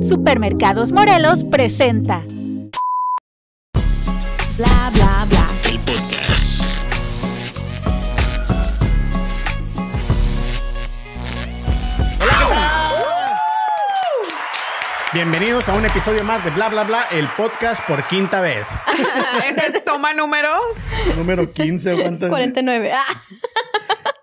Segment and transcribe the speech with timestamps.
[0.00, 2.22] Supermercados Morelos presenta.
[4.56, 5.46] Bla bla bla.
[5.68, 6.80] El podcast.
[15.12, 18.68] Bienvenidos a un episodio más de Bla Bla Bla, el podcast por quinta vez.
[19.48, 20.54] Ese es toma número.
[21.16, 22.28] Número 15, ¿cuánto?
[22.28, 22.92] 49.
[22.92, 23.04] Ah.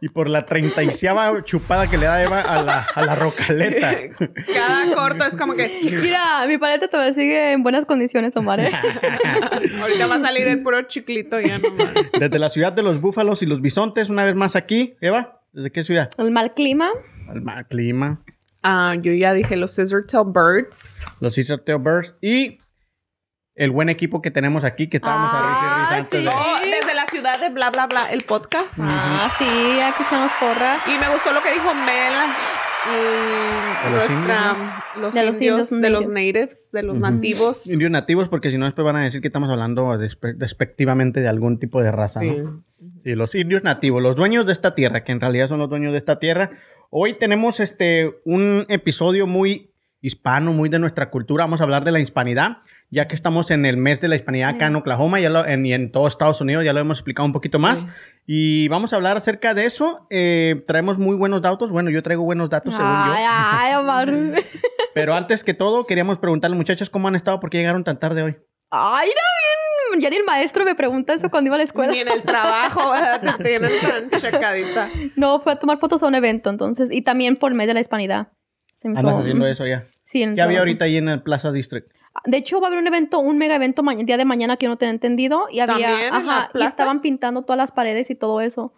[0.02, 3.96] Y por la 36 chupada que le da Eva a la, a la rocaleta.
[4.54, 5.70] Cada corto es como que.
[6.02, 8.60] Mira, mi paleta todavía sigue en buenas condiciones, Omar.
[8.60, 8.72] ¿eh?
[9.82, 11.94] Ahorita va a salir el puro chiclito ya nomás.
[12.20, 14.96] Desde la ciudad de los búfalos y los bisontes, una vez más aquí.
[15.02, 16.10] Eva, ¿desde qué ciudad?
[16.18, 16.90] El mal clima.
[17.34, 18.22] El mal clima.
[18.64, 21.06] Ah, yo ya dije los Scissor Tail Birds.
[21.22, 22.60] Los Caesar Tail Birds y
[23.56, 26.26] el buen equipo que tenemos aquí que estábamos a risa y Ah, antes sí.
[26.26, 26.30] de...
[26.32, 28.78] Oh, desde ciudad de bla bla bla, el podcast.
[28.80, 29.46] Ah, sí,
[29.82, 30.80] aquí echamos porras.
[30.88, 32.14] Y me gustó lo que dijo Mel
[32.90, 36.14] y ¿De los nuestra los De los indios, indios de los native.
[36.42, 37.66] natives, de los nativos.
[37.68, 41.28] Indios nativos, porque si no después van a decir que estamos hablando despe- despectivamente de
[41.28, 42.38] algún tipo de raza, Sí.
[42.38, 42.64] ¿no?
[43.04, 45.94] Sí, los indios nativos, los dueños de esta tierra, que en realidad son los dueños
[45.94, 46.52] de esta tierra.
[46.92, 49.72] Hoy tenemos este un episodio muy
[50.02, 51.46] hispano, muy de nuestra cultura.
[51.46, 52.58] Vamos a hablar de la hispanidad,
[52.90, 55.66] ya que estamos en el mes de la hispanidad acá en Oklahoma ya lo- en-
[55.66, 57.80] y en todo Estados Unidos, ya lo hemos explicado un poquito más.
[57.82, 57.88] Sí.
[58.28, 60.08] Y vamos a hablar acerca de eso.
[60.10, 61.70] Eh, traemos muy buenos datos.
[61.70, 63.14] Bueno, yo traigo buenos datos según yo.
[63.16, 63.74] Ay.
[64.94, 68.24] Pero antes que todo, queríamos preguntarle, muchachos, cómo han estado, por qué llegaron tan tarde
[68.24, 68.38] hoy.
[68.70, 70.02] Ay, no, bien.
[70.02, 71.92] Ya ni el maestro me pregunta eso cuando iba a la escuela.
[71.92, 72.92] Ni en el trabajo,
[73.44, 73.72] tienen
[74.10, 74.90] tan checadita.
[75.16, 76.90] No, fue a tomar fotos a un evento, entonces.
[76.92, 78.30] Y también por el mes de la hispanidad.
[78.78, 79.84] Se me hizo- Andas haciendo eso ya.
[80.04, 81.88] Sí, en el ¿Qué había ahorita ahí en el Plaza District?
[82.26, 84.70] De hecho, va a haber un evento, un mega evento día de mañana que yo
[84.70, 85.48] no tenía entendido.
[85.52, 85.74] Y había.
[85.88, 88.74] ¿También en la Ajá, y estaban pintando todas las paredes y todo eso.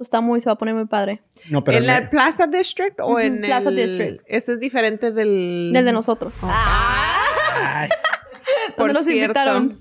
[0.00, 1.22] Está muy, se va a poner muy padre.
[1.48, 3.76] No, pero ¿En la Plaza District o Ujú, en Plaza el...
[3.76, 4.22] District.
[4.26, 5.70] Este es diferente del...
[5.72, 6.34] Del de nosotros.
[6.42, 7.88] Ay,
[8.76, 9.56] Por ¿Dónde nos cierto.
[9.56, 9.78] invitaron?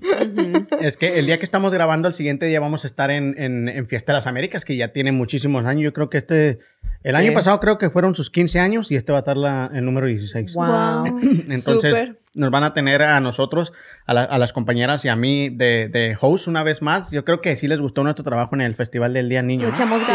[0.79, 3.67] Es que el día que estamos grabando, el siguiente día vamos a estar en, en-
[3.69, 5.83] en Fiesta de las Américas, que ya tiene muchísimos años.
[5.83, 6.59] Yo creo que este,
[7.03, 7.21] el Sí.
[7.21, 9.85] año pasado creo que fueron sus 15 años y este va a estar la- el
[9.85, 10.53] número 16.
[10.53, 11.05] Wow.
[11.49, 12.19] Entonces Súper.
[12.33, 13.73] Nos van a tener a nosotros,
[14.05, 17.11] a, la- a las compañeras y a mí de, de host una vez más.
[17.11, 19.67] Yo creo que sí les gustó nuestro trabajo en el Festival del Día Niño.
[20.05, 20.13] Sí.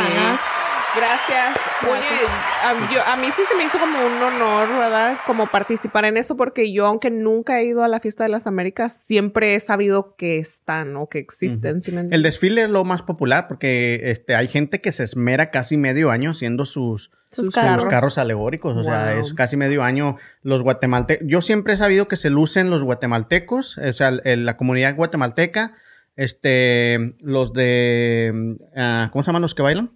[0.96, 1.20] Ganas.
[1.26, 1.58] Gracias.
[1.82, 2.28] Oye,
[2.62, 5.18] a, yo- a mí sí se me hizo como un honor, ¿verdad?
[5.26, 8.46] Como participar en eso, porque yo, aunque nunca he ido a la Fiesta de las
[8.46, 11.80] Américas, siempre he sabido que están o que existen.
[11.80, 15.50] ¿sí me El desfile es lo más popular porque este, hay gente que se esmera
[15.50, 17.84] casi medio año haciendo sus, Sus sus carros.
[17.86, 18.76] carros alegóricos.
[18.76, 21.26] O sea, es casi medio año los guatemaltecos.
[21.28, 25.74] Yo siempre he sabido que se lucen los guatemaltecos, o sea, el- la comunidad guatemalteca,
[26.16, 29.90] este, los de, ah, ¿cómo se llaman los que bailan?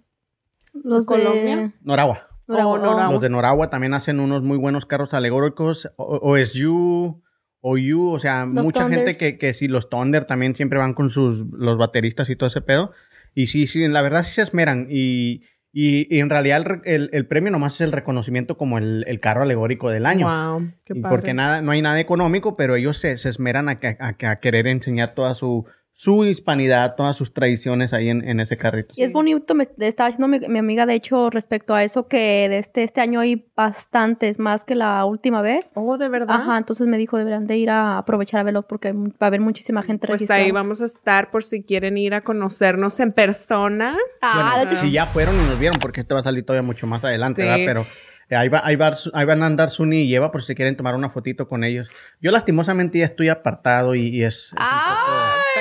[0.73, 1.73] Los de- Colombia?
[1.81, 2.27] Noragua.
[2.47, 2.73] Noragua.
[2.73, 3.11] Oh, Noragua.
[3.13, 5.89] Los de Noragua también hacen unos muy buenos carros alegóricos.
[5.95, 7.21] O- OSU,
[7.61, 9.17] OU, o sea, Los mucha gente Thunders.
[9.17, 12.61] que, que sí, los Thunder también siempre van con sus, los bateristas y todo ese
[12.61, 12.91] pedo.
[13.33, 14.87] Y sí, sí, la verdad sí se esmeran.
[14.89, 19.05] Y, y, y en realidad el, el- el premio nomás es el reconocimiento como el,
[19.07, 20.27] el carro alegórico del año.
[20.27, 21.15] Wow, qué padre.
[21.15, 24.25] porque nada, no hay nada económico, pero ellos se, se esmeran a, que- a que-
[24.27, 25.65] a querer enseñar toda su,
[26.03, 28.95] su hispanidad, todas sus tradiciones ahí en, en ese carrito.
[28.97, 32.47] Y es bonito, me estaba diciendo mi, mi amiga, de hecho, respecto a eso, que
[32.49, 35.71] de este, este año hay bastantes, más que la última vez.
[35.75, 36.41] Oh, ¿de verdad?
[36.41, 39.41] Ajá, entonces me dijo, deberán de ir a aprovechar a verlo porque va a haber
[39.41, 40.41] muchísima gente Pues registrada.
[40.41, 43.95] ahí vamos a estar por si quieren ir a conocernos en persona.
[44.23, 46.87] Ah, Bueno, si ya fueron y nos vieron, porque este va a salir todavía mucho
[46.87, 47.47] más adelante, Sí.
[47.47, 47.63] ¿verdad?
[47.65, 47.85] Pero
[48.29, 50.75] eh, ahí, va, ahí, va- ahí van a andar Suni y Eva por si quieren
[50.77, 51.89] tomar una fotito con ellos.
[52.21, 55.60] Yo lastimosamente ya estoy apartado y, y es, es un un,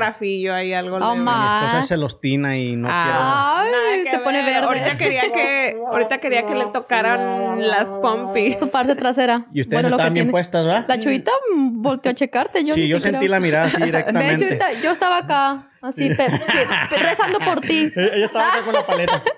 [0.00, 1.10] Autografillo ahí, algo leve.
[1.10, 1.16] Poco...
[1.22, 4.54] Mi esposa es celostina y no Ah, Ay, se pone ver.
[4.54, 4.66] verde.
[4.66, 8.58] Ahorita quería que, ahorita quería que le tocaran las pompis.
[8.58, 9.46] Su parte trasera.
[9.52, 10.30] Y ustedes Bueno, estaban bien tiene.
[10.32, 10.84] puestas, ¿verdad?
[10.88, 12.64] La chuvita mm, volteó a checarte.
[12.64, 14.58] Yo sí, ni yo siquiera- sentí la mirada así Ve, directamente.
[14.82, 17.92] Yo estaba acá, así, pe- pe- pe- rezando por ti.
[17.96, 19.22] Ella estaba acá con la paleta.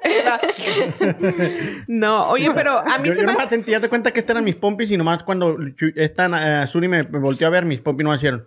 [1.87, 4.35] No, oye, pero a mí yo, se yo me nomás sentí, de cuenta que estas
[4.35, 5.57] eran mis pompis y nomás cuando
[5.97, 8.47] esta eh, Suni me, me volteó a ver, mis pompis no hicieron.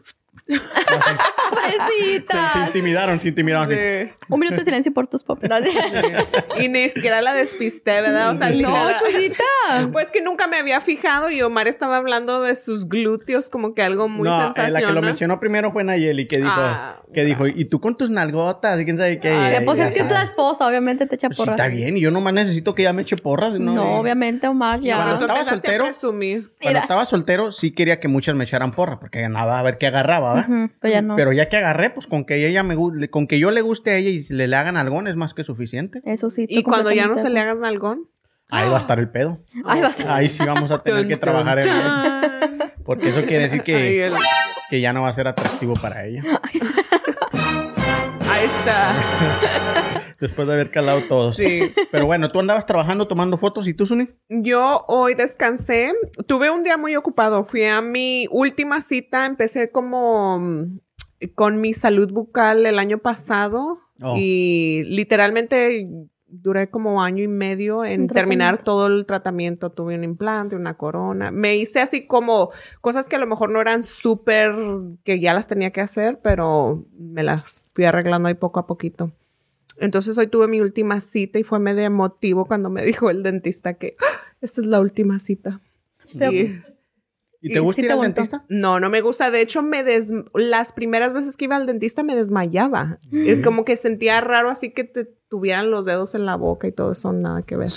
[1.71, 2.49] Se, Pobrecita.
[2.53, 3.69] se intimidaron, se intimidaron.
[3.71, 5.25] Eh, Un minuto de silencio por tus.
[5.27, 5.55] No,
[6.61, 8.31] y ni siquiera la despisté, ¿verdad?
[8.31, 9.43] O sea, no chulita.
[9.91, 13.81] Pues que nunca me había fijado y Omar estaba hablando de sus glúteos como que
[13.81, 14.73] algo muy no, eh, sensacional.
[14.73, 17.97] la que lo mencionó primero fue Nayeli, que dijo, Ah, que dijo, y tú con
[17.97, 19.29] tus nalgotas, y quién sabe qué.
[19.29, 21.59] Ay, pues es que es la esposa, obviamente te echa Pues sí, porras.
[21.59, 23.53] está bien, y yo nomás necesito que ella me eche porras.
[23.53, 24.97] No, No, obviamente, Omar, ya.
[24.97, 26.49] Cuando Tú estaba soltero, presumir.
[26.61, 29.87] Cuando estaba soltero, sí quería que muchas me echaran porra, porque ganaba a ver qué
[29.87, 30.69] agarraba, ¿verdad?
[30.79, 31.15] Pero ya no.
[31.15, 32.75] Pero ya que agarré, pues con que ella me
[33.09, 35.43] con que yo le guste a ella y le, le hagan algón es más que
[35.43, 36.01] suficiente.
[36.05, 36.45] Eso sí.
[36.49, 38.09] Y cuando ya no se le haga hagan algón.
[38.49, 39.39] Ahí va a estar el pedo.
[39.65, 40.09] Ahí va a estar.
[40.09, 42.71] Ahí sí vamos a tener Tun, que trabajar en él.
[42.83, 44.11] Porque eso quiere decir que,
[44.69, 46.21] que ya no va a ser atractivo para ella.
[48.29, 48.93] ahí está.
[50.19, 51.35] Después de haber calado todos.
[51.35, 51.73] Sí.
[51.91, 53.67] Pero bueno, tú andabas trabajando, tomando fotos.
[53.67, 54.09] ¿Y tú, Suni?
[54.29, 55.93] Yo hoy descansé.
[56.27, 57.43] Tuve un día muy ocupado.
[57.43, 59.25] Fui a mi última cita.
[59.25, 60.79] Empecé como mm,
[61.35, 63.79] con mi salud bucal el año pasado.
[64.01, 64.15] Oh.
[64.17, 65.87] Y literalmente
[66.27, 69.69] duré como año y medio en terminar todo el tratamiento.
[69.69, 71.31] Tuve un implante, una corona.
[71.31, 72.49] Me hice así como
[72.81, 74.53] cosas que a lo mejor no eran súper
[75.05, 79.11] que ya las tenía que hacer, pero me las fui arreglando ahí poco a poquito.
[79.77, 83.75] Entonces hoy tuve mi última cita y fue medio emotivo cuando me dijo el dentista
[83.75, 85.61] que "Ah, esta es la última cita.
[86.17, 86.53] Pero- Y-
[87.45, 88.21] ¿Y Y te gusta sí ir te al aguantó.
[88.21, 88.45] dentista?
[88.49, 89.29] no, no me gusta.
[89.31, 90.11] De hecho, me des...
[90.33, 92.99] las primeras veces que iba al dentista me desmayaba.
[93.11, 96.71] Y Como que sentía raro así que te tuvieran los dedos en la boca y
[96.71, 97.71] todo eso, nada que ver.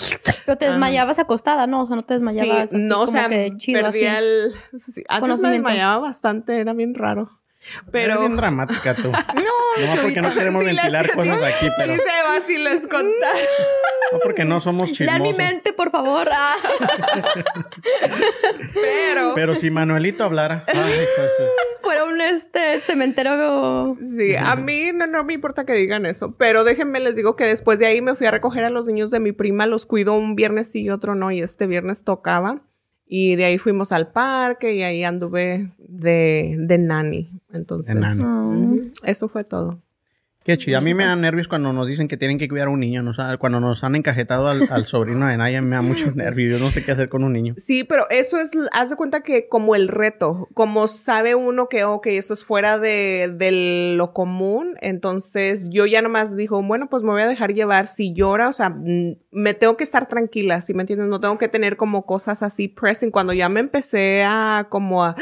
[0.45, 0.73] Pero te Ajá.
[0.73, 1.83] desmayabas acostada, ¿no?
[1.83, 2.69] O sea, no te desmayabas.
[2.71, 4.25] sí, así no, o sea, que chido, perdía así.
[4.25, 4.51] el...
[4.79, 7.38] sí, Antes me desmayaba bastante, era bien raro.
[7.59, 8.19] Eres Pero...
[8.21, 9.11] bien dramática tú.
[9.79, 13.37] No, No, porque no queremos les- ventilar cosas aquí, pero Dice, va, si les contara.
[14.11, 15.37] no porque no somos Lean mi chismosos.
[15.37, 16.27] mente, por favor.
[16.31, 16.55] Ah.
[18.73, 19.33] Pero...
[19.35, 20.63] Pero si Manuelito hablara.
[20.67, 20.75] Ay,
[21.15, 21.29] pues.
[21.81, 23.97] Fuera un este cementerio.
[24.17, 27.45] Sí, a mí no, no me importa que digan eso, pero déjenme les digo que
[27.45, 30.13] después de ahí me fui a recoger a los niños de mi prima, los cuido
[30.13, 32.61] un viernes y otro no, y este viernes tocaba.
[33.11, 37.31] Y de ahí fuimos al parque y ahí anduve de, de nani.
[37.51, 38.21] Entonces, De nani.
[38.21, 39.81] ujú, eso fue todo.
[40.43, 40.77] Qué chido.
[40.77, 43.03] A mí me dan nervios cuando nos dicen que tienen que cuidar a un niño.
[43.03, 43.11] ¿no?
[43.11, 46.59] O sea, cuando nos han encajetado al, al sobrino de Naya, me da muchos nervios.
[46.59, 47.55] Yo no sé qué hacer con un niño.
[47.57, 51.83] Sí, pero eso es, haz de cuenta que como el reto, como sabe uno que,
[51.83, 57.03] ok, eso es fuera de, de lo común, entonces yo ya nomás dijo, bueno, pues
[57.03, 60.61] me voy a dejar llevar si llora, o sea, mm, me tengo que estar tranquila,
[60.61, 61.07] ¿sí me entiendes?
[61.07, 63.11] No tengo que tener como cosas así pressing.
[63.11, 65.15] Cuando ya me empecé a como a,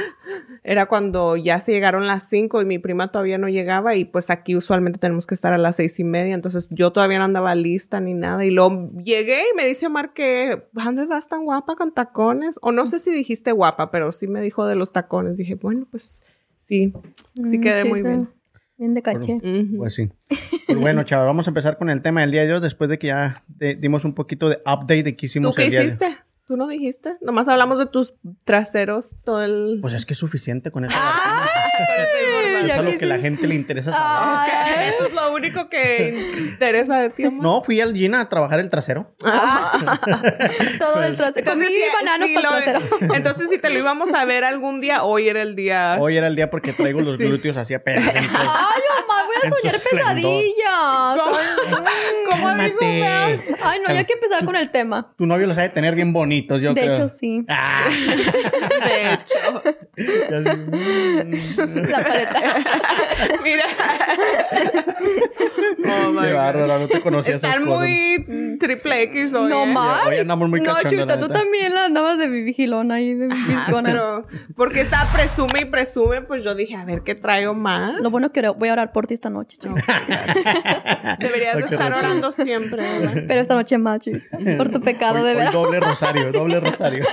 [0.63, 4.29] era cuando ya se llegaron las cinco y mi prima todavía no llegaba y pues
[4.29, 7.55] aquí usualmente tenemos que estar a las seis y media, entonces yo todavía no andaba
[7.55, 11.75] lista ni nada y luego llegué y me dice Omar que, ¿dónde vas tan guapa
[11.75, 12.57] con tacones?
[12.61, 15.37] O no sé si dijiste guapa, pero sí me dijo de los tacones.
[15.37, 16.23] Dije, bueno, pues
[16.55, 16.93] sí,
[17.43, 18.29] sí Mm, quedé muy bien.
[18.77, 19.41] Bien de caché.
[19.77, 20.09] Pues sí.
[20.67, 22.59] Bueno, chaval, vamos a empezar con el tema del día de hoy.
[22.59, 25.63] Después de que ya de- dimos un poquito de update de qué ¿Tú hicimos qué
[25.63, 26.07] el día de hiciste?
[26.47, 27.17] ¿Tú no dijiste?
[27.21, 28.13] Nomás hablamos de tus
[28.45, 29.79] traseros todo el...
[29.81, 30.97] Pues es que es suficiente con eso.
[30.97, 31.05] Con
[32.05, 33.21] ese es lo que que la sí.
[33.21, 34.51] gente le interesa saber.
[34.55, 37.43] Ay, Eso es lo único que interesa de ti, amor.
[37.43, 39.13] No, fui al Gina a trabajar el trasero.
[40.79, 41.51] todo el trasero.
[41.51, 42.97] Comí sí, bananos sí para el lo- trasero.
[43.15, 45.97] entonces, si te lo íbamos a ver algún día, hoy era el día.
[45.99, 47.25] Hoy era el día porque traigo los Sí.
[47.25, 48.07] glúteos así apenas.
[48.15, 51.17] Ay, Omar, voy a soñar pesadillas.
[51.17, 51.37] ¿Cómo,
[52.29, 52.47] ¿Cómo?
[53.61, 55.13] Ay, no, ya hay que empezar con el tema.
[55.17, 56.93] Tu novio los ha de tener bien bonitos, yo De creo.
[56.93, 57.43] hecho, sí.
[57.47, 57.87] Ah.
[58.85, 59.61] De hecho.
[61.89, 62.55] La paleta.
[63.43, 63.65] Mira.
[65.85, 66.35] Oh my Qué God.
[66.37, 67.79] bárbara, no te conocía esas Están cosas.
[67.79, 69.49] muy triple X hoy.
[69.49, 69.67] No ¿eh?
[69.67, 70.05] más.
[70.07, 73.89] Hoy andamos muy No, la tú también la andabas de vigilón ahí, de Ah, viscona.
[73.89, 77.95] pero porque está presume y presume, pues yo dije, a ver qué traigo más.
[78.01, 79.57] Lo bueno que voy a orar por ti esta noche.
[81.19, 83.23] Deberías de estar orando siempre, ¿verdad?
[83.27, 84.21] Pero esta noche más, Chuy.
[84.57, 85.53] Por tu pecado, Hoy- de veras.
[85.53, 87.05] doble rosario, doble rosario.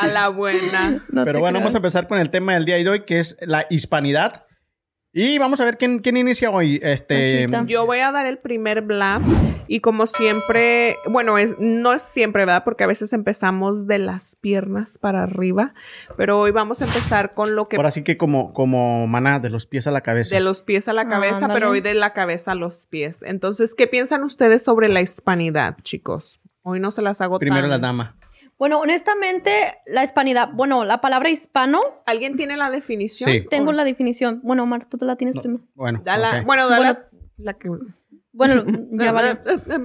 [0.00, 1.04] A la buena.
[1.10, 1.94] No Pero bueno, vamos a creas.
[1.94, 4.44] empezar con el tema del día de hoy, que es la hispanidad.
[5.10, 6.78] Y vamos a ver quién, quién inicia hoy.
[6.82, 7.46] Este.
[7.66, 9.20] Yo voy a dar el primer bla
[9.66, 12.62] y como siempre, bueno, es, no es siempre, ¿verdad?
[12.62, 15.72] Porque a veces empezamos de las piernas para arriba,
[16.18, 19.48] pero hoy vamos a empezar con lo que ahora sí que como, como maná, de
[19.50, 20.34] los pies a la cabeza.
[20.34, 21.54] de los pies a la Ah, cabeza, ándale.
[21.54, 23.22] pero hoy de la cabeza a los pies.
[23.22, 26.40] Entonces, ¿qué piensan ustedes sobre la hispanidad, chicos?
[26.68, 28.16] Hoy no se las hago Primero tan- la dama.
[28.58, 29.50] Bueno, honestamente,
[29.86, 33.30] la hispanidad, bueno, la palabra hispano, ¿Alguien tiene la definición?
[33.30, 33.44] Sí.
[33.48, 34.40] tengo la definición.
[34.42, 35.64] Bueno, Omar, tú te la tienes No, primero.
[35.74, 36.46] Bueno, Dala- ok.
[36.46, 36.98] Bueno, dala Bueno,
[37.38, 37.70] la que...
[38.32, 39.38] Bueno, ya vale.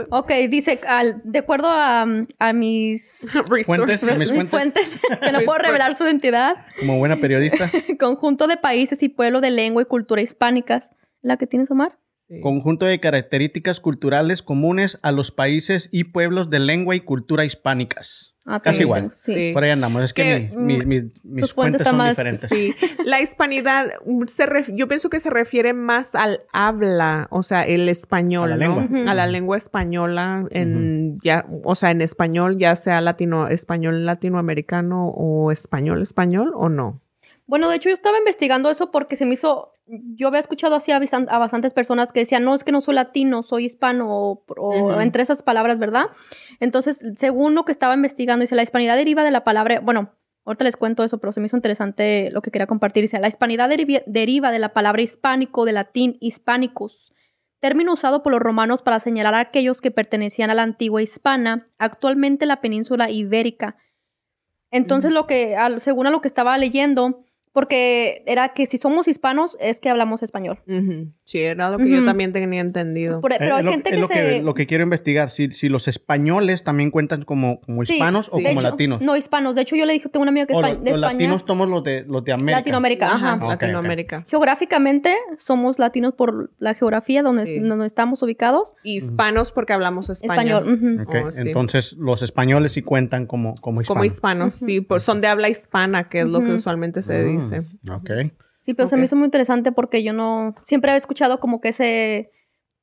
[0.09, 2.05] Ok, dice, al- de acuerdo a,
[2.39, 3.27] a mis,
[3.65, 4.49] Fuentes, mis mis fuentes.
[4.49, 7.69] fuentes, que no puedo revelar su identidad, Como buena periodista.
[7.99, 10.93] conjunto de países y pueblos de lengua y cultura hispánicas.
[11.21, 11.97] ¿La que tienes, Omar?
[12.33, 12.41] Sí.
[12.41, 18.31] Conjunto de características culturales comunes a los países y pueblos de lengua y cultura hispánicas.
[18.45, 19.09] Ah, Casi igual.
[19.13, 19.51] sí.
[19.53, 20.03] Por ahí andamos.
[20.03, 22.49] Es que, Que, mi- mi- mm, mis- fuentes son más- diferentes.
[22.49, 22.73] Sí,
[23.05, 27.63] la hispanidad mm, se ref- yo pienso que se refiere más al habla, o sea,
[27.63, 28.81] el español, A la ¿no?
[28.81, 29.11] lengua.
[29.11, 35.07] A la lengua española en ya, o sea, en español, ya sea latino, español latinoamericano
[35.07, 36.99] o español español o no.
[37.53, 40.91] Bueno, de hecho yo estaba investigando eso porque se me hizo yo había escuchado así
[40.91, 45.01] a, a bastantes personas que decían, no, es que no soy latino, soy hispano, o,
[45.01, 46.05] entre esas palabras, ¿verdad?
[46.59, 50.63] Entonces, según lo que estaba investigando, dice, la hispanidad deriva de la palabra, bueno, ahorita
[50.63, 53.03] les cuento eso, pero se me hizo interesante lo que quería compartir.
[53.03, 57.13] Dice, la hispanidad deriva de la palabra hispánico, de latín hispanicus,
[57.59, 61.67] término usado por los romanos para señalar a aquellos que pertenecían a la antigua hispana,
[61.77, 63.77] actualmente la península ibérica.
[64.71, 69.55] Entonces, lo que, según a lo que estaba leyendo, porque era que si somos hispanos
[69.59, 70.59] es que hablamos español.
[70.67, 71.13] Ujú.
[71.23, 72.05] Sí, era lo que yo Ujú.
[72.05, 73.21] también tenía entendido.
[73.21, 74.41] Por- pero Eh, hay lo- gente es que lo se...
[74.41, 78.37] lo que quiero investigar, si, si los españoles también cuentan como, como Sí, hispanos o
[78.37, 78.43] sí.
[78.43, 79.01] de como hecho, latinos.
[79.01, 79.55] No, hispanos.
[79.55, 80.97] De hecho, yo le dije, tengo una amiga que es o de los España.
[80.99, 82.57] latinos somos los de, los de América.
[82.57, 83.15] Latinoamérica, ajá.
[83.33, 83.49] Ajá, Ok, ok.
[83.61, 84.25] Latinoamérica.
[84.27, 87.59] Geográficamente somos latinos por la geografía donde, Sí.
[87.59, 88.75] donde estamos ubicados.
[88.83, 90.63] Hispanos porque hablamos español.
[90.63, 90.97] Español.
[90.97, 91.03] ujú.
[91.03, 91.41] Ok, Oh, sí.
[91.47, 93.87] Entonces los españoles sí cuentan como, como hispanos.
[93.87, 94.81] Como hispanos, sí.
[94.81, 97.59] Pues son de habla hispana, que es lo que usualmente se Ah, dice.
[97.91, 98.09] Ok.
[98.59, 100.55] Sí, pero se me hizo muy interesante porque yo no...
[100.65, 102.31] Siempre he escuchado como que ese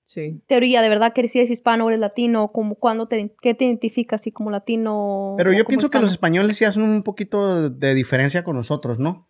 [0.04, 0.42] Sí.
[0.48, 3.64] teoría de verdad que si eres hispano o eres latino, como cuando te, ¿qué te
[3.64, 7.94] identificas si como latino Pero yo pienso que los españoles sí hacen un poquito de
[7.94, 9.28] diferencia con nosotros, ¿no?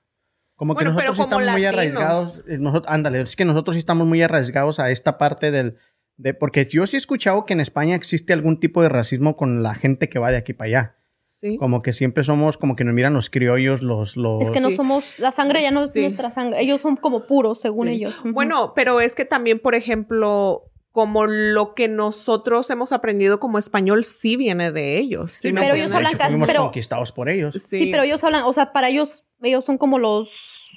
[0.57, 1.75] Como que Bueno, nosotros sí como estamos muy latinos.
[1.75, 2.43] arraigados.
[2.49, 5.77] eh, nosotros- ándale, es que nosotros sí estamos muy arraigados a esta parte del...
[6.17, 9.63] De, porque yo sí he escuchado que en España existe algún tipo de racismo con
[9.63, 10.97] la gente que va de aquí para allá.
[11.41, 11.57] Sí.
[11.57, 14.17] Como que siempre somos, como que nos miran los criollos, los...
[14.17, 14.43] los...
[14.43, 14.77] Es que no Sí.
[14.77, 15.19] somos...
[15.19, 16.03] La sangre ya no es Sí.
[16.03, 16.61] nuestra sangre.
[16.61, 17.95] Ellos son como puros, según Sí.
[17.95, 18.23] ellos.
[18.25, 24.05] Bueno, pero es que también, por ejemplo, como lo que nosotros hemos aprendido como español
[24.05, 25.31] sí viene de ellos.
[25.33, 27.55] ¿sí Sí, pero ellos hablan casi- pero- conquistados por ellos.
[27.63, 27.89] Sí.
[27.91, 28.43] pero ellos hablan...
[28.45, 29.25] O sea, para ellos...
[29.43, 30.29] Ellos son como los...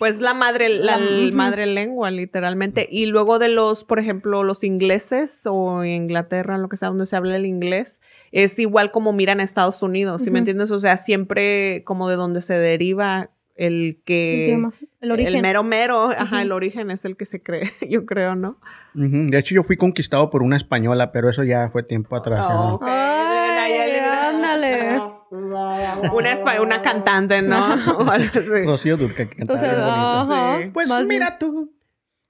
[0.03, 1.00] Pues la madre, la,
[1.31, 2.86] madre lengua, literalmente.
[2.91, 7.15] Y luego de los, por ejemplo, los ingleses o Inglaterra, lo que sea, donde se
[7.15, 8.01] habla el inglés,
[8.33, 10.72] es igual como miran a Estados Unidos, ¿sí me entiendes?
[10.72, 14.48] O sea, siempre como de donde se deriva el que...
[14.48, 15.36] idioma, el origen.
[15.36, 18.57] El mero mero, ajá, el origen es el que se cree, yo creo, ¿no?
[18.93, 22.50] De hecho, yo fui conquistado por una española, pero eso ya fue tiempo atrás.
[22.50, 22.74] ¿no?
[22.74, 22.83] Oh, ok.
[22.86, 25.01] Ay, ándale.
[25.38, 27.58] Una, espa- una cantante, ¿no?
[27.98, 28.66] O algo así.
[28.66, 30.34] Rocío Durca, que cantaba O sea, bien bonito.
[30.34, 30.62] ajá.
[30.63, 30.70] Sí.
[30.74, 31.74] Pues Más mira tú.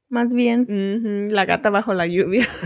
[0.10, 1.28] Más bien.
[1.32, 2.46] La gata bajo la lluvia.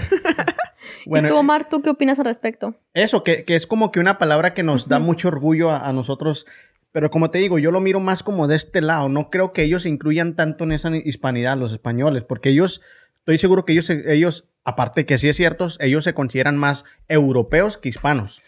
[1.06, 2.76] Bueno, ¿Y tú, Omar, tú qué opinas al respecto?
[2.94, 5.94] eso, que, que es como que una palabra que nos da mucho orgullo a, a
[5.94, 6.46] nosotros.
[6.92, 9.08] Pero como te digo, yo lo miro más como de este lado.
[9.08, 12.82] No creo que ellos incluyan tanto en esa hispanidad, los españoles, porque ellos,
[13.28, 17.78] estoy seguro que ellos, ellos aparte que sí es cierto, ellos se consideran más europeos
[17.78, 18.42] que hispanos.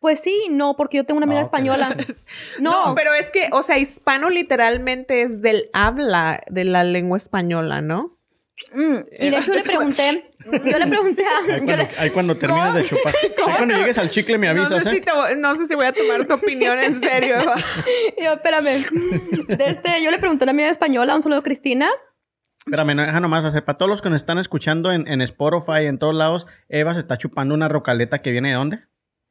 [0.00, 1.94] Pues sí, no, porque yo tengo una amiga Ah, española.
[2.58, 7.18] No, No, pero es que, o sea, hispano literalmente es del habla de la lengua
[7.18, 8.18] española, ¿no?
[8.74, 11.38] Mm, y de hecho yo le pregunté, yo le pregunté a...
[11.54, 13.14] Ahí cuando, le- ahí cuando termines de chupar.
[13.46, 15.00] Ahí cuando llegues al chicle me No avisas, sé, si ¿eh?
[15.02, 17.56] te no sé si voy a tomar tu opinión en serio, Eva.
[18.22, 18.84] yo, espérame.
[19.58, 21.88] De este, yo le pregunté a una amiga española, un saludo a Cristina.
[22.64, 23.64] Espérame, no, deja nomás hacer.
[23.64, 27.00] Para todos los que nos están escuchando en, en Spotify, en todos lados, Eva se
[27.00, 28.80] está chupando una rocaleta que viene de dónde?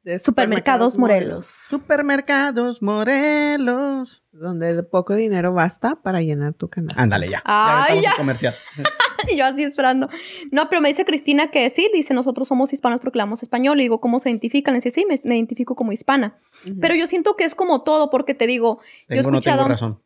[0.02, 1.46] De Supermercados Morelos.
[1.46, 4.24] Supermercados Morelos.
[4.32, 6.94] Donde de poco dinero basta para llenar tu canal.
[6.96, 7.40] Ándale, ya.
[7.44, 8.10] Ay, ya.
[8.10, 8.54] el comercial.
[9.30, 10.08] Y yo así esperando.
[10.50, 13.76] No, pero me dice Cristina que sí, dice, nosotros somos hispanos porque hablamos español.
[13.76, 14.74] Le digo, ¿cómo se identifican?
[14.74, 16.40] Le dice, sí, me, me identifico como hispana.
[16.80, 19.56] Pero yo siento que es como todo, porque te digo, yo he Tengo, no tengo
[19.56, 19.68] escuchado...
[19.68, 20.02] razón.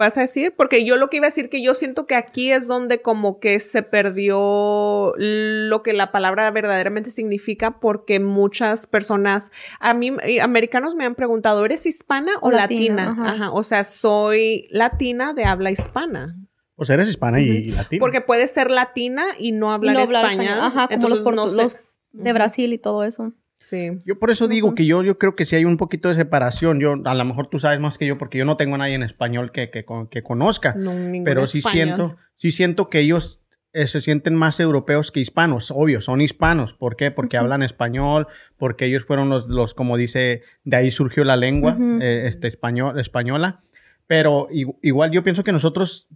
[0.00, 0.54] ¿Vas a decir?
[0.56, 3.38] Porque yo lo que iba a decir que yo siento que aquí es donde como
[3.38, 10.40] que se perdió lo que la palabra verdaderamente significa porque muchas personas, a mí, eh,
[10.40, 13.04] americanos me han preguntado, ¿eres hispana o, O latina?
[13.08, 13.32] latina, ajá.
[13.34, 13.52] Ajá.
[13.52, 16.34] O sea, soy latina de habla hispana.
[16.76, 18.00] O sea, eres hispana y, y latina.
[18.00, 20.44] Porque puede ser latina y no y hablar no hablar español.
[20.46, 20.64] español.
[20.66, 21.62] Ajá, como Entonces, los, no sé.
[21.62, 21.76] los
[22.12, 22.32] de.
[22.32, 23.34] Brasil y todo eso.
[23.60, 24.00] Sí.
[24.06, 24.74] Yo por eso digo Ujú.
[24.74, 26.80] que yo, yo creo que sí hay un poquito de separación.
[26.80, 28.94] Yo, a lo mejor tú sabes más que yo, porque yo no tengo a nadie
[28.94, 30.74] en español que, que, que conozca.
[30.78, 30.92] No,
[31.26, 31.76] pero sí español.
[31.86, 33.42] siento, sí siento que ellos
[33.74, 35.70] eh, se sienten más europeos que hispanos.
[35.70, 36.72] Obvio, son hispanos.
[36.72, 37.10] ¿Por qué?
[37.10, 37.44] Porque Ujú.
[37.44, 41.98] hablan español, porque ellos fueron los, los, como dice, de ahí surgió la lengua Ujú.
[42.00, 43.60] eh, este, español, española.
[44.06, 46.08] Pero i- igual yo pienso que nosotros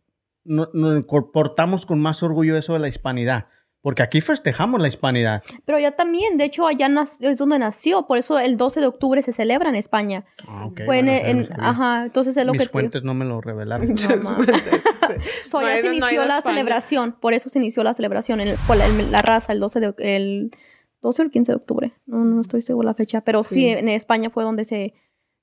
[0.44, 3.48] no- nos portamos con más orgullo eso de la hispanidad.
[3.84, 5.42] Porque aquí festejamos la hispanidad.
[5.66, 6.88] Pero allá también, de hecho, allá
[7.20, 8.06] es donde nació.
[8.06, 10.24] Por eso el 12 de octubre se celebra en España.
[10.48, 12.66] Ah, ok, Fue en- bueno, en- no ajá, entonces es lo Mis que...
[12.66, 13.94] te- fuentes no me lo revelaron.
[13.94, 14.26] Pues,
[15.48, 16.54] So, no he- se no inició a la España.
[16.56, 19.80] celebración, por eso se inició la celebración, el- por la, el- la raza, el 12
[19.80, 20.50] de el
[21.02, 23.68] 12 o el 15 de octubre, no, no estoy segura la fecha, pero sí, Sí.
[23.68, 24.94] en España fue donde se,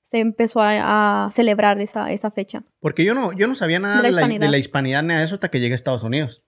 [0.02, 2.64] se empezó a, a celebrar esa, esa fecha.
[2.80, 4.50] Porque yo no, yo no sabía nada De la de la, de hispanidad.
[4.50, 6.42] la hispanidad ni de eso hasta que llegué a Estados Unidos.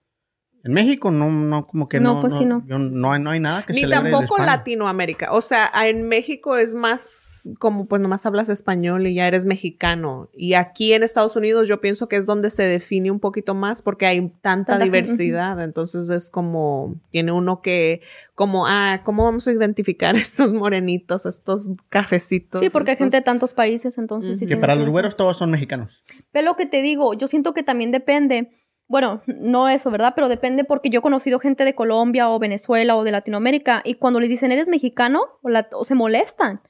[0.65, 2.15] En México no, no, como que no.
[2.15, 2.63] No, pues sí, no.
[2.67, 4.51] yo- no, hay, no hay nada que Ni celebre el tampoco hispano.
[4.57, 5.31] Latinoamérica.
[5.31, 10.29] O sea, en México es más como pues nomás hablas español y ya eres mexicano.
[10.33, 13.83] Y aquí en Estados Unidos yo pienso que es donde se define un poquito más
[13.83, 15.61] porque hay tanta, Tanta gente, diversidad.
[15.61, 18.01] Entonces es como, tiene uno que,
[18.33, 22.61] como, ah, ¿cómo vamos a identificar estos morenitos, estos cafecitos?
[22.61, 24.39] Sí, porque hay estos- gente de tantos países, entonces Ujú.
[24.39, 26.01] sí Que para que los güeros todos son mexicanos.
[26.31, 28.49] Pero lo que te digo, yo siento que también depende.
[28.87, 30.13] Bueno, no eso, ¿verdad?
[30.15, 33.95] Pero depende porque yo he conocido gente de Colombia o Venezuela o de Latinoamérica y
[33.95, 36.61] cuando les dicen eres mexicano o, la- o se molestan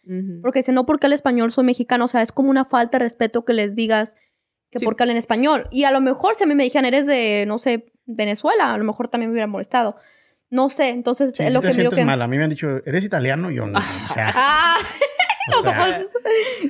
[0.41, 3.03] porque dicen no porque al español soy mexicano, o sea, es como una falta de
[3.03, 4.15] respeto que les digas
[4.71, 4.85] que Sí.
[4.85, 5.67] porque hablan español.
[5.71, 8.77] Y a lo mejor si a mí me dijeran eres de, no sé, Venezuela, a
[8.77, 9.97] lo mejor también me hubiera molestado.
[10.49, 12.05] No sé, entonces Sí, es lo te que sientes que...
[12.05, 12.21] mal.
[12.21, 13.49] A mí me han dicho, ¿eres italiano?
[13.51, 13.79] Yo no.
[13.79, 14.77] O sea, Ah,
[15.59, 16.11] o sea, nosotros...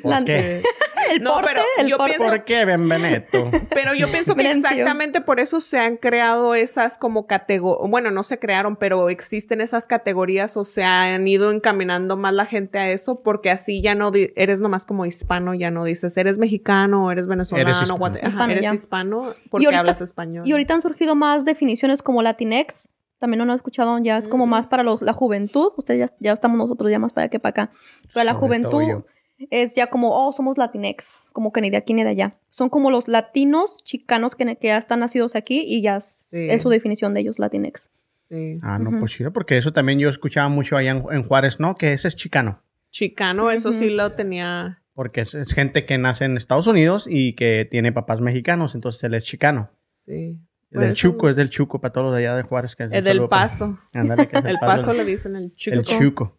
[0.02, 0.64] ¿por la- qué?
[1.12, 2.16] El No, porte, pero el yo porte.
[2.16, 3.52] pienso- ¿Por qué, Benveneto?
[3.70, 8.24] Pero yo pienso que exactamente por eso se han creado esas como categorías, bueno, no
[8.24, 12.90] se crearon, pero existen esas categorías o se han ido encaminando más la gente a
[12.90, 17.12] eso, porque así ya no di- eres nomás como hispano, ya no dices eres mexicano,
[17.12, 18.00] eres venezolano, Eres hispano.
[18.00, 20.48] guate- ajá, Hispano, eres hispano porque Y ahorita- hablas español.
[20.48, 22.90] Y ahorita han surgido más definiciones como Latinex.
[23.26, 25.72] También no lo he escuchado, ya es como más para los- la juventud.
[25.78, 27.72] Ustedes ya, ya estamos nosotros ya más para allá que para acá.
[28.14, 29.04] Para la Sobre juventud
[29.50, 31.26] es ya como, oh, somos Latinex.
[31.34, 32.38] Como que ni de aquí ni de allá.
[32.52, 36.48] Son como los latinos chicanos que, que ya están nacidos aquí y ya es, Sí.
[36.52, 37.90] es su definición de ellos, Latinex.
[38.30, 38.60] Sí.
[38.62, 41.76] Ah, no, pues chido, porque eso también yo escuchaba mucho allá en, en Juárez, ¿no?
[41.76, 42.62] Que ese es chicano.
[42.92, 44.84] Chicano, eso sí lo tenía.
[44.94, 49.04] Porque es, es gente que nace en Estados Unidos y que tiene papás mexicanos, entonces
[49.04, 49.72] él es chicano.
[50.06, 50.40] Sí.
[50.72, 52.76] Del Chuco, es del Chuco, para todos los de allá de Juárez.
[52.76, 53.80] Que es Es del para- paso.
[53.94, 55.76] Ándale, que es El paso le dicen el chico.
[55.78, 56.38] El Chuco.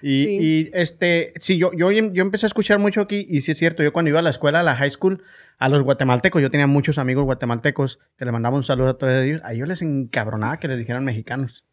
[0.00, 0.38] Y, Sí.
[0.40, 3.82] y, este, sí, yo, yo, yo empecé a escuchar mucho aquí, y sí es cierto,
[3.84, 5.22] yo cuando iba a la escuela, a la high school,
[5.58, 9.16] a los guatemaltecos, yo tenía muchos amigos guatemaltecos que le mandaba un saludo a todos
[9.18, 11.64] ellos, a ellos les encabronaba que les dijeran mexicanos,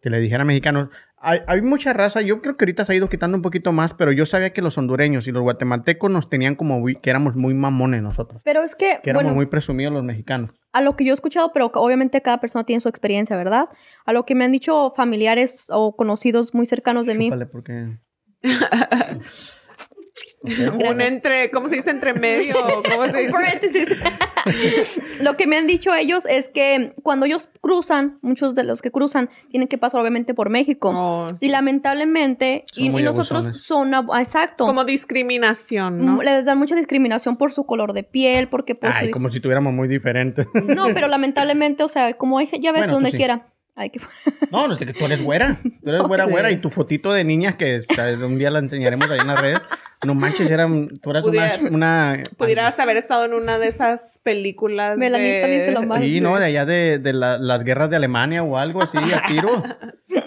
[0.00, 0.90] que le dijeran mexicanos.
[1.18, 3.94] Hay, hay mucha raza, yo creo que ahorita se ha ido quitando un poquito más,
[3.94, 7.34] pero yo sabía que los hondureños y los guatemaltecos nos tenían como, muy- que éramos
[7.36, 10.50] muy mamones nosotros, Pero es que, que éramos bueno, muy presumidos los mexicanos.
[10.72, 13.70] a lo que yo he escuchado, pero obviamente cada persona tiene su experiencia, ¿verdad?
[14.04, 17.30] A lo que me han dicho familiares o conocidos muy cercanos de mí.
[17.30, 17.98] Chúpale,
[20.90, 21.90] Un entre, ¿cómo se dice?
[21.90, 22.54] Entre medio,
[22.88, 23.30] ¿cómo se dice?
[23.32, 23.88] Paréntesis.
[25.20, 28.90] Lo que me han dicho ellos es que cuando ellos cruzan, muchos de los que
[28.90, 30.92] cruzan tienen que pasar obviamente por México.
[30.94, 31.46] Oh, sí.
[31.46, 33.62] Y lamentablemente, Son y, muy y nosotros abusones.
[33.66, 36.12] son, exacto, Como discriminación, ¿no?
[36.16, 39.12] Mm, les dan mucha discriminación por su color de piel, porque por Ay, su...
[39.12, 40.46] como si tuviéramos muy diferentes.
[40.66, 43.16] No, pero lamentablemente, o sea, como hay, ya ves Bueno, donde pues sí.
[43.18, 43.48] quiera.
[43.74, 44.00] Ay, qué...
[44.50, 45.58] No, no, tú eres güera.
[45.62, 46.30] Tú eres güera, Sí.
[46.30, 46.50] güera.
[46.50, 49.40] Y tu fotito de niña, que o sea, un día la enseñaremos ahí en las
[49.40, 49.60] redes.
[50.06, 50.66] No manches, era,
[51.02, 52.22] tú eras Pudiera- una, una...
[52.36, 55.54] Pudieras haber estado en una de esas películas Melanita de...
[55.54, 56.00] dice lo más.
[56.02, 56.38] Sí, ¿no?
[56.38, 59.62] De allá de, de la- las guerras de Alemania o algo así, a tiro.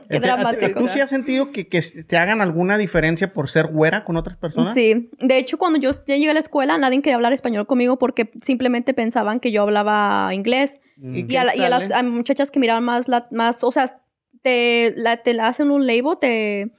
[0.10, 0.80] Este, ¿a- dramático.
[0.80, 4.38] ¿Tú sí has sentido que, que te hagan alguna diferencia por ser güera con otras
[4.38, 4.74] personas?
[4.74, 8.00] Sí, de hecho cuando yo ya llegué a la escuela nadie quería hablar español conmigo
[8.00, 10.80] porque simplemente pensaban que yo hablaba inglés.
[10.98, 11.16] Mm.
[11.16, 13.72] ¿Y Y a, la- y a las a muchachas que miraban más, la, más o
[13.72, 13.86] sea,
[14.42, 16.72] te, la, te la hacen un label, te...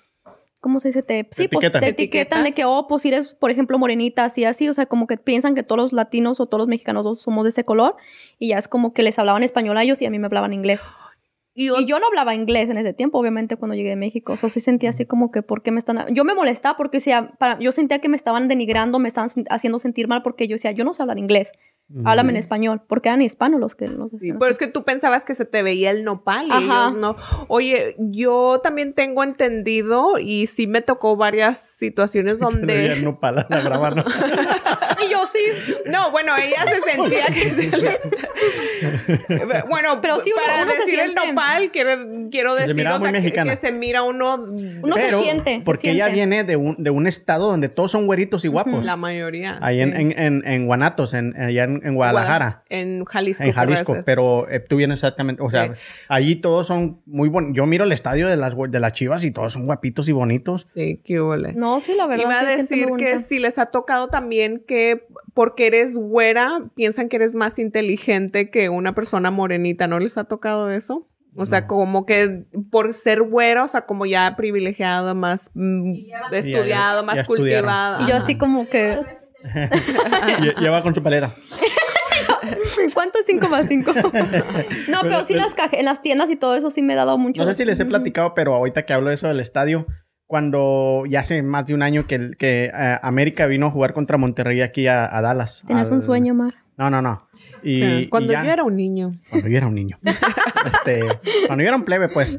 [0.61, 1.03] ¿Cómo se dice?
[1.03, 1.81] Te, sí, pues, etiquetan.
[1.81, 2.43] te etiquetan Etiqueta.
[2.43, 4.69] de que, oh, pues si eres, por ejemplo, morenita, así, así.
[4.69, 7.51] O sea, como que piensan que todos los latinos o todos los mexicanos somos de
[7.51, 7.97] ese color.
[8.39, 10.53] Y ya es como que les hablaban español a ellos y a mí me hablaban
[10.53, 10.83] inglés.
[11.55, 14.35] Y, Y yo no hablaba inglés en ese tiempo, obviamente, cuando llegué a México.
[14.35, 16.07] O sea, sí sentía así como que, ¿por qué me están...?
[16.15, 17.59] Yo me molestaba porque, o sea, para...
[17.59, 20.85] yo sentía que me estaban denigrando, me estaban haciendo sentir mal porque yo decía, yo
[20.85, 21.53] no sé hablar inglés.
[22.05, 22.83] Háblame en español.
[22.87, 24.53] Porque eran hispanos los que los Sí, decían pero así.
[24.63, 26.89] es que tú pensabas que se te veía el nopal y Ajá.
[26.89, 27.17] ellos no.
[27.49, 33.01] Oye, yo también tengo entendido y sí me tocó varias situaciones donde...
[33.03, 34.05] No pala, la brava, ¿no?
[35.03, 35.39] Y yo sí.
[35.87, 37.99] No, bueno, ella se sentía que se le...
[39.69, 43.13] Bueno, Pero sí, uno- para uno se decir el nopal, quiero, quiero decir o sea,
[43.13, 44.45] que, se mira uno...
[44.83, 48.07] Uno se siente, se Porque ella viene de un, de un estado donde todos son
[48.07, 48.85] güeritos y guapos.
[48.85, 49.59] La mayoría.
[49.63, 49.83] Ahí sí.
[49.83, 52.63] en, en, en, en Guanatos, en, allá en, en Guadalajara.
[52.69, 53.45] En Jalisco.
[53.45, 55.81] En Jalisco, pero eh, tú vienes exactamente, o sea, Sí.
[56.09, 57.57] allí todos son muy bonitos.
[57.57, 60.67] Yo miro el estadio de las, de las Chivas y todos son guapitos y bonitos.
[60.75, 61.53] Sí, qué huele.
[61.55, 62.25] No, sí, la verdad.
[62.25, 67.17] Iba a decir que si les ha tocado también que porque eres güera, piensan que
[67.17, 69.87] eres más inteligente que una persona morenita.
[69.87, 71.07] ¿No les ha tocado eso?
[71.37, 75.93] O sea, como que por ser güera, o sea, como ya privilegiado, más mm,
[76.33, 78.05] estudiado, ya- más ya cultivado.
[78.05, 78.99] Y yo así como que...
[80.41, 81.31] Lle- Lleva con su paleta.
[82.95, 83.93] ¿Cuánto es 5 más 5?
[84.89, 86.97] no, pero sí en las, caje- en las tiendas y todo eso sí me he
[86.97, 87.43] dado mucho.
[87.45, 89.87] No sé si les he platicado, pero ahorita que hablo de eso del estadio,
[90.27, 92.71] cuando ya hace más de un año que, eh,
[93.03, 95.65] América vino a jugar contra Monterrey aquí a, a Dallas.
[95.67, 96.55] Tenías al- un sueño, Mar.
[96.77, 97.29] No, no, no.
[97.63, 99.11] Y, Cuando y ya- yo era un niño.
[99.29, 99.99] Cuando yo era un niño.
[100.61, 101.01] Este,
[101.47, 102.39] cuando yo era un plebe, pues.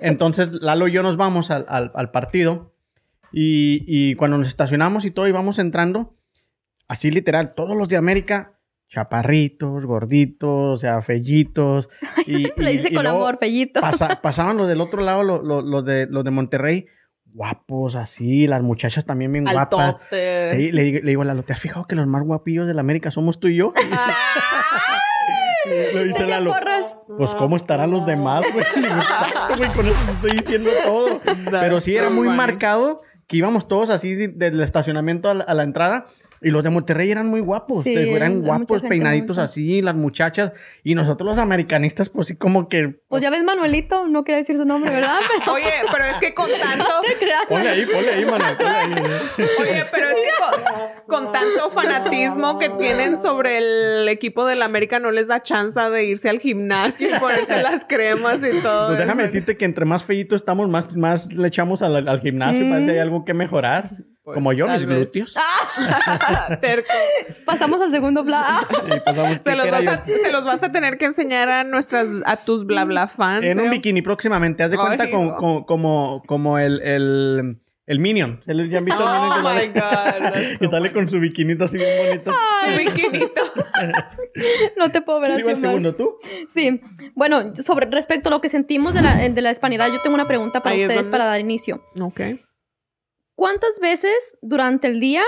[0.00, 2.74] Entonces, Lalo y yo nos vamos al, al- al partido.
[3.30, 6.16] Y, y cuando nos estacionamos y todo, íbamos entrando,
[6.88, 8.54] así literal, todos los de América,
[8.88, 11.88] chaparritos, gorditos, o sea, fellitos.
[12.26, 13.80] Y, Le dice y con amor, Fellito.
[13.80, 16.86] pasa- pasaban los del otro lado, los, los- los de, los de Monterrey,
[17.26, 19.96] guapos, así, las muchachas también bien guapas.
[20.10, 22.74] Sí, le, digo- le digo a Lalo, ¿te has fijado que los más guapillos de
[22.74, 23.72] la América somos tú y yo?
[25.94, 26.50] Lo dice Lalo.
[26.52, 26.96] porras.
[27.18, 28.64] Pues cómo estarán los demás, güey.
[28.64, 31.20] Exacto, güey, con eso te estoy diciendo todo.
[31.50, 32.96] Pero sí era muy marcado
[33.26, 36.06] que íbamos todos así de- del estacionamiento a la, a la entrada.
[36.40, 37.84] Y los de Monterrey eran muy guapos.
[37.84, 40.52] Sí, eran guapos, peinaditos así, las muchachas.
[40.84, 43.00] Y nosotros los americanistas, pues sí, como que.
[43.08, 45.18] Pues ya ves Manuelito, no quería decir su nombre, ¿verdad?
[45.38, 46.84] Pero Oye, pero es que con tanto...
[47.06, 47.46] te creas.
[47.48, 48.92] Ponle ahí, ponle ahí, ahí.
[49.60, 54.98] Oye, pero es que con, con tanto fanatismo que tienen sobre el equipo del América
[54.98, 58.88] no les da chance de irse al gimnasio y ponerse las cremas y todo.
[58.88, 62.64] Pues déjame decirte que entre más feitos estamos, más, más le echamos al, al gimnasio.
[62.66, 62.70] Mm.
[62.70, 63.90] Parece que hay algo que mejorar.
[64.28, 64.98] Pues, como yo, mis vez.
[65.10, 65.34] glúteos.
[66.60, 66.92] Terco.
[67.46, 68.22] Pasamos al segundo.
[68.26, 71.48] Y pasamos- Se los, ¿qué era vas a, se los vas a tener que enseñar
[71.48, 73.46] a nuestras, a tus bla bla fans.
[73.46, 73.70] En un ¿eh?
[73.70, 74.62] bikini próximamente.
[74.62, 78.42] Haz de cuenta Ay, con- como, como el, el, el Minion.
[78.46, 79.56] ¿Ya han visto el Oh Minion?
[79.56, 80.64] my que God.
[80.66, 82.32] so sale con su bikinito así bien bonito.
[82.70, 83.40] Su bikinito.
[84.76, 85.50] No te puedo ver ¿Quién así.
[85.50, 85.70] el Omar.
[85.70, 86.16] segundo tú?
[86.48, 86.80] Sí.
[87.14, 90.28] Bueno, sobre respecto a lo que sentimos de la, de la hispanidad, yo tengo una
[90.28, 91.82] pregunta para Ahí ustedes para dar inicio.
[92.00, 92.20] Ok.
[93.38, 95.22] ¿Cuántas veces durante el día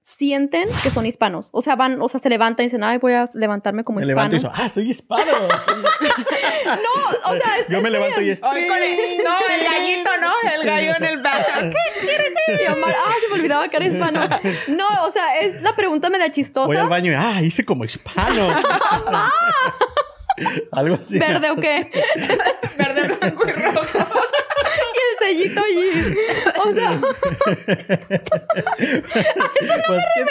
[0.00, 1.48] sienten que son hispanos?
[1.52, 4.02] O sea, van, o sea, se levantan y dicen, ay, voy a levantarme como Me
[4.04, 4.28] hispano.
[4.30, 5.32] levanto y digo, ah, soy hispano.
[6.64, 8.40] No, o sea, es, Yo me levanto y es...
[8.44, 10.30] Ay, con el- no, el gallito, ¿no?
[10.54, 11.74] El gallo en el background.
[12.62, 14.20] Y Omar, ah, se me olvidaba que era hispano.
[14.68, 16.84] No, o sea, es la pregunta media Voy al chistosa.
[16.84, 18.48] baño y, ah, hice como hispano.
[20.72, 21.18] Algo así.
[21.18, 21.90] ¿Verde o qué?
[22.78, 23.52] Verde, blanco y
[25.32, 26.16] Y sellito allí.
[26.64, 27.00] O sea,
[29.86, 30.24] Pues, ¿qué-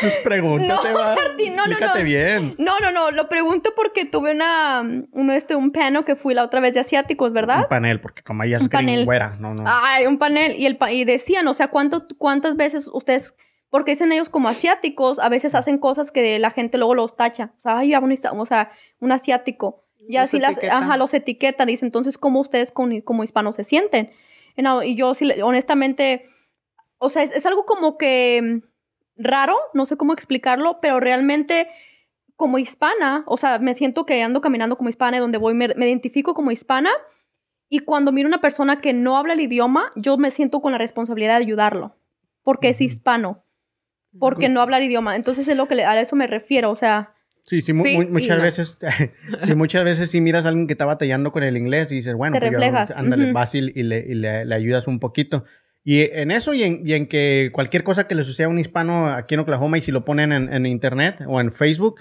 [0.00, 0.92] Tus preguntas, No.
[0.92, 2.02] Martín, no, no, no.
[2.04, 2.54] bien.
[2.58, 3.10] no, no, no.
[3.10, 6.80] Lo pregunto porque tuve una, uno este, un panel que fui la otra vez de
[6.80, 7.60] asiáticos, ¿verdad?
[7.62, 8.94] Un panel, porque como ella es Un panel.
[8.96, 9.36] gringüera.
[9.38, 9.64] No, no.
[9.66, 10.56] Ay, un panel.
[10.56, 13.34] Y, el pa- y decían, o sea, ¿cuánto, ¿cuántas veces ustedes,
[13.70, 17.52] porque dicen ellos como asiáticos, a veces hacen cosas que la gente luego los tacha?
[17.56, 19.84] O sea, ay, un o sea, un asiático.
[20.08, 20.82] Ya Los así las, etiquetan.
[20.84, 21.66] ajá, los etiqueta.
[21.66, 24.10] Dice, entonces, ¿cómo ustedes con- como hispanos se sienten?
[24.84, 26.22] Y, yo sí, honestamente,
[26.98, 31.68] o sea, es, es algo como que mm, raro, no sé cómo explicarlo, pero realmente
[32.36, 35.68] como hispana, o sea, me siento que ando caminando como hispana y donde voy me,
[35.76, 36.90] me identifico como hispana.
[37.68, 40.78] Y cuando miro una persona que no habla el idioma, yo me siento con la
[40.78, 41.96] responsabilidad de ayudarlo,
[42.42, 43.44] porque es hispano,
[44.18, 45.14] porque no habla el idioma.
[45.16, 47.96] Entonces es lo que le- a eso me refiero, o sea, Sí, sí, mu- Sí
[47.96, 48.42] mu- y muchas no.
[48.42, 48.78] veces,
[49.44, 52.14] sí, muchas veces sí miras a alguien que está batallando con el inglés y dices,
[52.14, 55.44] bueno, Te pues yo- ándale, vas y, y le, y le- le ayudas un poquito.
[55.82, 58.58] Y en eso y en, y en que cualquier cosa que le suceda a un
[58.58, 61.98] hispano aquí en Oklahoma y si lo ponen en, en internet o en Facebook,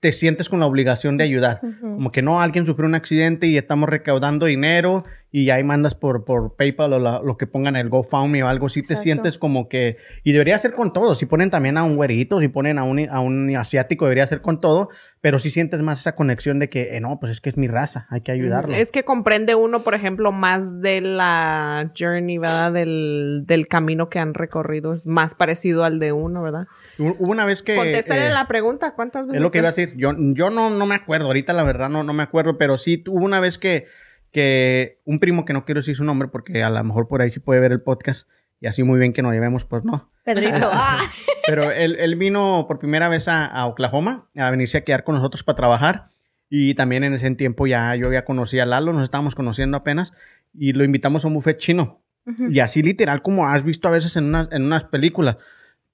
[0.00, 1.60] te sientes con la obligación de ayudar.
[1.62, 1.94] ujú.
[1.94, 6.24] Como que no, alguien sufrió un accidente y estamos recaudando dinero y ahí mandas por,
[6.24, 9.68] por PayPal o la- lo que pongan el GoFundMe o algo así, te sientes como
[9.68, 9.98] que...
[10.24, 11.14] Y debería ser con todo.
[11.14, 14.40] Si ponen también a un güerito, si ponen a un, a un asiático, debería ser
[14.40, 14.88] con todo.
[15.20, 17.66] Pero sí sientes más esa conexión de que, eh, no, pues es que es mi
[17.68, 18.74] raza, hay que ayudarlo.
[18.74, 22.72] Es que comprende uno, por ejemplo, más de la journey, ¿verdad?
[22.72, 24.94] Del, del camino que han recorrido.
[24.94, 26.68] Es más parecido al de uno, ¿verdad?
[26.98, 27.74] Hu- Hubo una vez que...
[27.76, 28.94] Contéstale eh, la pregunta.
[28.94, 29.36] ¿Cuántas veces?
[29.36, 29.92] Es lo que iba a decir.
[29.98, 31.26] Yo, yo no, no me acuerdo.
[31.26, 32.56] Ahorita la verdad no, no me acuerdo.
[32.56, 33.86] Pero sí hubo una vez que,
[34.32, 37.30] que un primo que no quiero decir su nombre porque a lo mejor por ahí
[37.30, 38.28] sí puede ver el podcast
[38.60, 40.10] y así muy bien que nos llevemos, pues no.
[40.24, 41.00] Pedrito, ah,
[41.46, 45.14] Pero él, él vino por primera vez a, a Oklahoma a venirse a quedar con
[45.14, 46.08] nosotros para trabajar.
[46.50, 50.12] Y también en ese tiempo ya yo ya conocí a Lalo, nos estábamos conociendo apenas.
[50.54, 52.02] Y lo invitamos a un buffet chino.
[52.50, 55.38] Y así literal como has visto a veces en unas, en unas películas.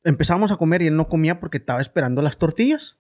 [0.03, 2.99] Empezamos a comer y él no comía porque estaba esperando las tortillas.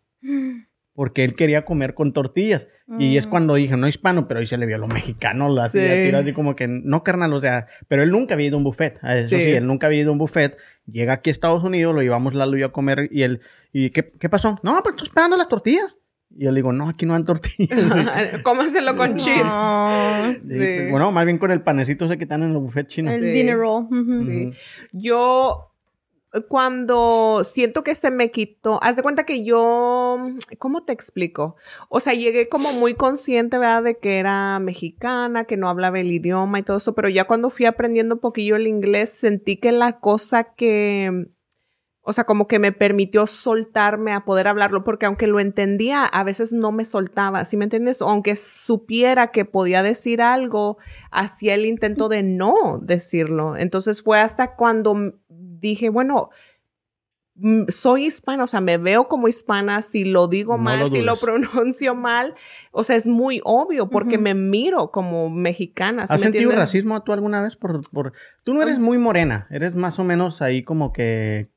[0.94, 2.68] Porque él quería comer con tortillas.
[3.00, 3.30] Y es Mm.
[3.30, 5.78] cuando dije, no hispano, pero ahí se le vio lo mexicano, la Sí.
[5.78, 8.58] tira, tira así como que, no carnal, o sea, pero él nunca había ido a
[8.58, 8.98] un buffet.
[9.02, 9.40] a Eso sí.
[9.42, 9.50] Sí.
[9.50, 10.56] él nunca había ido a un buffet.
[10.86, 13.40] Llega aquí a Estados Unidos, lo llevamos y yo a comer y él,
[13.72, 14.56] ¿y qué, qué pasó?
[14.62, 15.96] No, pues estoy esperando las tortillas.
[16.36, 17.78] Y yo le digo, no, aquí no dan tortillas.
[18.44, 19.42] Cómaselo con chips.
[19.52, 20.90] Ah, Sí.
[20.90, 23.14] Bueno, más bien con el panecito ese que están en los buffets chinos.
[23.14, 23.26] el Sí.
[23.30, 23.86] dinner roll.
[24.92, 25.73] Yo
[26.48, 30.18] cuando siento que se me quitó, haz de cuenta que yo,
[30.58, 31.56] ¿cómo te explico?
[31.88, 33.82] O sea, llegué como muy consciente, ¿verdad?
[33.84, 37.50] De que era mexicana, que no hablaba el idioma y todo eso, pero ya cuando
[37.50, 41.28] fui aprendiendo un poquillo el inglés, sentí que la cosa que,
[42.06, 46.22] O sea, como que me permitió soltarme a poder hablarlo, porque aunque lo entendía, a
[46.22, 48.02] veces no me soltaba, ¿sí me entiendes?
[48.02, 50.76] Aunque supiera que podía decir algo,
[51.10, 53.56] hacía el intento de no decirlo.
[53.56, 55.14] Entonces fue hasta cuando
[55.68, 56.30] dije, bueno,
[57.36, 60.86] mm, soy hispana, o sea, me veo como hispana, si lo digo No mal, lo
[60.88, 62.34] si lo pronuncio mal,
[62.72, 66.06] o sea, es muy obvio porque me miro como mexicana.
[66.06, 66.58] ¿sí ¿Has me sentido entiendes?
[66.58, 67.56] racismo tú alguna vez?
[67.56, 68.12] Por, por...
[68.44, 71.53] Tú no eres muy morena, eres más o menos ahí como que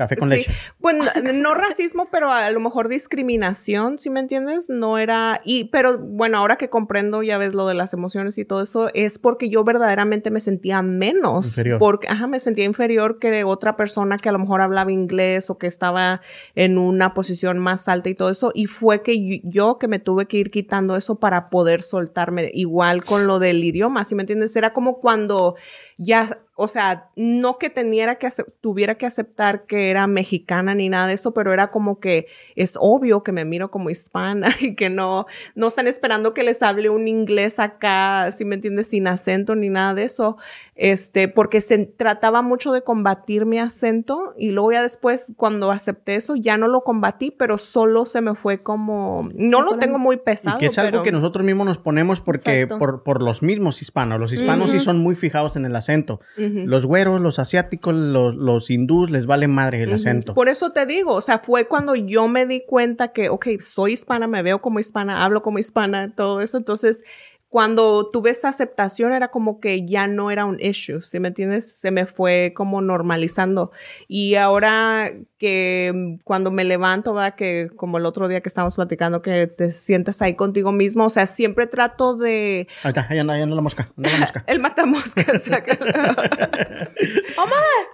[0.00, 0.36] café con Sí.
[0.36, 0.52] leche.
[0.78, 4.70] Bueno, no racismo, pero a lo mejor discriminación, ¿sí me entiendes?
[4.70, 8.44] No era, y, pero bueno, ahora que comprendo, ya ves lo de las emociones y
[8.46, 11.46] todo eso, es porque yo verdaderamente me sentía menos.
[11.48, 11.78] Inferior.
[11.78, 15.58] Porque, ajá, me sentía inferior que otra persona que a lo mejor hablaba inglés o
[15.58, 16.22] que estaba
[16.54, 18.52] en una posición más alta y todo eso.
[18.54, 22.50] Y fue que yo, yo que me tuve que ir quitando eso para poder soltarme.
[22.54, 24.56] Igual con lo del idioma, ¿sí me entiendes?
[24.56, 25.56] Era como cuando
[25.98, 28.28] ya, o sea, no que teniera que
[28.60, 32.76] tuviera que aceptar que era mexicana ni nada de eso, pero era como que es
[32.78, 36.90] obvio que me miro como hispana y que no, no están esperando que les hable
[36.90, 40.36] un inglés acá, si me entiendes, sin acento ni nada de eso,
[40.82, 46.14] este, porque se trataba mucho de combatir mi acento y luego ya después cuando acepté
[46.14, 50.16] eso ya no lo combatí, pero solo se me fue como, no lo tengo muy
[50.16, 50.56] pesado.
[50.56, 53.82] Y que es algo pero- que nosotros mismos nos ponemos porque por, por los mismos
[53.82, 54.18] hispanos.
[54.18, 56.20] Los hispanos sí son muy fijados en el acento.
[56.38, 60.32] Los güeros, los asiáticos, los, los hindús les vale madre el acento.
[60.32, 63.92] Por eso te digo, o sea, fue cuando yo me di cuenta que, ok, soy
[63.92, 66.56] hispana, me veo como hispana, hablo como hispana, todo eso.
[66.56, 67.04] Entonces,
[67.50, 71.78] cuando tuve esa aceptación era como que ya no era un issue, ¿sí me entiendes?
[71.78, 73.72] Se me fue como normalizando.
[74.06, 77.34] Y ahora que mm, cuando me levanto, ¿verdad?
[77.34, 81.10] Que como el otro día que estábamos platicando, que te sientas ahí contigo mismo, o
[81.10, 82.68] sea, siempre trato de...
[82.84, 83.90] Ahí está, ahí anda, ahí anda la mosca.
[83.96, 84.44] anda la mosca.
[84.46, 85.50] El matamoscas.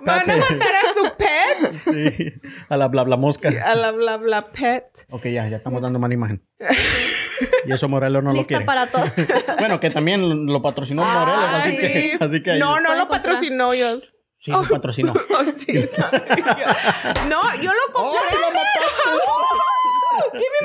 [0.04, 1.70] ¿Van a matar a su pet?
[1.82, 2.34] Sí,
[2.68, 3.48] a la bla bla mosca.
[3.64, 5.06] A la bla bla pet.
[5.10, 6.42] Ok, ya, ya estamos dando mala imagen.
[7.66, 8.64] Y eso Morelos no lo Lista quiere.
[8.64, 9.04] para todo.
[9.58, 11.78] Bueno, que también lo patrocinó Morelos, Ah, así, sí.
[11.80, 13.08] que, así que ahí- No, no lo encontrar.
[13.08, 13.86] patrocinó yo.
[14.40, 15.12] Sí, lo patrocinó.
[15.30, 16.76] Oh, sí, sabía.
[17.28, 18.30] No, yo lo ¡Oh, compré.
[18.30, 18.80] sí lo mataste!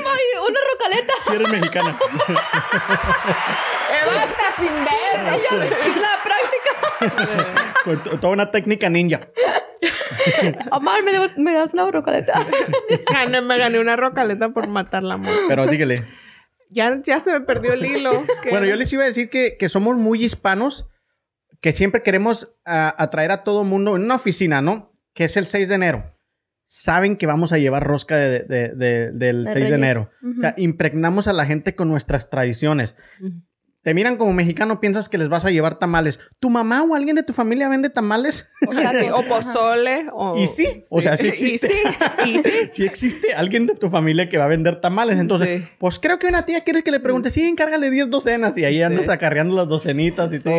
[0.04, 1.12] Ay, una rocaleta.
[1.26, 1.98] Sí eres mexicana.
[4.02, 5.96] Eva está sin ver.
[6.00, 7.74] La práctica.
[7.84, 9.20] Con to- toda una técnica ninja.
[10.70, 12.40] Omar, ¿me, me das una rocaleta.
[13.10, 15.36] Gané, me gané una rocaleta por matar la mosca.
[15.48, 15.94] Pero dígale.
[16.72, 18.10] Ya, ya se me perdió el hilo.
[18.42, 18.50] ¿Qué?
[18.50, 20.88] Bueno, yo les iba a decir que, que somos muy hispanos,
[21.60, 24.92] que siempre queremos atraer a todo mundo en una oficina, ¿no?
[25.14, 26.16] Que es el 6 de enero.
[26.66, 29.72] Saben que vamos a llevar rosca de- de- de- del De 6 de Reyes.
[29.78, 30.10] enero.
[30.22, 30.38] Ujú.
[30.38, 32.96] O sea, impregnamos a la gente con nuestras tradiciones.
[33.82, 36.20] Te miran como mexicano, piensas que les vas a llevar tamales.
[36.38, 38.48] ¿Tu mamá o alguien de tu familia vende tamales?
[38.60, 40.06] Sí, o pozole.
[40.12, 41.68] O, Y sí, o sea, sí existe.
[42.24, 42.50] Y sí, y sí.
[42.72, 45.68] Si existe alguien de tu familia que va a vender tamales, entonces, Sí.
[45.80, 48.80] pues creo que una tía quiere que le pregunte, sí, encárgale 10 docenas y ahí
[48.82, 49.10] andas Sí.
[49.10, 50.52] acarreando las docenitas y Sí, todo.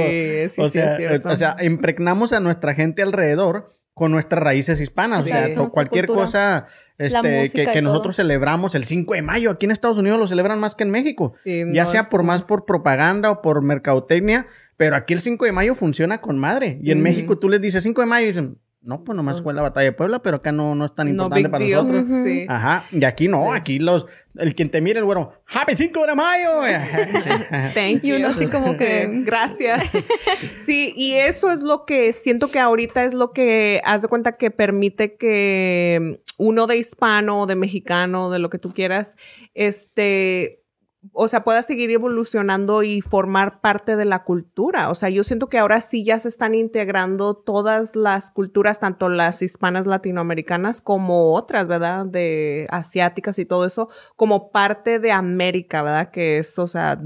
[0.49, 1.29] sí, o sí, sea, es cierto.
[1.29, 5.23] o sea, impregnamos a nuestra gente alrededor con nuestras raíces hispanas.
[5.23, 5.31] Sí.
[5.31, 6.25] O sea, cualquier cultura.
[6.25, 9.51] cosa este, que, nosotros celebramos el 5 de mayo.
[9.51, 11.33] Aquí en Estados Unidos lo celebran más que en México.
[11.43, 12.27] Sí, ya no, sea por sí.
[12.27, 16.79] más por propaganda o por mercadotecnia, pero aquí el 5 de mayo funciona con madre.
[16.81, 17.01] Y en.
[17.01, 19.85] México tú les dices 5 de mayo y dicen, no, pues nomás fue la batalla
[19.85, 21.87] de Puebla, pero acá no, no es tan importante para deal.
[21.87, 22.23] nosotros.
[22.25, 22.45] Sí.
[22.49, 23.57] Ajá, y aquí no, Sí.
[23.57, 24.05] aquí los,
[24.37, 26.49] el quien te mire el güero, Happy 5 de mayo.
[27.73, 28.35] Thank Y uno you.
[28.35, 29.89] así como que- Gracias.
[30.59, 34.37] Sí, y eso es lo que siento que ahorita es lo que haz de cuenta
[34.37, 39.15] que permite que uno de hispano, de mexicano, de lo que tú quieras,
[39.53, 40.62] este,
[41.11, 44.89] o sea, pueda seguir evolucionando y formar parte de la cultura.
[44.89, 49.09] O sea, yo siento que ahora sí ya se están integrando todas las culturas, tanto
[49.09, 52.05] las hispanas latinoamericanas como otras, ¿verdad?
[52.05, 56.09] De asiáticas y todo eso, como parte de América, ¿verdad?
[56.11, 57.01] Que es, o sea,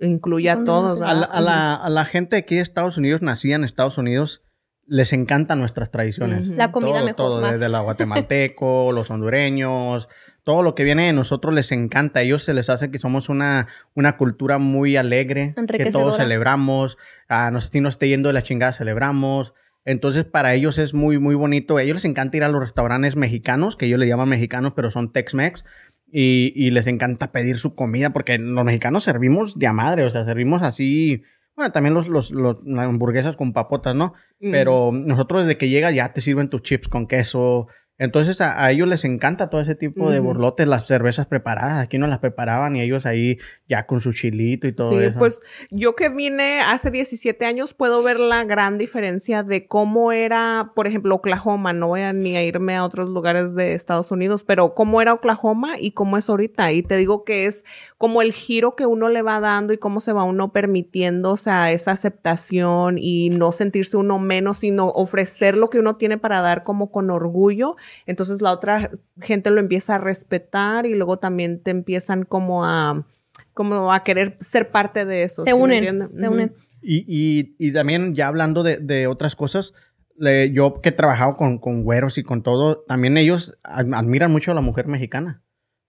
[0.00, 1.00] incluye a todos.
[1.00, 1.28] A la, ¿verdad?
[1.30, 4.42] a la- a la gente aquí de Estados Unidos, nacida en Estados Unidos,
[4.86, 6.48] les encantan nuestras tradiciones.
[6.48, 7.52] La comida todo, mejor, todo, más.
[7.52, 10.08] desde la guatemalteco, los hondureños,
[10.48, 12.20] todo lo que viene de nosotros les encanta.
[12.20, 15.52] A ellos se les hace que somos una, una cultura muy alegre,
[15.84, 16.96] que todos celebramos.
[17.28, 19.52] A no sé si nos esté yendo de la chingada, celebramos.
[19.84, 21.76] Entonces, para ellos es muy, muy bonito.
[21.76, 24.90] A ellos les encanta ir a los restaurantes mexicanos, que ellos le llaman mexicanos, pero
[24.90, 25.66] son Tex-Mex.
[26.10, 30.10] Y, y les encanta pedir su comida, porque los mexicanos servimos de a madre, o
[30.10, 31.24] sea, servimos así.
[31.56, 34.14] Bueno, también los, los, los- las hamburguesas con papotas, ¿no?
[34.52, 37.66] Pero nosotros desde que llegas ya te sirven tus chips con queso,
[37.98, 41.82] Entonces a, a ellos les encanta todo ese tipo de borlotes, las cervezas preparadas.
[41.82, 45.18] Aquí no las preparaban y ellos ahí ya con su chilito y todo Sí, eso.
[45.18, 50.72] pues yo que vine hace 17 años puedo ver la gran diferencia de cómo era,
[50.76, 51.72] por ejemplo, Oklahoma.
[51.72, 55.12] No voy a ni a irme a otros lugares de Estados Unidos, pero cómo era
[55.12, 56.70] Oklahoma y cómo es ahorita.
[56.72, 57.64] Y te digo que es
[57.96, 61.36] como el giro que uno le va dando y cómo se va uno permitiendo, o
[61.36, 66.40] sea, esa aceptación y no sentirse uno menos, sino ofrecer lo que uno tiene para
[66.42, 67.76] dar como con orgullo.
[68.06, 73.06] Entonces la otra gente lo empieza a respetar y luego también te empiezan como a
[73.54, 75.44] como a querer ser parte de eso.
[75.44, 76.54] Se ¿sí me unen, se unen.
[76.80, 79.74] Y, y, y también ya hablando de, de otras cosas,
[80.16, 84.30] le- yo que he trabajado con, con güeros y con todo, también ellos ad- admiran
[84.30, 85.42] mucho a la mujer mexicana.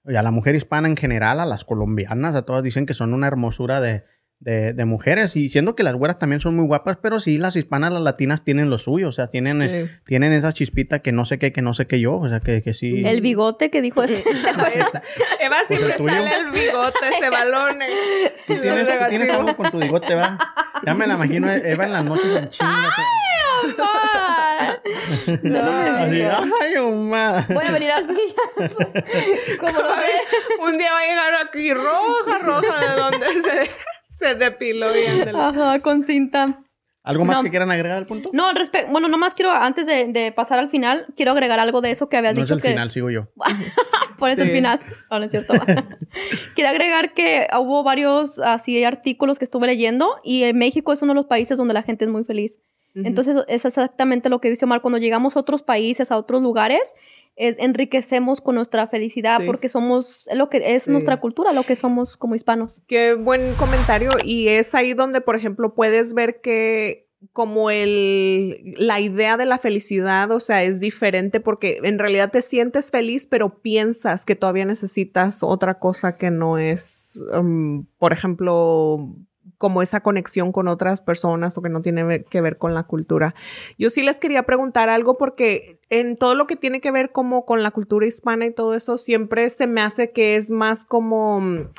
[0.05, 3.13] Y a la mujer hispana en general, a las colombianas, a todas dicen que son
[3.13, 4.03] una hermosura de,
[4.39, 5.35] de, de mujeres.
[5.35, 8.43] Y siendo que las güeras también son muy guapas, pero sí, las hispanas, las latinas
[8.43, 9.09] tienen lo suyo.
[9.09, 9.91] O sea, tienen, eh, Sí.
[10.05, 12.15] tienen esa chispita que no sé qué, que no sé qué yo.
[12.17, 13.01] O sea, que, que sí.
[13.05, 14.23] El bigote que dijo este.
[15.39, 16.09] Eva siempre el tuyo.
[16.09, 17.81] sale el bigote, ese balón.
[17.81, 17.87] eh,
[18.47, 20.37] ¿Tú lo tienes, tú tienes algo con tu bigote, va?
[20.85, 22.93] Ya me la imagino, Eva en las noches en chingas.
[25.43, 25.59] No,
[25.97, 27.45] Así, ay, Omar.
[27.49, 28.07] Voy a venir así.
[29.59, 30.11] Como no sé.
[30.61, 33.69] Un día va a llegar aquí roja, roja, de donde se,
[34.19, 35.19] se depiló bien.
[35.25, 36.63] de la- Ajá, con cinta.
[37.01, 37.43] ¿Algo más No.
[37.43, 38.29] que quieran agregar al punto?
[38.33, 38.91] No, al respecto.
[38.91, 42.17] Bueno, nomás quiero, antes de, de pasar al final, quiero agregar algo de eso que
[42.17, 42.67] habías No es dicho el que.
[42.69, 43.29] final, sigo yo.
[44.17, 44.81] Por eso el final.
[45.09, 45.53] No, no es cierto.
[46.55, 51.13] Quiero agregar que hubo varios así artículos que estuve leyendo y en México es uno
[51.13, 52.59] de los países donde la gente es muy feliz.
[53.05, 54.81] Entonces es exactamente lo que dice Omar.
[54.81, 56.93] Cuando llegamos a otros países, a otros lugares,
[57.35, 59.45] es enriquecemos con nuestra felicidad Sí.
[59.45, 60.91] porque somos lo que es Sí.
[60.91, 62.81] nuestra cultura, lo que somos como hispanos.
[62.87, 64.09] Qué buen comentario.
[64.25, 69.57] Y es ahí donde, por ejemplo, puedes ver que como el, la idea de la
[69.57, 74.63] felicidad, o sea, es diferente porque en realidad te sientes feliz, pero piensas que todavía
[74.63, 79.13] necesitas otra cosa que no es, um, por ejemplo,
[79.59, 83.35] como esa conexión con otras personas o que no tiene que ver con la cultura.
[83.77, 87.45] Yo sí les quería preguntar algo porque en todo lo que tiene que ver como
[87.45, 91.41] con la cultura hispana y todo eso, siempre se me hace que es más como
[91.41, 91.69] mm,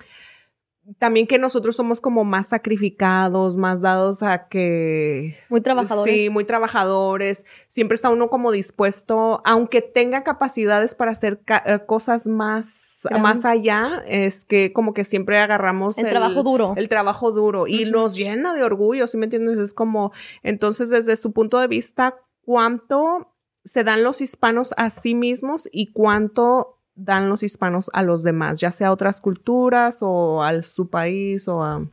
[0.98, 6.14] también que nosotros somos como más sacrificados, más dados a que Muy trabajadores.
[6.14, 7.46] Sí, muy trabajadores.
[7.68, 13.22] Siempre está uno como dispuesto, aunque tenga capacidades para hacer ca- eh, cosas más, Gran-
[13.22, 16.74] más allá, es que como que siempre agarramos el, trabajo duro.
[16.76, 19.58] el trabajo duro y nos llena de orgullo, ¿sí me entiendes?
[19.58, 23.32] Es como, entonces desde su punto de vista, ¿cuánto
[23.64, 28.60] se dan los hispanos a sí mismos y cuánto dan los hispanos a los demás,
[28.60, 31.86] ya sea a otras culturas o a su país o a...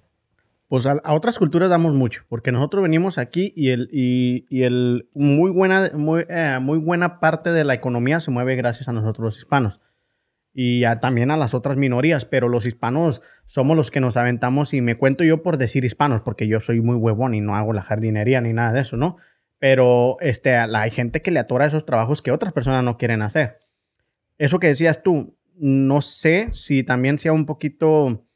[0.70, 5.50] Pues a, otras culturas damos mucho, porque nosotros venimos aquí y el, y, el muy
[5.50, 9.38] buena, muy, eh, muy buena parte de la economía se mueve gracias a nosotros los
[9.38, 9.80] hispanos.
[10.54, 14.74] Y a- también a las otras minorías, pero los hispanos somos los que nos aventamos
[14.74, 17.72] y me cuento yo por decir hispanos, porque yo soy muy huevón y no hago
[17.72, 19.16] la jardinería ni nada de eso, ¿no?
[19.60, 23.22] Pero este, la- hay gente que le atora esos trabajos que otras personas no quieren
[23.22, 23.60] hacer.
[24.38, 28.28] Eso que decías tú, no sé si también sea un poquito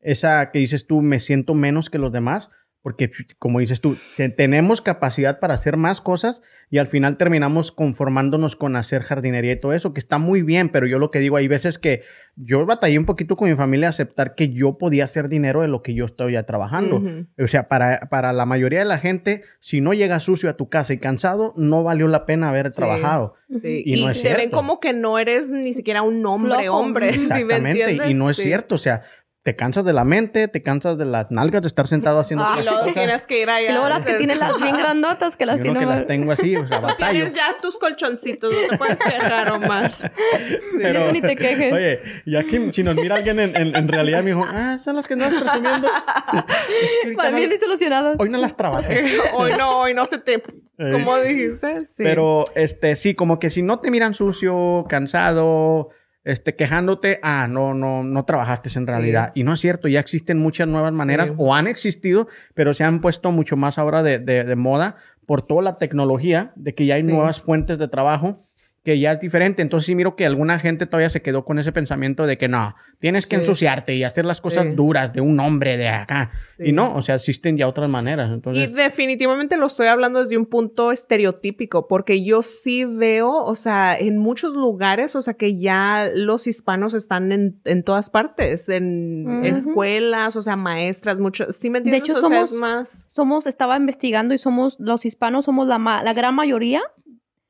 [0.00, 2.50] esa que dices tú, me siento menos que los demás,
[2.86, 7.72] porque como dices tú, te- tenemos capacidad para hacer más cosas y al final terminamos
[7.72, 11.18] conformándonos con hacer jardinería y todo eso, que está muy bien, pero yo lo que
[11.18, 12.02] digo, hay veces que
[12.36, 15.68] yo batallé un poquito con mi familia a aceptar que yo podía hacer dinero de
[15.68, 16.98] lo que yo estoy ya trabajando.
[16.98, 17.26] Ujú.
[17.42, 20.68] O sea, para, para la mayoría de la gente, si no llegas sucio a tu
[20.68, 22.76] casa y cansado, no valió la pena haber Sí.
[22.76, 23.34] trabajado.
[23.50, 24.56] Sí, Y Y, no es te ven cierto.
[24.56, 26.78] como que no eres ni siquiera un hombre, Flojo.
[26.78, 27.12] hombre.
[27.14, 28.42] ¿sí me Exactamente, y no es Sí.
[28.44, 29.02] cierto, o sea,
[29.46, 32.58] te cansas de la mente, te cansas de las nalgas de estar sentado haciendo Ah,
[32.64, 32.94] luego cosas.
[32.94, 33.68] tienes que ir allá.
[33.70, 35.88] Y luego las que tienen las bien grandotas que las tienen.
[35.88, 37.12] las tengo así, o sea, batallo.
[37.12, 39.92] Tienes ya tus colchoncitos, no te puedes quejar, Omar.
[40.78, 41.72] Pero- Eso ni te quejes.
[41.72, 44.96] Oye, y aquí si nos mira alguien en, en- en realidad me dijo, ah, son
[44.96, 45.88] las que andas presumiendo.
[47.16, 48.16] Para bien disolucionadas.
[48.18, 49.04] hoy no las trabajé.
[49.32, 50.42] hoy no, hoy no se te...
[50.76, 51.84] ¿Cómo dijiste?
[51.86, 52.02] Sí.
[52.02, 55.90] Pero, este, sí, como que si no te miran sucio, cansado,
[56.26, 59.32] este, quejándote, ah, no, no, no trabajaste en realidad.
[59.34, 61.32] Y no es cierto, ya existen muchas nuevas maneras, Sí.
[61.38, 65.42] o han existido, pero se han puesto mucho más ahora de, de- de moda por
[65.42, 67.08] toda la tecnología, de que ya hay Sí.
[67.12, 68.45] nuevas fuentes de trabajo
[68.86, 69.62] que ya es diferente.
[69.62, 72.76] Entonces sí miro que alguna gente todavía se quedó con ese pensamiento de que no,
[73.00, 73.40] tienes que Sí.
[73.40, 74.74] ensuciarte y hacer las cosas Sí.
[74.76, 76.30] duras de un hombre de acá.
[76.56, 76.66] Sí.
[76.68, 78.30] Y no, o sea, existen ya otras maneras.
[78.30, 83.54] Y Entonces, definitivamente lo estoy hablando desde un punto estereotípico, porque yo sí veo, o
[83.56, 88.68] sea, en muchos lugares, o sea, que ya los hispanos están en, en todas partes,
[88.68, 92.10] en escuelas, o sea, maestras, muchos, ¿sí me De entiendes?
[92.16, 93.08] hecho, o sea, somos- es más...
[93.14, 96.82] Somos, estaba investigando y somos, los hispanos somos la, ma- la gran mayoría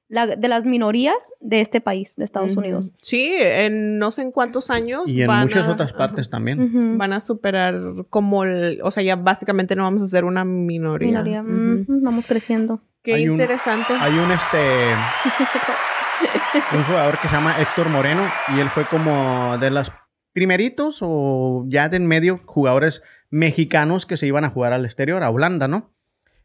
[0.09, 2.57] la- de las minorías de este país, de Estados.
[2.57, 2.92] Unidos.
[3.02, 5.09] Sí, en no sé en cuántos años.
[5.09, 6.96] Y en van muchas a- otras partes también.
[6.98, 7.80] Van a superar
[8.11, 11.09] como el, o sea, ya básicamente no vamos a ser una minoría.
[11.09, 11.42] Minoría.
[11.42, 11.84] Ujú.
[11.88, 12.80] Ujú, Vamos creciendo.
[13.02, 13.92] Qué Hay un- interesante.
[13.98, 14.59] Hay un este
[16.76, 18.22] un jugador que se llama Héctor Moreno
[18.57, 19.92] y él fue como de los
[20.32, 25.22] primeritos o ya de en medio jugadores mexicanos que se iban a jugar al exterior,
[25.22, 25.90] a Holanda, ¿no?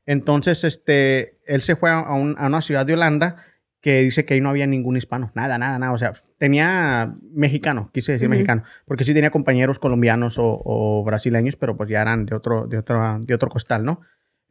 [0.05, 3.36] Entonces, este, él se fue a, a un- a una ciudad de Holanda
[3.82, 7.89] que dice que ahí no había ningún hispano, nada, nada, nada, o sea, tenía mexicano,
[7.91, 8.36] quise decir Ujú.
[8.36, 12.67] mexicano, porque sí tenía compañeros colombianos o, o brasileños, pero pues ya eran de otro,
[12.67, 14.01] de otro, de otro costal, ¿no?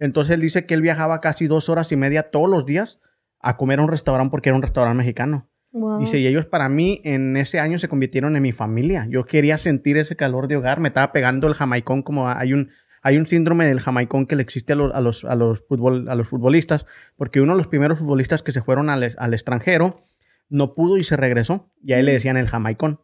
[0.00, 3.00] Entonces él dice que él viajaba casi dos horas y media todos los días
[3.38, 5.48] a comer a un restaurante porque era un restaurante mexicano.
[5.72, 6.00] Wow.
[6.00, 9.06] Dice, y ellos para mí en ese año se convirtieron en mi familia.
[9.08, 12.70] Yo quería sentir ese calor de hogar, me estaba pegando el jamaicón como hay un,
[13.02, 16.08] hay un síndrome del jamaicón que le existe a los, a los, a los, futbol,
[16.08, 16.86] a los futbolistas,
[17.16, 20.00] porque uno de los primeros futbolistas que se fueron al, al extranjero
[20.48, 23.00] no pudo y se regresó, y a él le decían el jamaicón,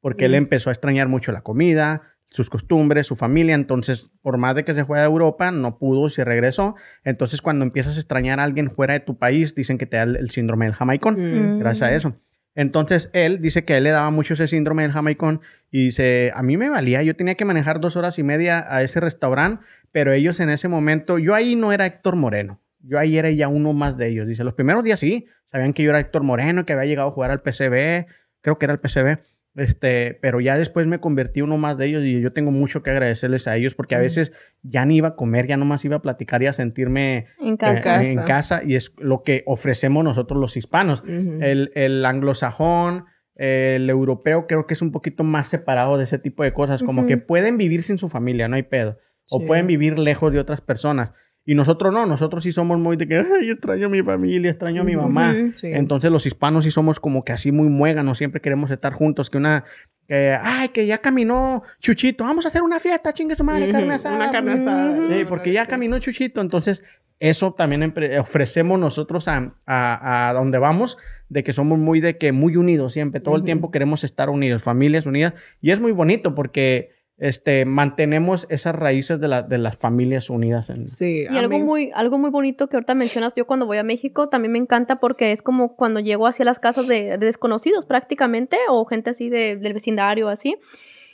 [0.00, 0.36] porque él Mm.
[0.36, 4.74] empezó a extrañar mucho la comida, sus costumbres, su familia, entonces por más de que
[4.74, 6.74] se fue a Europa, no pudo y se regresó.
[7.04, 10.02] Entonces cuando empiezas a extrañar a alguien fuera de tu país, dicen que te da
[10.04, 11.58] el, el síndrome del jamaicón Mm.
[11.60, 12.16] gracias a eso.
[12.54, 15.40] Entonces él dice que a él le daba mucho ese síndrome del jamaicón
[15.70, 18.82] y dice, a mí me valía, yo tenía que manejar dos horas y media a
[18.82, 23.18] ese restaurante, pero ellos en ese momento, yo ahí no era Héctor Moreno, yo ahí
[23.18, 24.28] era ya uno más de ellos.
[24.28, 27.12] Dice, los primeros días sí, sabían que yo era Héctor Moreno, que había llegado a
[27.12, 28.06] jugar al PCB,
[28.40, 29.18] creo que era el PCB,
[29.56, 32.90] este, pero ya después me convertí uno más de ellos y yo tengo mucho que
[32.90, 34.32] agradecerles a ellos porque a veces
[34.62, 37.56] ya ni iba a comer, ya nomás iba a platicar y a sentirme En eh,
[37.56, 37.82] casa.
[37.82, 38.10] casa.
[38.10, 41.04] en casa y es lo que ofrecemos nosotros los hispanos.
[41.06, 43.04] El, el anglosajón,
[43.36, 46.82] el europeo, creo que es un poquito más separado de ese tipo de cosas.
[46.82, 48.98] Como que pueden vivir sin su familia, no hay pedo.
[49.30, 51.12] O pueden vivir lejos de otras personas.
[51.46, 54.80] Y nosotros no, nosotros sí somos muy de que, ay, extraño a mi familia, extraño
[54.80, 55.34] a mi mamá.
[55.56, 55.66] Sí.
[55.66, 59.36] Entonces los hispanos sí somos como que así muy muéganos, siempre queremos estar juntos, que
[59.36, 59.64] una,
[60.08, 63.92] que, ay, que ya caminó Chuchito, vamos a hacer una fiesta, chingue su madre, carne
[63.92, 64.16] asada.
[64.16, 65.08] Una carne asada.
[65.08, 66.82] Sí, porque ya caminó Chuchito, entonces
[67.20, 70.96] eso también ofrecemos nosotros a, a, a donde vamos,
[71.28, 74.62] de que somos muy de que muy unidos siempre, todo el tiempo queremos estar unidos,
[74.62, 79.76] familias unidas, y es muy bonito porque este, mantenemos esas raíces de, la- de las
[79.76, 80.68] familias unidas.
[80.70, 83.78] En, Sí, Y algo mí- muy, algo muy bonito que ahorita mencionas, yo cuando voy
[83.78, 87.18] a México también me encanta porque es como cuando llego hacia las casas de, de
[87.18, 90.56] desconocidos prácticamente o gente así de- del vecindario así.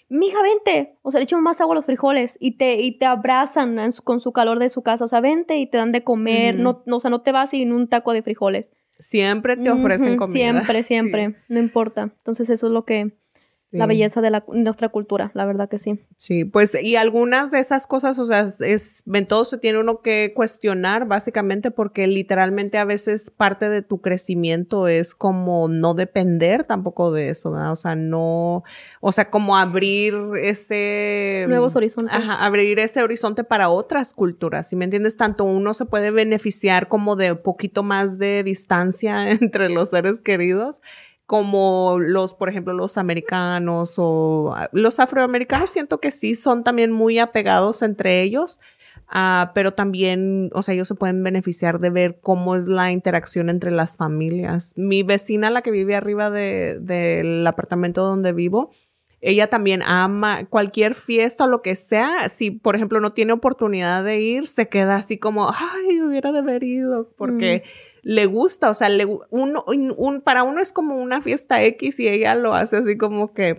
[0.08, 0.96] Mija, vente.
[1.02, 3.92] O sea, le echamos más agua a los frijoles y te, y te abrazan en
[3.92, 5.04] su- con su calor de su casa.
[5.04, 6.56] O sea, vente y te dan de comer.
[6.56, 8.72] No, no, o sea, no te vas sin un taco de frijoles.
[8.98, 10.36] Siempre te ofrecen comida.
[10.36, 11.36] Siempre, Sí, siempre.
[11.48, 12.12] No importa.
[12.18, 13.12] Entonces, eso es lo que,
[13.72, 13.88] la sí.
[13.88, 16.00] belleza de la, nuestra cultura, la verdad que sí.
[16.16, 20.00] Sí, pues y algunas de esas cosas, o sea, es, en todo se tiene uno
[20.00, 26.64] que cuestionar básicamente porque literalmente a veces parte de tu crecimiento es como no depender
[26.64, 27.72] tampoco de eso, ¿verdad?
[27.72, 28.64] O sea, no,
[29.00, 31.44] o sea, como abrir ese...
[31.48, 32.14] Nuevos horizontes.
[32.14, 35.16] Ajá, abrir ese horizonte para otras culturas, si me entiendes?
[35.16, 40.82] Tanto uno se puede beneficiar como de poquito más de distancia entre los seres queridos,
[41.30, 46.90] como los, por ejemplo, los americanos o ah, los afroamericanos, siento que sí son también
[46.90, 48.58] muy apegados entre ellos.
[49.06, 53.48] ah, pero también, o sea, ellos se pueden beneficiar de ver cómo es la interacción
[53.48, 54.72] entre las familias.
[54.76, 58.70] Mi vecina, la que vive arriba de- del apartamento donde vivo,
[59.20, 62.28] ella también ama cualquier fiesta o lo que sea.
[62.28, 66.38] Si, por ejemplo, no tiene oportunidad de ir, se queda así como, ay, hubiera de
[66.40, 67.62] haber ido, porque
[68.02, 72.00] le gusta, o sea, le, uno, un, un- para uno es como una fiesta X
[72.00, 73.56] y ella lo hace así como que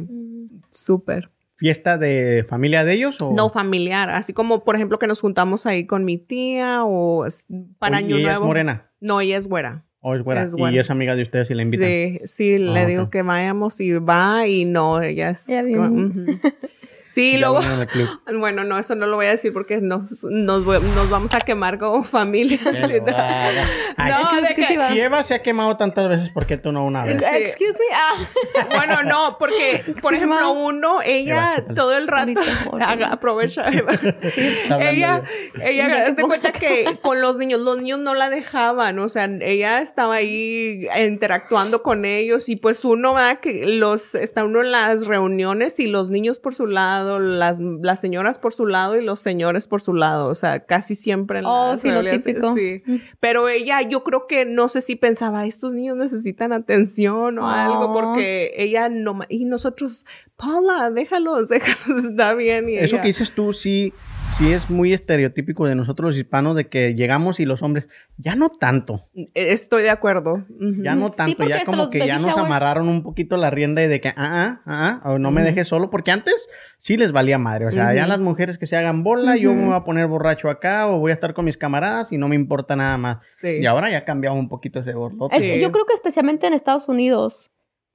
[0.70, 1.30] súper.
[1.58, 3.22] ¿Fiesta de familia de ellos?
[3.22, 3.34] O...
[3.34, 7.26] No familiar, así como, por ejemplo, que nos juntamos ahí con mi tía o
[7.78, 8.44] para Año ¿y ella Nuevo.
[8.46, 8.84] es morena?
[9.00, 9.84] No, ella es güera.
[10.00, 10.42] ¿O es güera?
[10.42, 10.76] Es güera.
[10.76, 11.88] Y es amiga de ustedes y la invitan.
[11.88, 13.10] Sí, sí, le Ah, digo ok.
[13.12, 15.48] que vayamos y va y no, ella es...
[17.12, 17.60] Sí, luego...
[18.40, 21.78] Bueno, no, eso no lo voy a decir porque nos, nos, nos vamos a quemar
[21.78, 22.58] como familia.
[22.72, 22.94] Sí.
[23.98, 26.86] Ay, No, de que- Si Eva se ha quemado tantas veces, ¿por qué tú no
[26.86, 27.22] una vez?
[27.22, 27.26] Sí.
[27.36, 27.96] Excuse me.
[27.96, 28.68] Ah.
[28.76, 32.40] Bueno, no, porque, por ejemplo, uno, ella todo el rato
[32.72, 33.68] Ahorita, aprovecha.
[33.70, 33.92] Eva.
[34.80, 35.24] Ella,
[35.62, 36.06] ella.
[36.06, 39.82] que de cuenta que con los niños, los niños no la dejaban, o sea, ella
[39.82, 45.08] estaba ahí interactuando con ellos y pues uno va que los, está uno en las
[45.08, 49.20] reuniones y los niños por su lado, las, las señoras por su lado y los
[49.20, 52.56] señores por su lado, o sea, casi siempre en Oh, las sí, lo típico.
[52.56, 52.82] sí.
[53.20, 57.90] Pero ella, yo creo que no sé si pensaba, estos niños necesitan atención o algo,
[57.90, 57.94] Oh.
[57.94, 62.70] porque ella no, y nosotros, Paula, déjalos, déjalos, está bien.
[62.70, 63.94] Y Eso ella- que dices tú, sí,
[64.38, 68.36] sí es muy estereotípico de nosotros los hispanos de que llegamos y los hombres, ya
[68.36, 70.46] no tanto, Estoy de acuerdo.
[70.60, 73.88] Ya no tanto, ya como que ya nos showers- amarraron un poquito la rienda y
[73.88, 77.12] de que, ah, ah, ah, ah, o no me dejes solo, porque antes sí les
[77.12, 79.84] valía madre, o sea, ya las mujeres que se hagan bola, yo me voy a
[79.84, 82.98] poner borracho acá o voy a estar con mis camaradas y no me importa nada
[82.98, 83.18] más.
[83.42, 83.58] Sí.
[83.62, 85.40] Y ahora ya ha cambiado un poquito ese borlote.
[85.40, 85.60] Sí.
[85.62, 87.52] Yo creo que especialmente en Estados Unidos,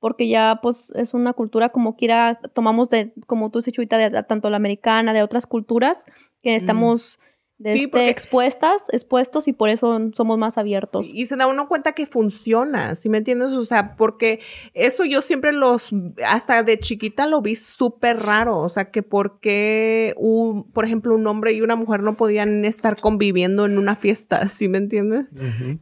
[0.07, 4.09] porque ya pues es una cultura como quiera, tomamos de, como tú dices, Chuita, de,
[4.11, 6.05] de tanto la americana, de otras culturas,
[6.45, 7.19] que estamos
[7.59, 11.11] de Sí, este, porque- expuestas, expuestos y por eso somos más abiertos.
[11.13, 13.53] Y se da uno cuenta que funciona, ¿sí me entiendes?
[13.55, 14.39] O sea, porque
[14.75, 15.91] eso yo siempre los,
[16.25, 21.27] hasta de chiquita lo vi súper raro, o sea, que porque un, por ejemplo, un
[21.27, 25.27] hombre y una mujer no podían estar conviviendo en una fiesta, ¿sí me entiendes?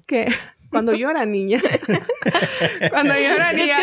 [0.06, 0.28] Que
[0.74, 1.60] cuando yo era niña,
[2.90, 3.76] cuando yo era niña,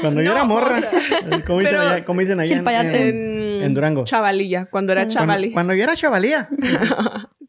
[0.00, 4.04] Cuando yo No, era morra, o sea, ¿cómo, dicen allá, cómo dicen allá en- Durango.
[4.04, 5.52] Chavalilla, cuando era Cuando, chavalí.
[5.52, 6.48] cuando yo era chavalía.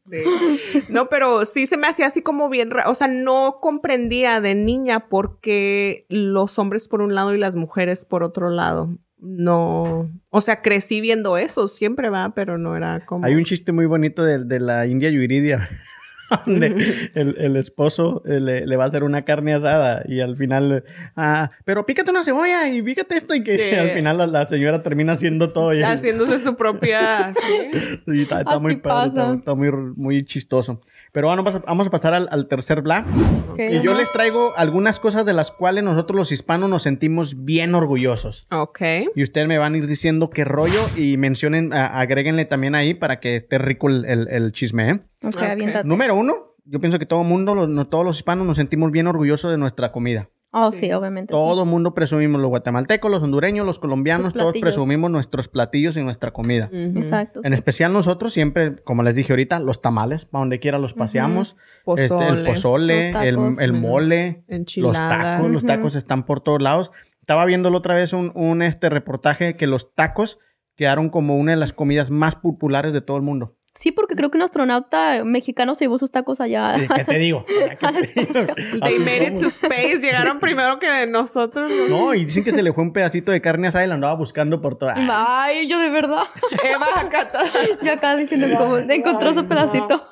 [0.10, 0.84] Sí.
[0.88, 5.10] No, pero sí se me hacía así como bien, o sea, no comprendía de niña
[5.10, 8.98] por qué los hombres por un lado y las mujeres por otro lado.
[9.20, 13.74] No, o sea, crecí viendo eso siempre va, pero no era como Hay un chiste
[13.74, 15.68] muy bonito de, de la India Yuridia.
[16.46, 20.36] Donde el, el esposo eh, le, le va a hacer una carne asada y al
[20.36, 20.84] final,
[21.16, 23.76] ah, pero pícate una cebolla y pícate esto y que Sí.
[23.76, 25.74] al final la, la señora termina haciendo todo.
[25.74, 27.32] y- haciéndose su propia
[28.06, 28.22] sí.
[28.22, 30.82] está, muy padre, está, muy, muy chistoso.
[31.12, 33.06] Pero bueno, vamos a, pasar al, al tercer bla.
[33.52, 33.60] Ok.
[33.72, 37.74] Y yo les traigo algunas cosas de las cuales nosotros los hispanos nos sentimos bien
[37.74, 38.46] orgullosos.
[38.52, 38.82] Ok.
[39.16, 42.94] Y ustedes me van a ir diciendo qué rollo y mencionen, a- agréguenle también ahí
[42.94, 45.00] para que esté rico el, el- el chisme, ¿eh?
[45.86, 49.08] Número uno, yo pienso que todo mundo, los- no, todos los hispanos nos sentimos bien
[49.08, 50.30] orgullosos de nuestra comida.
[50.52, 50.86] Oh, Sí.
[50.86, 51.32] sí, obviamente.
[51.34, 56.04] Todo el mundo presumimos, los guatemaltecos, los hondureños, los colombianos, todos presumimos nuestros platillos y
[56.04, 56.70] nuestra comida.
[56.72, 57.42] Exacto.
[57.44, 57.54] En sí.
[57.56, 61.58] especial nosotros siempre, como les dije ahorita, los tamales, para donde quiera los paseamos.
[61.86, 63.60] Este, el Pozole, el, tacos.
[63.60, 64.98] el mole, enchiladas.
[65.00, 66.92] los tacos, los tacos están por todos lados.
[67.20, 70.40] Estaba viendo la otra vez un, un, este reportaje que los tacos
[70.76, 73.57] quedaron como una de las comidas más populares de todo el mundo.
[73.80, 76.76] Sí, porque creo que un astronauta mexicano se llevó sus tacos allá.
[76.96, 77.46] ¿Qué te digo?
[77.80, 78.54] ¿Qué te digo?
[78.84, 81.72] They made it to space, llegaron primero que nosotros.
[81.88, 84.16] No, y dicen que se le fue un pedacito de carne asada y la andaba
[84.16, 84.96] buscando por toda.
[84.98, 86.24] Ay, yo de verdad.
[86.64, 87.38] Eva acá to-
[87.84, 90.04] Yo acá diciendo cómo encontró su pedacito.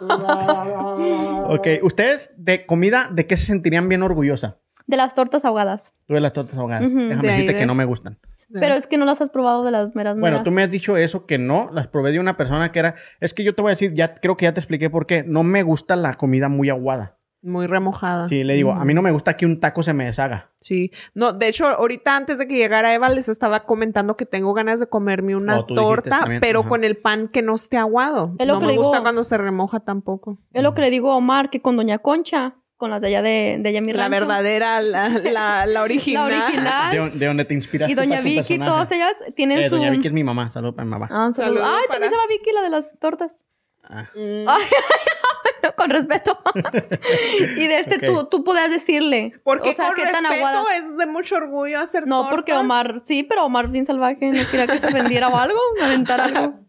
[1.47, 4.57] Ok, ¿ustedes de comida, de qué se sentirían bien orgullosa?
[4.88, 5.95] De las tortas ahogadas.
[6.07, 6.84] Tú de las tortas ahogadas.
[6.84, 8.20] Déjame De decirte de- que no me gustan.
[8.60, 10.43] Pero es que no las has probado de las meras Bueno, meras.
[10.43, 12.95] tú me has dicho eso, que no, las probé de una persona que era...
[13.20, 15.24] Es que yo te voy a decir, ya creo que ya te expliqué por qué.
[15.24, 17.18] No me gusta la comida muy aguada.
[17.41, 18.28] Muy remojada.
[18.28, 20.49] Sí, le digo, a mí no me gusta que un taco se me deshaga.
[20.60, 24.51] Sí, no, de hecho, ahorita antes de que llegara Eva, les estaba comentando que tengo
[24.56, 26.70] ganas de comerme una Oh, torta, también, pero ajá.
[26.70, 28.34] con el pan que no esté aguado.
[28.39, 29.03] Es lo no que me le gusta digo.
[29.03, 30.39] cuando se remoja tampoco.
[30.53, 33.21] Es lo que le digo a Omar, que con Doña Concha, con las de allá
[33.21, 36.29] de, de allá en mi La rancho, verdadera, la, la, la original.
[36.29, 36.97] La ¿De, original.
[36.97, 38.71] dónde- de dónde te inspiraste y Doña para tu Vicky, personaje?
[38.71, 39.75] todas ellas tienen Eh, su...
[39.75, 40.51] Doña Vicky es mi mamá.
[40.51, 41.07] Saludos para mi mamá.
[41.11, 41.63] Ah, un saludo.
[41.65, 43.45] Ay, para- también se llama Vicky, la de las tortas.
[43.83, 44.07] Ah.
[44.15, 44.45] Mm.
[45.77, 46.39] con respeto.
[47.57, 49.33] y de este, tú, tú podías decirle.
[49.43, 50.67] Porque o sea, con qué tan respeto aguadas.
[50.77, 52.53] es de mucho orgullo hacer No, porque.
[52.53, 56.59] Omar, sí, pero Omar bien salvaje, no quería que se ofendiera o algo, aventar algo.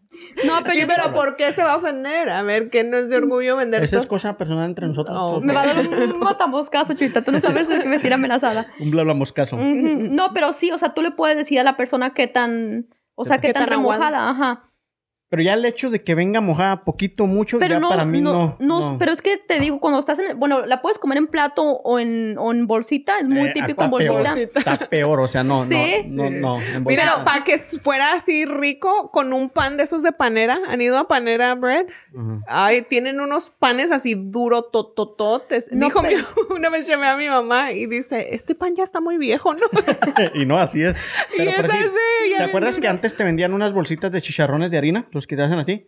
[0.45, 2.29] No, pero Sí, pero ¿por qué se va a ofender?
[2.29, 5.17] A ver, ¿qué no es de orgullo vender Esa es cosa personal entre nosotros.
[5.19, 7.23] Oh, me va a dar un matamoscazo, chuita.
[7.23, 8.67] Tú no sabes el que me tira amenazada.
[8.79, 9.57] Un bla bla moscaso.
[9.57, 13.25] No, pero sí, o sea, tú le puedes decir a la persona qué tan, o
[13.25, 14.66] sea, qué, ¿Qué tan, tan remojada, ajá.
[15.29, 18.21] Pero ya el hecho de que venga mojada poquito, mucho, Pero ya no, para mí
[18.21, 18.55] no.
[18.59, 21.63] no, pero es que te digo, cuando estás en, bueno, la puedes comer en plato
[21.63, 24.33] o en, o en bolsita, es muy Eh, típico en bolsita.
[24.33, 24.49] peor.
[24.55, 26.03] Está peor, o sea, no, Sí.
[26.07, 26.35] no, no, Sí.
[26.39, 27.25] no, en Mira, bolsita.
[27.25, 30.59] para que fuera así rico con un pan de esos de panera.
[30.69, 31.87] ¿Han ido a panera bread?
[32.13, 32.41] Ujú.
[32.47, 35.69] Ay, tienen unos panes así duro, totototes.
[35.73, 36.23] No, Dijo pero- mi,
[36.55, 39.67] una vez llamé a mi mamá y dice, este pan ya está muy viejo, ¿no?
[40.33, 40.95] y no, así es.
[41.33, 44.11] y Pero por esa decir, sí, ya ¿Te acuerdas que antes te vendían unas bolsitas
[44.11, 45.05] de chicharrones de harina?
[45.17, 45.87] Los que te hacen así.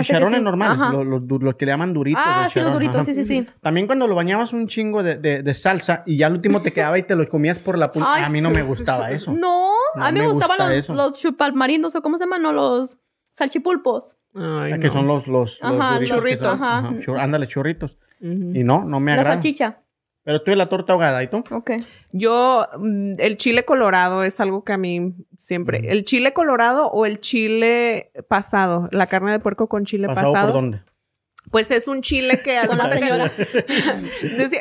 [0.00, 0.44] Chicharrones sí.
[0.44, 2.22] normales, los, los du- los que le llaman duritos.
[2.24, 3.04] Ah, sí, los duritos, ajá.
[3.04, 3.46] sí, sí, sí.
[3.60, 6.72] También cuando lo bañabas un chingo de, de- de salsa y ya al último te
[6.72, 8.24] quedaba y te los comías por la punta.
[8.24, 9.32] A mí no me gustaba eso.
[9.32, 10.94] No, No a mí me, me gustaban gusta los, eso.
[10.94, 12.96] los chupalmarindos, o cómo se llaman, no, los
[13.32, 14.16] salchipulpos.
[14.34, 14.92] Ay, Ah, que no.
[14.92, 16.58] son los, los, los Ajá, duritos churritos.
[16.60, 16.90] son- Ajá.
[17.00, 17.98] chur- ándale, churritos.
[18.20, 19.34] Y no, no me La agrada.
[19.36, 19.81] salchicha.
[20.24, 21.42] Pero tú de la torta ahogada, ¿y tú?
[21.50, 21.72] Ok.
[22.12, 25.80] Yo, mm, el chile colorado es algo que a mí siempre.
[25.90, 28.88] ¿El chile colorado o el chile pasado?
[28.92, 30.46] La carne de puerco con chile ¿Pasado pasado.
[30.46, 30.82] por dónde?
[31.50, 33.32] Pues es un chile que Con la señora.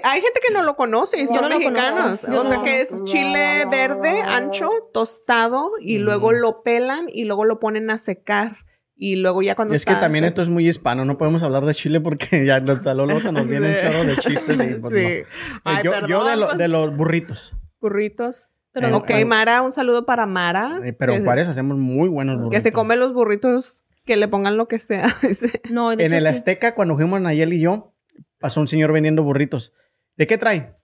[0.04, 2.22] hay gente que no lo conoce y son no lo mexicanos.
[2.26, 2.42] conozco.
[2.42, 2.64] O sea no.
[2.64, 6.02] que es chile verde, ancho, tostado, y Mm.
[6.02, 8.58] luego lo pelan y luego lo ponen a secar.
[9.04, 11.66] Y luego ya cuando Es que también se- esto es muy hispano, no podemos hablar
[11.66, 13.82] de Chile porque ya lo- a lo loco se nos viene un Sí.
[13.82, 14.56] chorro de chistes.
[14.60, 14.94] y, pues.
[14.94, 15.00] Sí.
[15.00, 15.26] Eh,
[15.64, 17.54] Ay, yo, yo de, lo- los burritos.
[17.80, 18.48] burritos.
[18.74, 19.12] Pero Eh, ok.
[19.26, 20.80] Mara, un saludo para Mara.
[20.86, 22.52] Eh, Pero en Juárez hacemos muy buenos burritos.
[22.54, 25.08] que se come los burritos, que le pongan lo que sea.
[25.72, 26.40] No, de En hecho, el sí.
[26.40, 27.96] Azteca, cuando fuimos Nayel y yo,
[28.40, 29.74] pasó un señor vendiendo burritos.
[30.16, 30.76] ¿De qué trae?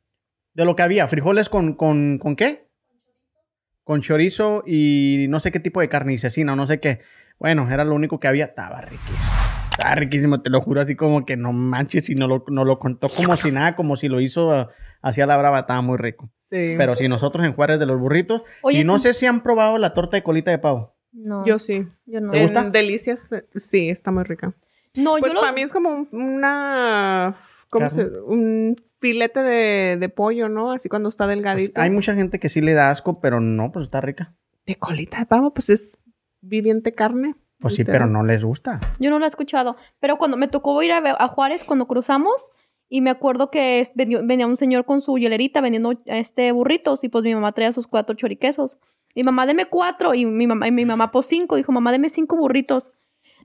[0.56, 1.08] De lo que había.
[1.08, 2.68] ¿Frijoles con, con, con qué?
[3.84, 7.02] Con chorizo y no sé qué tipo de carne, y cecina, no sé qué.
[7.40, 8.46] Bueno, era lo único que había.
[8.46, 9.18] Estaba riquísimo.
[9.72, 12.80] Estaba riquísimo, te lo juro, así como que no manches y no lo, no lo
[12.80, 14.70] contó como si nada, como si lo hizo
[15.04, 16.30] hacia la brava, estaba muy rico.
[16.50, 16.74] Sí.
[16.78, 18.42] Pero si nosotros en Juárez de los burritos.
[18.64, 19.04] Oye, y no sí.
[19.04, 20.96] sé si han probado la torta de colita de pavo.
[21.12, 21.88] No, yo sí.
[22.06, 22.32] yo no.
[22.32, 22.62] ¿Te gusta?
[22.62, 24.54] En Delicias, eh, sí, está muy rica.
[24.96, 27.36] No, Pues yo lo- para mí es como un- una...
[27.70, 30.72] ¿Cómo se Un filete de, de pollo, ¿no?
[30.72, 31.80] Así cuando está Pues, delgadito.
[31.82, 34.34] hay mucha gente que sí le da asco, pero no, pues está rica.
[34.66, 35.98] De colita de pavo, pues es
[36.42, 37.36] viviente carne.
[37.60, 38.80] Pues sí, pero no les gusta.
[39.00, 39.76] Yo no lo he escuchado.
[40.00, 42.52] Pero cuando me tocó ir a, Juárez cuando cruzamos,
[42.90, 47.04] y me acuerdo que es- vendió- venía un señor con su hielerita vendiendo este burritos,
[47.04, 48.78] y pues mi mamá traía sus cuatro choriquesos.
[49.16, 50.14] Y mamá, deme cuatro.
[50.14, 51.56] Y mi mamá, y mi mamá, pues cinco.
[51.56, 52.92] Dijo, mamá, deme cinco burritos.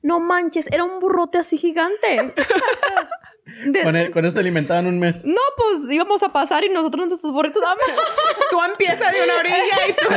[0.03, 2.35] No manches, era un burrote así gigante.
[3.45, 5.25] De- Con, el- con eso se alimentaban un mes.
[5.25, 7.61] No, pues íbamos a pasar y nosotros nuestros burritos.
[7.67, 7.75] ¡Ah,
[8.51, 10.09] Tú empiezas de una orilla y tú...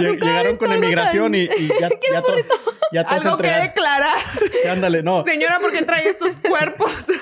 [0.00, 2.36] He Llegaron con emigración tan- y, y ya, ya, to-
[2.92, 4.18] ya todos Algo que declarar.
[4.62, 5.24] Sí, Ándale, no.
[5.24, 7.06] Señora, ¿por qué trae estos cuerpos?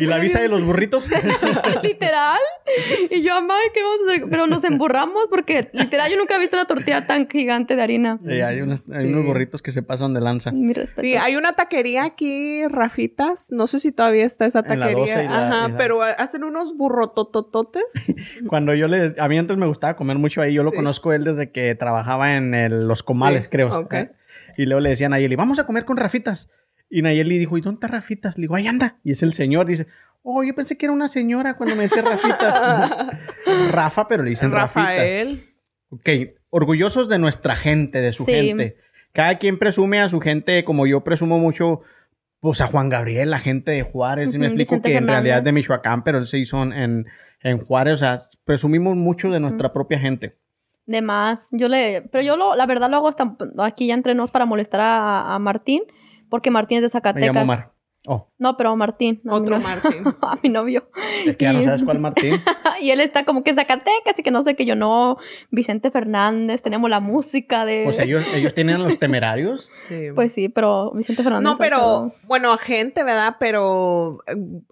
[0.00, 1.08] Y, y la visa de los burritos.
[1.82, 2.38] literal.
[3.10, 4.24] Y yo, mamá, ¿qué vamos a hacer?
[4.30, 8.18] Pero nos emburramos porque literal yo nunca he visto una tortilla tan gigante de harina.
[8.28, 9.12] Eh, hay unos, hay Sí.
[9.12, 10.52] unos burritos que se pasan de lanza.
[10.52, 11.02] Mi respeto.
[11.02, 13.50] Sí, hay una taquería aquí, Rafitas.
[13.52, 15.14] No sé si todavía está esa En la taquería.
[15.16, 17.84] 12 y la- Ajá, y la- pero hacen unos burrototototes.
[18.48, 19.14] Cuando yo le...
[19.18, 20.54] A mí antes me gustaba comer mucho ahí.
[20.54, 20.76] Yo lo Sí.
[20.76, 23.88] conozco él desde que trabajaba en el- los comales, Sí, creo.
[23.92, 24.10] Eh,
[24.56, 26.50] Y luego le decían a Nayeli, vamos a comer con Rafitas.
[26.90, 28.36] Y Nayeli dijo, ¿y dónde está Rafitas?
[28.36, 28.98] Le digo, ahí anda.
[29.04, 29.66] Y es el señor.
[29.66, 29.86] Dice,
[30.22, 33.08] oh, yo pensé que era una señora cuando me decía Rafitas.
[33.70, 34.80] Rafa, pero le dicen Rafita.
[34.86, 35.46] Rafael.
[35.90, 36.08] Ok,
[36.50, 38.32] orgullosos de nuestra gente, de su Sí.
[38.32, 38.76] gente.
[39.12, 41.80] Cada quien presume a su gente, como yo presumo mucho,
[42.40, 44.32] pues a Juan Gabriel, la gente de Juárez.
[44.32, 45.64] ¿sí me Ujú, explico Vicente que en realidad es de Fernández.
[45.64, 47.06] Michoacán, pero él se hizo en,
[47.42, 47.94] en Juárez.
[47.94, 50.36] O sea, presumimos mucho de nuestra propia gente.
[50.86, 51.48] De más.
[51.52, 54.46] Yo le, pero yo lo, la verdad lo hago hasta aquí ya entre nos para
[54.46, 55.82] molestar a, a Martín,
[56.30, 57.28] porque Martín es de Me Zacatecas.
[57.34, 57.72] llamo Omar.
[58.06, 59.20] Oh, No, pero Martín.
[59.28, 60.02] Otro no- Martín.
[60.22, 60.88] a mi novio.
[61.26, 62.34] es que ya no Y- sabes cuál Martín.
[62.80, 65.18] y él está como que Zacatecas y que no sé que yo no.
[65.50, 67.86] Vicente Fernández, tenemos la música de.
[67.86, 69.68] O sea, ellos, ellos tienen los temerarios.
[69.90, 70.06] Sí.
[70.14, 71.44] Pues sí, pero Vicente Fernández.
[71.52, 73.36] No, pero hecho- bueno, gente, ¿verdad?
[73.38, 74.20] Pero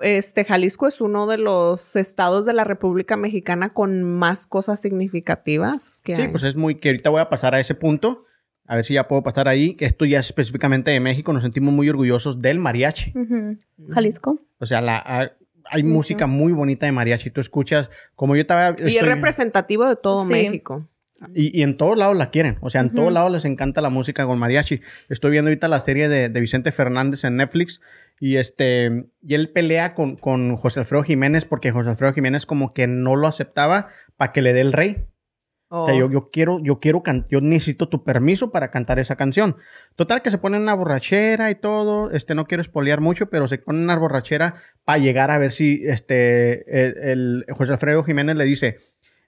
[0.01, 6.01] este Jalisco es uno de los estados de la República Mexicana con más cosas significativas
[6.03, 6.29] que Sí, hay.
[6.29, 8.23] pues es muy que ahorita voy a pasar a ese punto.
[8.69, 9.75] A ver si ya puedo pasar ahí.
[9.75, 11.33] Que esto ya es específicamente de México.
[11.33, 13.12] Nos sentimos muy orgullosos del mariachi.
[13.91, 14.41] Jalisco.
[14.59, 15.33] O sea, la, a-
[15.71, 17.31] hay Sí, música muy bonita de mariachi.
[17.31, 18.75] Tú escuchas, como yo estaba...
[18.87, 20.33] y es representativo de todo Sí.
[20.33, 20.89] México.
[21.35, 22.59] y, y en todos lados la quieren.
[22.61, 24.81] O sea, en todos lados les encanta la música con mariachi.
[25.09, 27.81] Estoy viendo ahorita la serie de, de Vicente Fernández en Netflix.
[28.21, 29.07] Y este...
[29.23, 33.16] Y él pelea con, con José Alfredo Jiménez porque José Alfredo Jiménez como que no
[33.16, 35.07] lo aceptaba para que le dé el rey.
[35.71, 39.16] O sea, yo, yo quiero, yo quiero can- yo necesito tu permiso para cantar esa
[39.16, 39.57] canción.
[39.97, 42.11] Total que se ponen una borrachera y todo.
[42.11, 44.55] Este, no quiero espolear mucho, pero se ponen una borrachera
[44.85, 46.64] para llegar a ver si este
[47.12, 48.79] el, el José Alfredo Jiménez le dice: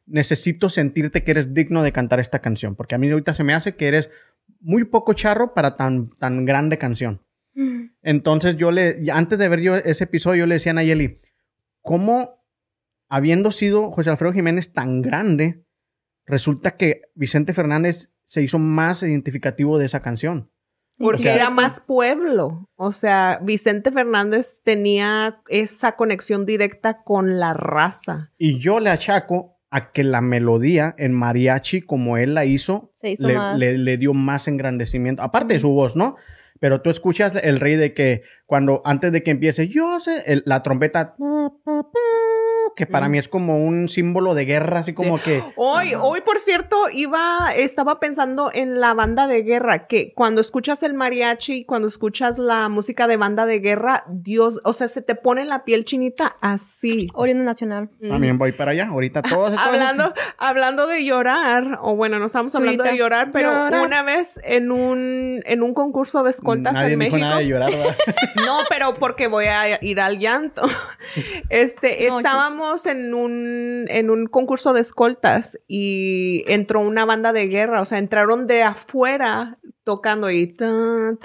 [0.07, 2.75] Necesito sentirte que eres digno de cantar esta canción.
[2.75, 4.09] Porque a mí ahorita se me hace que eres
[4.61, 7.21] muy poco charro para tan, tan grande canción.
[8.03, 11.21] Entonces yo le, antes de ver yo ese episodio, yo le decía a Nayeli,
[11.83, 12.43] ¿cómo
[13.09, 15.65] habiendo sido José Alfredo Jiménez tan grande,
[16.31, 20.51] resulta que Vicente Fernández se hizo más identificativo de esa canción?
[20.99, 22.69] Porque Sí, era más pueblo.
[22.77, 28.33] O sea, Vicente Fernández tenía esa conexión directa con la raza.
[28.37, 33.13] Y yo le achaco a que la melodía en mariachi, como él la hizo, Se
[33.13, 33.59] hizo le, más.
[33.59, 35.23] le- le dio más engrandecimiento.
[35.23, 36.17] Aparte de su voz, ¿no?
[36.59, 40.43] Pero tú escuchas el rey de que cuando antes de que empiece, yo sé, el-
[40.45, 41.15] la trompeta,
[42.77, 43.11] que para Mm.
[43.11, 45.43] mí es como un símbolo de guerra, así como que...
[45.57, 50.83] Hoy, hoy, por cierto, iba, estaba pensando en la banda de guerra, que cuando escuchas
[50.83, 55.15] el mariachi, cuando escuchas la música de banda de guerra, Dios, o sea, se te
[55.15, 57.09] pone la piel chinita así.
[57.15, 57.91] Oriente Nacional.
[58.09, 58.89] También voy para allá.
[58.89, 59.51] Ahorita todos.
[59.55, 63.87] todos- Hablando, hablando de llorar, o bueno, no estamos hablando de llorar, pero Llorar.
[63.87, 67.29] una vez en un, en un concurso de escoltas Nadie en dijo México.
[67.29, 67.97] nada de llorar, ¿verdad?
[68.47, 70.63] No, pero porque voy a ir al llanto.
[71.49, 77.47] Este, No, estábamos en un, en un concurso de escoltas y entró una banda de
[77.47, 81.19] guerra, o sea, entraron de afuera tocando y tan,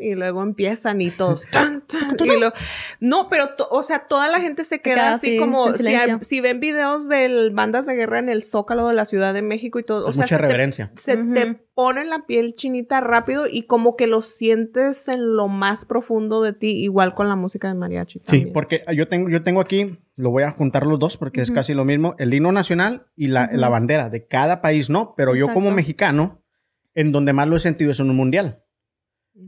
[0.00, 2.52] y luego empiezan y todos tan, tan, y lo-
[3.00, 5.72] no pero to- o sea toda la gente se queda queda así así, como
[6.20, 9.78] si, ven videos de bandas de guerra en el Zócalo de la Ciudad de México
[9.80, 10.92] y todo o Es sea mucha se te- reverencia.
[10.94, 15.84] se te pone la piel chinita rápido y como que lo sientes en lo más
[15.84, 18.52] profundo de ti igual con la música de mariachi Sí, también.
[18.52, 21.74] porque yo tengo, yo tengo aquí, lo voy a juntar los dos porque es casi
[21.74, 25.14] lo mismo, el himno nacional y la, bandera de cada país, ¿no?
[25.16, 26.40] Pero yo como mexicano,
[26.98, 28.64] en donde más lo he sentido es en un mundial.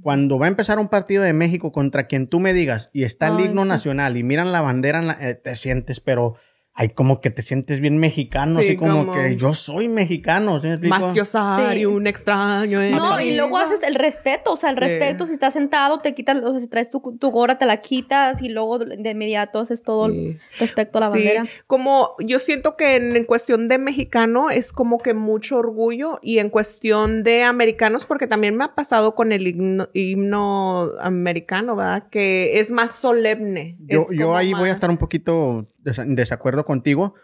[0.03, 3.26] Cuando va a empezar un partido de México contra quien tú me digas y está
[3.26, 3.68] el Ay, himno sí.
[3.68, 6.36] nacional y miran la bandera, en la- eh, te sientes, pero
[6.72, 10.60] hay como que te sientes bien mexicano, Sí, así como, como- que yo soy mexicano.
[10.62, 11.84] ¿sí más Yosari, Sí.
[11.86, 14.80] un extraño en No, y luego haces el respeto, o sea, el Sí.
[14.80, 17.78] respeto, si estás sentado, te quitas, o sea, si traes tu, tu gorra, te la
[17.82, 20.10] quitas y luego de inmediato haces todo
[20.58, 21.44] respecto a la Sí, bandera.
[21.66, 26.38] como yo siento que en, en cuestión de mexicano es como que mucho orgullo y
[26.38, 32.04] en cuestión de americanos, porque también me ha pasado con el himno, himno americano, ¿verdad?
[32.10, 33.76] Que es más solemne.
[33.80, 37.14] Yo, es yo ahí voy a estar un poquito des- en desacuerdo contigo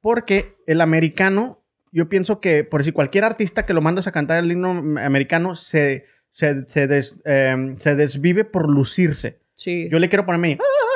[0.00, 1.62] porque el americano,
[1.92, 4.70] yo pienso que por si cualquier artista que lo mandas a cantar el himno
[5.00, 9.40] americano se, se, se, des- em, se desvive por lucirse.
[9.54, 9.88] Sí.
[9.90, 10.91] Yo le quiero ponerme "Ah",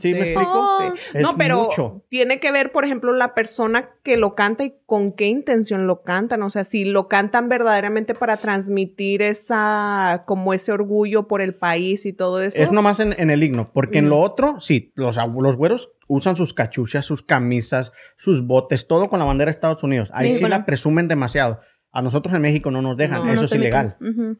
[0.00, 0.50] ¿sí, me explico?
[0.54, 1.00] Oh, Sí.
[1.14, 2.04] Es no, pero mucho.
[2.08, 6.02] tiene que ver, por ejemplo, la persona que lo canta y con qué intención lo
[6.02, 6.42] cantan.
[6.42, 12.06] O sea, si lo cantan verdaderamente para transmitir esa, como ese orgullo por el país
[12.06, 12.62] y todo eso.
[12.62, 14.08] Es nomás en, en el himno, porque en Mm.
[14.08, 19.18] lo otro, sí, los, los güeros usan sus cachuchas, sus camisas, sus botes, todo con
[19.18, 20.08] la bandera de Estados Unidos.
[20.12, 21.58] Ahí Sí, la presumen demasiado.
[21.92, 23.96] A nosotros en México no nos dejan, No, eso no es ilegal.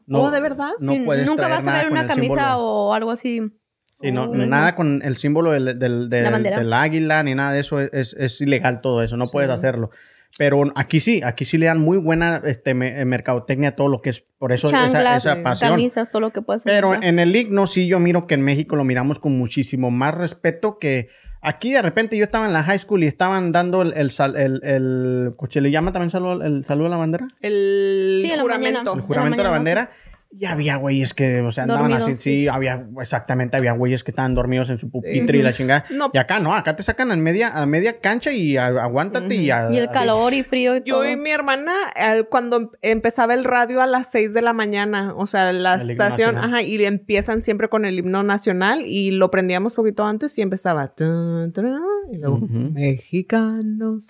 [0.07, 0.73] No, Oh, ¿de verdad?
[0.79, 2.59] No Sí, puedes nunca vas a ver una camisa símbolo.
[2.59, 3.41] o algo así.
[4.01, 7.61] Sí, no, nada con el símbolo del, del, del- La del águila ni nada de
[7.61, 9.57] eso es, es- ilegal todo eso, no puedes Sí.
[9.57, 9.91] hacerlo.
[10.39, 13.89] Pero aquí sí, aquí sí le dan muy buena este, me- eh, mercadotecnia a todo
[13.89, 15.71] lo que es, por eso esa, Chanclas, esa sí, pasión.
[15.71, 18.77] camisas, todo lo que puedas Pero en el himno sí yo miro que en México
[18.77, 21.09] lo miramos con muchísimo más respeto que
[21.41, 24.61] aquí de repente yo estaba en la high school y estaban dando el, el, el,
[24.63, 27.29] el- ¿se le llama también saludo, el saludo a la bandera?
[27.41, 28.93] El Sí, en la juramento.
[28.93, 29.91] El la juramento de la mañana, bandera.
[30.39, 32.49] Y había güeyes que, o sea, andaban Dormidos, así, sí, sí.
[32.49, 35.85] había, exactamente, había güeyes que estaban dormidos en su pupitre y la chingada.
[35.91, 36.11] No.
[36.13, 39.51] Y acá no, acá te sacan a media, a media cancha y a- aguántate y
[39.51, 39.95] a- Y el así.
[39.95, 41.09] calor y frío y Yo todo.
[41.09, 45.15] y mi hermana, al- cuando em- empezaba el radio a las 6 de la mañana,
[45.17, 49.31] o sea, la El estación, ajá, y empiezan siempre con el himno nacional y lo
[49.31, 50.89] prendíamos poquito antes y empezaba.
[50.95, 51.81] tun, tun,
[52.13, 52.41] y luego,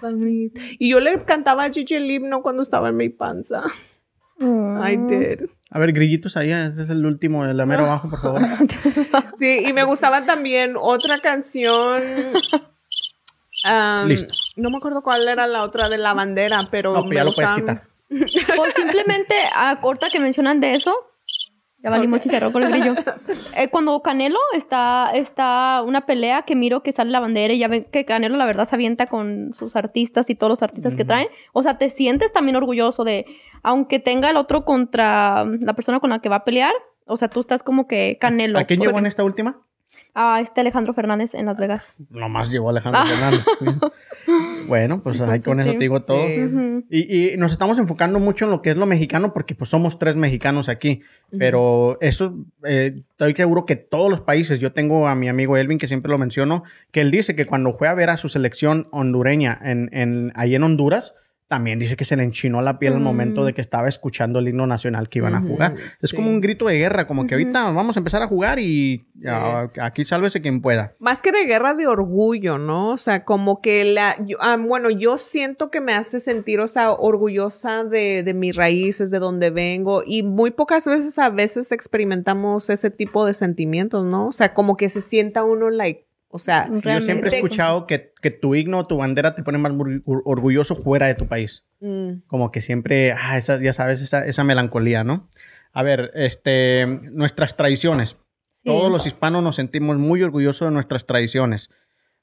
[0.03, 0.61] al grito.
[0.79, 3.63] Y yo le cantaba a Gigi el himno cuando estaba en mi panza.
[4.39, 4.83] Mm.
[4.87, 5.49] I did.
[5.71, 8.43] A ver, grillitos ahí, ese es el último, el mero abajo, por favor.
[9.39, 12.03] Sí, y me gustaba también otra canción.
[14.07, 14.35] Listo.
[14.57, 16.93] No me acuerdo cuál era la otra de la bandera, pero.
[16.93, 17.81] No, pues me ya lo puedes quitar.
[18.09, 20.95] Pues simplemente, a corta que mencionan de eso,
[21.83, 22.95] ya valimos chicharrón con el grillo.
[23.59, 27.69] Eh, cuando Canelo está, está una pelea que miro que sale la bandera y ya
[27.69, 31.07] ven que Canelo la verdad se avienta con sus artistas y todos los artistas que
[31.07, 31.29] traen.
[31.55, 33.25] O sea, te sientes también orgulloso de,
[33.63, 36.73] aunque tenga el otro contra la persona con la que va a pelear,
[37.07, 38.59] o sea, tú estás como que Canelo.
[38.59, 39.66] ¿A quién pues, llegó en esta última?
[40.15, 41.95] A este Alejandro Fernández en Las Vegas.
[42.11, 43.07] Nomás llegó Alejandro Ah.
[43.07, 43.45] Fernández.
[44.69, 45.77] bueno, pues ahí con eso sí.
[45.77, 46.27] te digo todo.
[46.27, 46.85] Sí.
[46.91, 49.99] Y, y nos estamos enfocando mucho en lo que es lo mexicano porque pues somos
[49.99, 51.03] tres mexicanos aquí.
[51.39, 52.35] Pero eso,
[52.65, 56.11] eh, estoy seguro que todos los países, yo tengo a mi amigo Elvin que siempre
[56.11, 56.63] lo menciono,
[56.93, 60.55] que él dice que cuando fue a ver a su selección hondureña en, en, ahí
[60.55, 61.15] en Honduras,
[61.49, 63.05] también dice que se le enchinó la piel al Mm.
[63.05, 65.75] momento de que estaba escuchando el himno nacional que iban a jugar.
[66.03, 66.17] Es sí.
[66.17, 69.69] como un grito de guerra, como que ahorita vamos a empezar a jugar y ah,
[69.81, 70.95] aquí sálvese quien pueda.
[70.99, 72.91] Más que de guerra de orgullo, ¿no?
[72.91, 74.17] O sea, como que la...
[74.25, 78.57] yo- ah, bueno, yo siento que me hace sentir, o sea, orgullosa de, de mis
[78.57, 80.03] raíces, de donde vengo.
[80.05, 84.29] Y muy pocas veces, a veces experimentamos ese tipo de sentimientos, ¿no?
[84.29, 86.67] O sea, como que se sienta uno, like, o sea...
[86.67, 87.05] Yo Realmente.
[87.05, 89.73] siempre he escuchado que, que tu himno o tu bandera te pone más
[90.05, 91.65] orgulloso fuera de tu país.
[91.81, 95.29] mm, como que siempre, ah, esa, ya sabes, esa, esa melancolía, ¿no?
[95.73, 98.17] A ver, este, nuestras tradiciones.
[98.55, 98.63] Sí.
[98.65, 101.71] Todos los hispanos nos sentimos muy orgullosos de nuestras tradiciones.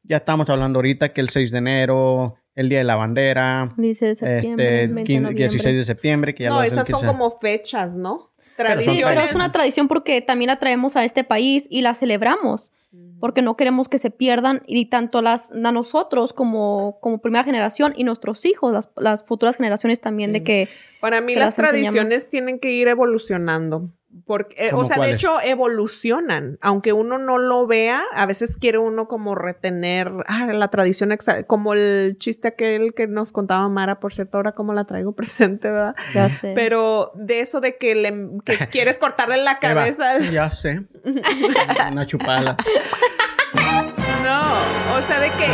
[0.03, 4.07] Ya estamos hablando ahorita que el 6 de enero, el Día de la Bandera, Dice
[4.07, 5.43] de septiembre, este, 20 de 15 noviembre.
[5.43, 8.31] 16 de septiembre, que ya no, lo esas son como fechas, ¿no?
[8.79, 12.71] Sí, pero es una tradición porque también la traemos a este país y la celebramos.
[13.19, 17.93] Porque no queremos que se pierdan y tanto las, a nosotros como, como primera generación
[17.95, 20.67] y nuestros hijos, las, las futuras generaciones también, de que
[20.99, 21.71] Para mí las enseñamos.
[21.71, 23.89] tradiciones tienen que ir evolucionando.
[24.25, 26.57] Porque, eh, o ¿Cómo sea, de hecho, evolucionan.
[26.61, 31.45] Aunque uno no lo vea, a veces quiere uno como retener ah, la tradición, exa-
[31.47, 35.71] como el chiste aquel que nos contaba Mara, por cierto, ahora como la traigo presente,
[35.71, 35.95] ¿verdad?
[36.13, 36.53] Ya sé.
[36.55, 38.13] Pero de eso de que, le,
[38.45, 40.29] que quieres cortarle la Eva, cabeza al...
[40.31, 40.83] Ya sé.
[41.91, 42.55] Una chupada.
[44.23, 44.41] No,
[44.95, 45.47] o sea, de que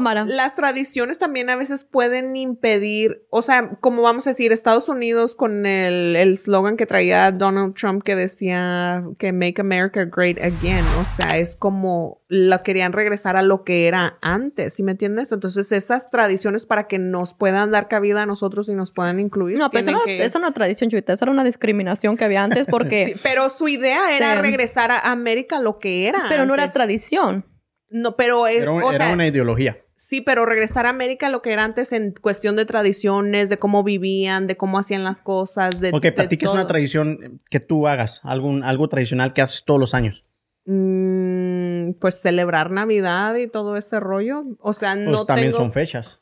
[0.00, 0.24] Mara.
[0.24, 5.34] las, tradiciones también a veces pueden impedir, o sea, como vamos a decir, Estados Unidos
[5.34, 10.84] con el el slogan que traía Donald Trump que decía que Make America Great Again,
[11.00, 15.32] o sea, es como lo querían regresar a lo que era antes, ¿sí me entiendes?
[15.32, 19.58] Entonces esas tradiciones para que nos puedan dar cabida a nosotros y nos puedan incluir.
[19.58, 21.12] no, pero eso tienen no, que- eso no era tradición, Chuita.
[21.12, 23.06] Eso era una discriminación que había antes porque...
[23.14, 24.42] Sí, pero su idea era Sí.
[24.42, 26.26] regresar a América a lo que era.
[26.28, 27.44] pero no era tradición.
[27.90, 29.78] No, pero es, Era, o era sea, una ideología.
[29.96, 33.84] Sí, pero regresar a América lo que era antes en cuestión de tradiciones, de cómo
[33.84, 37.40] vivían, de cómo hacían las cosas, de Ok, de para ti, ¿qué es una tradición
[37.50, 38.20] que tú hagas?
[38.24, 40.24] Algún, algo tradicional que haces todos los años.
[40.64, 44.44] Mm, pues celebrar Navidad y todo ese rollo.
[44.60, 45.58] O sea, Pues no también tengo...
[45.64, 46.20] son fechas.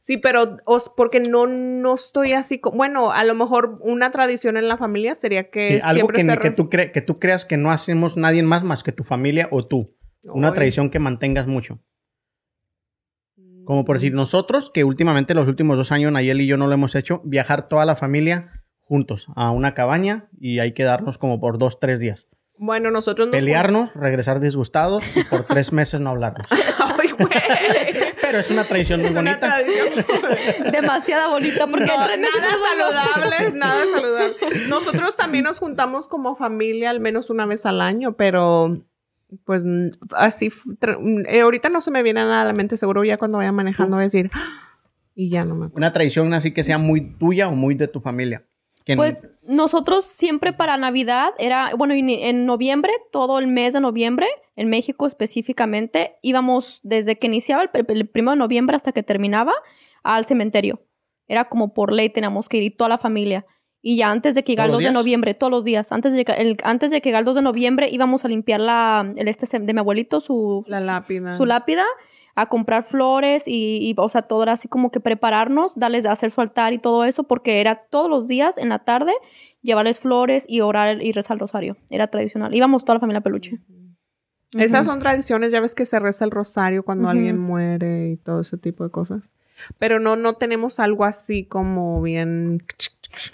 [0.00, 2.60] Sí, pero os, porque no, no estoy así...
[2.74, 6.26] Bueno, a lo mejor una tradición en la familia sería que Sí, algo que, se...
[6.26, 9.04] que re- tú cre- que tú creas que no hacemos nadie más más que tu
[9.04, 9.88] familia o tú.
[10.24, 10.54] Una Ay.
[10.54, 11.80] tradición que mantengas mucho.
[13.64, 13.98] Como por Mm.
[13.98, 17.20] decir, nosotros, que últimamente los últimos dos años, Nayel y yo no lo hemos hecho,
[17.24, 21.98] viajar toda la familia juntos a una cabaña y hay quedarnos como por dos, tres
[22.00, 22.26] días.
[22.58, 23.36] Bueno, nosotros nos...
[23.38, 26.46] Pelearnos, regresar disgustados y por tres meses no hablarnos.
[27.00, 27.30] Ay, güey.
[28.20, 29.48] Pero es una tradición muy Es una bonita.
[29.48, 30.72] tradición.
[30.72, 34.36] Demasiada bonita porque No, tres meses nada saludable, nada saludable.
[34.68, 38.74] Nosotros también nos juntamos como familia al menos una vez al año, pero
[39.44, 40.48] pues n- así,
[40.80, 43.52] tra- eh, ahorita no se me viene nada a la mente, seguro ya cuando vaya
[43.52, 44.78] manejando voy a decir, "Ah",
[45.14, 45.76] y ya no me acuerdo.
[45.78, 48.46] Una tradición así que sea muy tuya o muy de tu familia.
[48.96, 54.26] Pues nosotros siempre para Navidad era, bueno, en, en noviembre, todo el mes de noviembre,
[54.56, 59.52] en México específicamente, íbamos desde que iniciaba el, el primero de noviembre hasta que terminaba
[60.02, 60.82] al cementerio.
[61.28, 63.46] Era como por ley teníamos que ir y toda la familia.
[63.82, 66.12] Y ya antes de que llegara el 2 ¿Todos de noviembre, todos los días, antes
[66.12, 69.12] de, llegar- el, antes de que llegara el 2 de noviembre, íbamos a limpiar la,
[69.16, 71.36] el este de mi abuelito, su, La lápida.
[71.36, 71.84] su lápida
[72.34, 76.30] a comprar flores y, y, o sea, todo era así como que prepararnos, darles, hacer
[76.30, 79.12] su altar y todo eso, porque era todos los días en la tarde
[79.62, 81.76] llevarles flores y orar y rezar el rosario.
[81.90, 82.54] Era tradicional.
[82.54, 83.58] Íbamos toda la familia peluche.
[84.54, 88.40] Esas son tradiciones, ya ves que se reza el rosario cuando alguien muere y todo
[88.42, 89.32] ese tipo de cosas.
[89.78, 92.62] Pero no, no tenemos algo así como bien...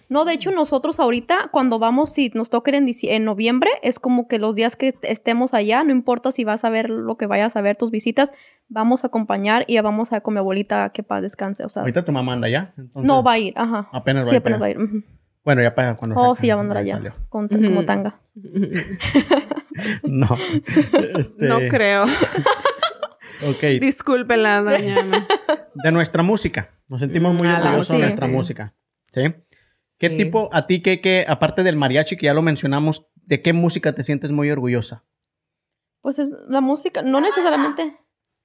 [0.08, 3.98] No, de hecho, nosotros ahorita, cuando vamos, si nos toca ir en, en noviembre, es
[3.98, 7.26] como que los días que estemos allá, no importa si vas a ver lo que
[7.26, 8.32] vayas a ver, tus visitas,
[8.68, 11.64] vamos a acompañar y ya vamos a con mi abuelita que paz descanse.
[11.64, 12.72] O sea, Ahorita tu mamá anda ya.
[12.76, 13.88] entonces- no va a ir, ajá.
[13.92, 15.04] Apenas va Sí, a ir apenas para va a ir.
[15.44, 16.16] Bueno, ya para cuando.
[16.20, 17.14] Oh, sí, ya va a andar ya allá.
[17.28, 18.20] Con, como tanga.
[20.02, 20.28] No.
[21.18, 22.04] Este, No creo.
[23.46, 23.62] Ok.
[23.80, 25.26] Discúlpela, doña.
[25.74, 26.70] De nuestra música.
[26.88, 28.32] Nos sentimos muy Mm, a la orgullosos de nuestra Sí.
[28.32, 28.74] música.
[29.14, 29.22] ¿Sí?
[29.98, 30.16] ¿Qué Sí.
[30.16, 33.94] tipo, a ti, qué, qué, aparte del mariachi que ya lo mencionamos, de qué música
[33.94, 35.04] te sientes muy orgullosa?
[36.00, 37.98] Pues es la música, no necesariamente.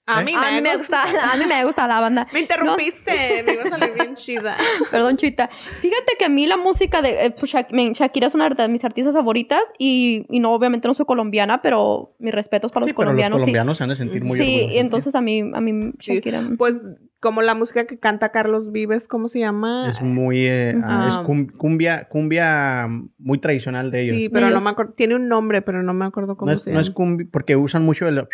[0.05, 0.25] A ¿Eh?
[0.25, 2.27] mí, A mí me gusta, a mí me gusta la banda.
[2.33, 4.57] Me interrumpiste, me iba a salir bien chida.
[4.91, 5.49] Perdón, Chuita.
[5.79, 8.83] Fíjate que a mí la música de eh, pues, Shak- Shakira es una de mis
[8.83, 12.95] artistas favoritas y, y no, obviamente no soy colombiana, pero mis respetos para Sí, los
[12.97, 13.37] pero colombianos.
[13.37, 13.45] los sí.
[13.45, 16.43] colombianos se han de sentir muy sí, entonces a mí, a mí Sí, Shakira.
[16.57, 16.83] Pues
[17.21, 19.87] como la música que canta Carlos Vives, ¿cómo se llama?
[19.89, 20.45] Es muy...
[20.45, 24.17] eh, ah, es cum- cumbia, cumbia muy tradicional de ellos.
[24.17, 24.91] Sí, pero no me acuerdo.
[24.91, 26.81] Tiene un nombre, pero no me acuerdo cómo no, es, se no llama.
[26.81, 28.27] es cumbia, porque usan mucho el...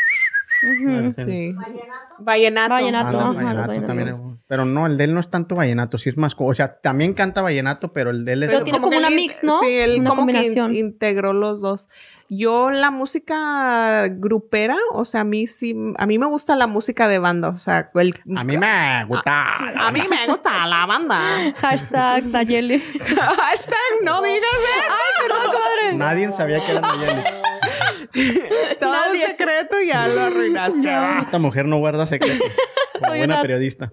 [0.62, 1.54] Sí.
[2.20, 2.74] Vallenato.
[2.74, 3.20] Vallenato.
[3.20, 6.10] Ah, no, vallenato también es- pero no, el de él no es tanto vallenato, sí
[6.10, 6.36] es más...
[6.38, 8.50] O sea, también canta vallenato, pero el de él es...
[8.50, 9.60] Pero tiene como una él mix, ¿no?
[9.60, 10.72] Sí, él Una como combinación.
[10.72, 11.88] que in- integró los dos.
[12.32, 17.08] Yo la música grupera, o sea, a mí sí, a mí me gusta la música
[17.08, 19.46] de banda, o sea, el, A mí me gusta.
[19.88, 21.20] a mí me gusta la banda.
[21.58, 22.80] Hashtag Nayeli.
[23.16, 24.50] Hashtag no digas
[24.90, 25.98] Ay, perdón, comadre.
[25.98, 27.24] Nadie sabía que era Nayeli.
[28.80, 29.26] todo Nadie.
[29.28, 30.80] secreto ya lo arruinaste.
[30.84, 31.20] Ya.
[31.26, 32.40] Esta mujer no guarda secretos.
[32.94, 33.92] Como Soy buena una- periodista.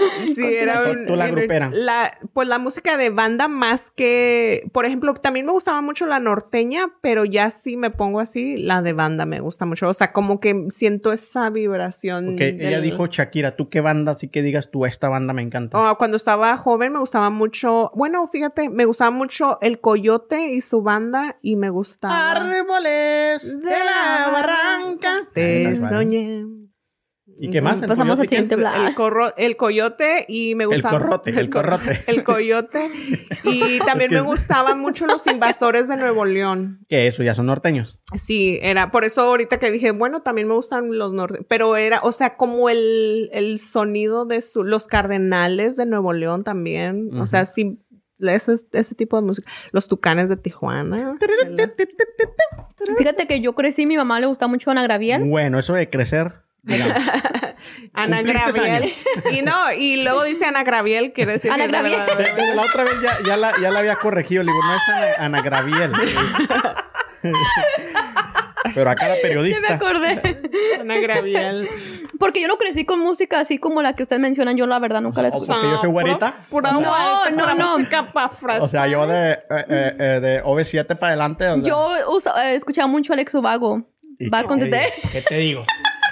[0.34, 1.70] Sí, era Tú- un- tú la un- grupera.
[1.72, 6.20] la- pues la música de banda más que, por ejemplo, también me gustaba mucho la
[6.20, 9.88] norteña, pero ya sí me pongo así, la de banda me gusta mucho.
[9.88, 12.34] O sea, como que siento esa vibración.
[12.34, 15.78] Ok, ella dijo Shakira, ¿tú qué banda así que digas tú, esta banda me encanta?
[15.78, 20.60] Oh, cuando estaba joven me gustaba mucho, bueno, fíjate, me gustaba mucho el Coyote y
[20.60, 22.30] su banda y me gustaba.
[22.32, 25.16] Árboles de la barranca.
[25.34, 26.44] Te soñé.
[27.42, 27.80] ¿Y qué más?
[27.80, 30.98] ¿El pasamos coyote al siguiente El, corro- el coyote y me gustaba...
[30.98, 32.00] corrote, el co- corrote.
[32.06, 32.88] El coyote.
[33.44, 36.80] Y también que- me gustaban mucho los invasores de Nuevo León.
[36.88, 37.98] Que eso ya son norteños.
[38.14, 42.00] Sí, era por eso ahorita que dije, bueno, también me gustan los norte, pero era,
[42.02, 47.26] o sea, como el, el sonido de su, los cardenales de Nuevo León también, o
[47.26, 47.80] sea, sí,
[48.20, 51.16] ese, ese tipo de música, los tucanes de Tijuana.
[52.98, 55.24] Fíjate que yo crecí, mi mamá le gustaba mucho Ana Graviel.
[55.24, 56.34] Bueno, eso de crecer.
[57.94, 58.92] Ana Graviel.
[59.32, 62.00] Y no, y luego dice Ana Graviel, quiere decir Ana que la Graviel.
[62.36, 64.42] Desde la otra vez ya, ya, la, ya la había corregido.
[64.42, 65.92] Le digo, no es Ana, Ana Graviel.
[68.74, 69.74] Pero acá la Ya me periodista.
[69.74, 70.40] acordé.
[70.80, 71.68] Ana Graviel.
[72.18, 74.56] Porque yo no crecí con música así como la que ustedes mencionan.
[74.56, 75.52] Yo la verdad nunca la O escuché.
[75.52, 76.34] ¿Porque yo soy güerita?
[76.50, 76.82] Pura, pura
[77.30, 77.78] No, no, no.
[77.78, 78.30] música pa'.
[78.60, 81.48] O sea, yo de, eh, eh, eh, de OV7 para adelante.
[81.48, 83.82] o sea, Yo usa- eh, escuchaba mucho Alex Ubago.
[84.18, 84.86] ¿y Back qué on the te day.
[84.94, 85.08] digo?
[85.12, 85.64] ¿Qué te digo?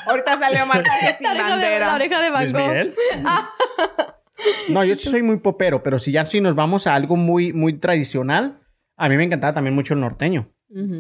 [0.09, 1.95] Ahorita salió Marta sin La oreja de, la bandera.
[1.95, 2.69] oreja de Van ¿Luis Gogh.
[2.69, 2.95] Miguel?
[4.69, 7.53] No, yo sí soy muy popero, pero si ya si nos vamos a algo muy,
[7.53, 8.61] muy tradicional,
[8.97, 10.49] a mí me encantaba también mucho el norteño.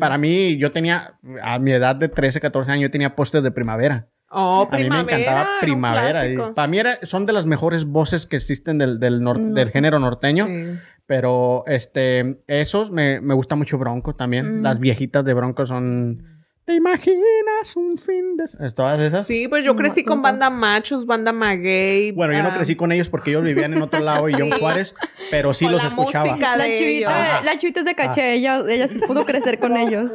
[0.00, 3.50] Para mí, yo tenía, a mi edad de 13, 14 años, yo tenía pósters de
[3.50, 4.08] primavera.
[4.30, 5.18] Oh, A mí me primavera.
[5.20, 6.26] encantaba primavera.
[6.26, 9.70] y para mí era, son de las mejores voces que existen del, del, nor- del
[9.70, 10.46] género norteño.
[10.46, 10.78] Sí.
[11.06, 14.60] Pero este, esos me, me gusta mucho Bronco también.
[14.60, 14.62] Mm.
[14.62, 16.37] Las viejitas de Bronco son.
[16.68, 18.70] ¿Te imaginas un fin de.?
[18.72, 19.26] Todas esas.
[19.26, 22.12] Sí, pues yo crecí con banda machos, banda maguey.
[22.12, 24.44] Bueno, yo no ah, crecí con ellos porque ellos vivían en otro lado y yo
[24.44, 24.50] en.
[24.60, 24.94] Juárez,
[25.30, 26.26] pero sí Con los la escuchaba.
[26.26, 26.56] música.
[26.58, 27.44] La chivita, ellos.
[27.46, 28.34] la chivita es de caché.
[28.34, 30.12] Ella, ella sí pudo crecer con ellos.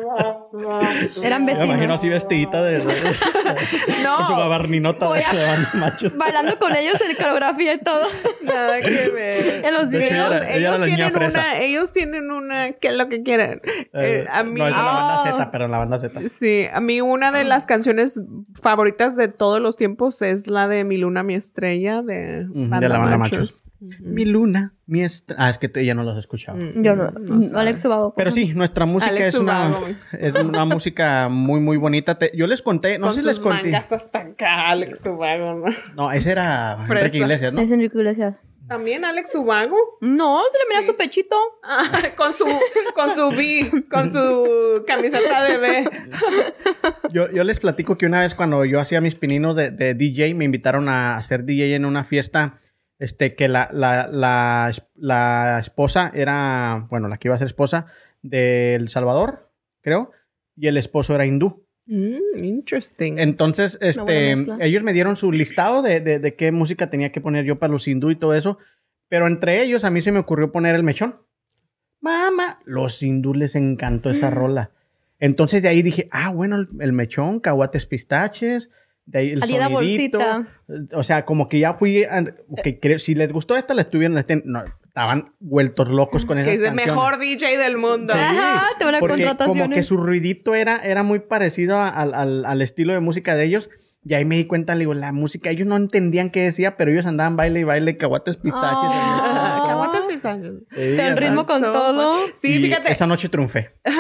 [1.24, 1.97] Eran Me imagino vecinos.
[1.97, 2.74] así vestidita de.
[2.80, 4.28] de, No.
[4.28, 6.16] Como barninota de, Voy a- de bandas machos.
[6.16, 8.06] Bailando con ellos en coreografía y todo.
[8.43, 9.66] Nada que ver.
[9.66, 10.36] En los hecho, videos.
[10.49, 13.60] ella ella niña tienen una, ellos tienen una, ¿qué es lo que quieren?
[13.93, 15.24] Eh, a mí, No, es de la banda Ah.
[15.24, 16.22] Z, pero en la banda Z.
[16.30, 18.22] sí, a mí una de las canciones
[18.62, 23.18] favoritas de todos los tiempos es la de Mi Luna, Mi Estrella de, la banda
[23.18, 23.60] Machos.
[24.00, 25.36] Mi luna, mi estra...
[25.38, 26.58] Ah, es que tú- ella no los has escuchado.
[26.58, 27.12] Mm, Yo no.
[27.60, 28.14] Alex Ubago.
[28.16, 29.88] Pero sí, nuestra música Alex es una, Ubago.
[30.14, 32.18] es una música muy, muy bonita.
[32.18, 33.64] Te- yo les conté, no Con sé si les conté.
[33.64, 35.66] mangas hasta acá, Alex Ubago, ¿no?
[35.98, 37.00] No, ese era Fresa.
[37.08, 37.60] Enrique Iglesias, ¿no?
[37.60, 38.36] Es Enrique Iglesias.
[38.74, 39.78] También Alex Ubago.
[40.01, 40.88] No, se le mira Sí.
[40.88, 41.36] su pechito.
[41.61, 41.84] Ah,
[42.17, 42.45] con su,
[42.95, 45.89] con su V, con su camiseta de B.
[47.11, 50.34] Yo, yo les platico que una vez cuando yo hacía mis pininos de, de DJ,
[50.34, 52.61] me invitaron a hacer DJ en una fiesta,
[52.97, 57.86] este, que la, la, la, la esposa era, bueno, la que iba a ser esposa
[58.24, 59.51] de El Salvador,
[59.82, 60.11] creo,
[60.55, 61.62] y el esposo era hindú.
[61.86, 63.20] Mm, interesting.
[63.20, 64.32] Entonces, este,
[64.62, 67.74] ellos me dieron su listado de, de, de qué música tenía que poner yo para
[67.74, 68.58] los hindú y todo eso.
[69.10, 71.18] Pero entre ellos a mí se me ocurrió poner el mechón.
[72.00, 74.34] Mamá, los hindú les encantó esa Mm.
[74.34, 74.72] rola.
[75.20, 78.70] Entonces de ahí dije, ah, bueno, el, el mechón, caguates pistaches,
[79.06, 79.70] de ahí el la sonidito.
[79.70, 80.48] bolsita.
[80.94, 82.24] O sea, como que ya fui, a-
[82.64, 84.64] que creo- si les gustó esta, les tuvieron, les ten- no,
[84.94, 86.86] estaban vueltos locos con que esas es el canciones.
[86.96, 88.14] mejor DJ del mundo.
[88.14, 89.64] Sí, Ajá, te van a porque contrataciones.
[89.64, 93.36] como que su ruidito era, era muy parecido a- al, al- al estilo de música
[93.36, 93.72] de ellos.
[94.06, 96.91] Y ahí me di cuenta, le digo, la música, ellos no entendían qué decía, pero
[96.91, 98.89] ellos andaban baile y baile, caguates, pistaches.
[98.91, 99.62] Ah.
[99.66, 100.51] ¿Qué aguantas pistaches?
[100.72, 102.22] Sí, El ritmo con todo.
[102.26, 102.32] fun.
[102.34, 102.91] Sí, Y fíjate.
[102.91, 103.76] Esa noche triunfé.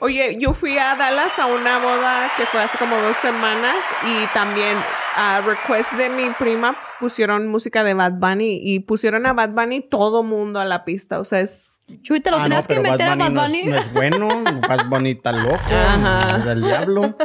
[0.00, 4.26] Oye, yo fui a Dallas a una boda que fue hace como dos semanas y
[4.32, 4.76] también
[5.16, 9.80] a request de mi prima pusieron música de Bad Bunny y pusieron a Bad Bunny
[9.80, 11.18] todo mundo a la pista.
[11.18, 11.82] O sea, es...
[12.02, 13.64] Chuy, te lo Ah, no, tenías que Bad meter a Bad Bunny no es- Bunny.
[13.70, 14.28] No es, bueno,
[14.68, 16.38] Bad Bunny está loco, Ajá.
[16.38, 17.16] es del diablo.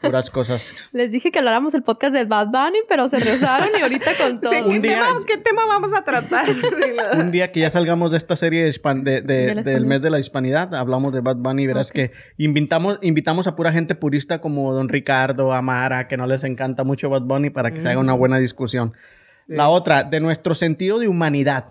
[0.00, 0.74] Puras cosas.
[0.92, 4.40] Les dije que habláramos el podcast del Bad Bunny, pero se rehusaron y ahorita con
[4.40, 4.52] todo.
[4.52, 6.46] Sí, ¿qué, Un día- tema, qué tema vamos a tratar?
[7.14, 8.70] Un día que ya salgamos de esta serie de
[9.02, 11.94] de- de- del mes de la hispanidad, hablamos de Bad Bunny, verás Ok.
[11.94, 16.84] que invitamos, invitamos a pura gente purista como Don Ricardo, Amara, que no les encanta
[16.84, 18.92] mucho Bad Bunny para que se haga una buena discusión.
[19.46, 21.64] La otra, de nuestro sentido de humanidad.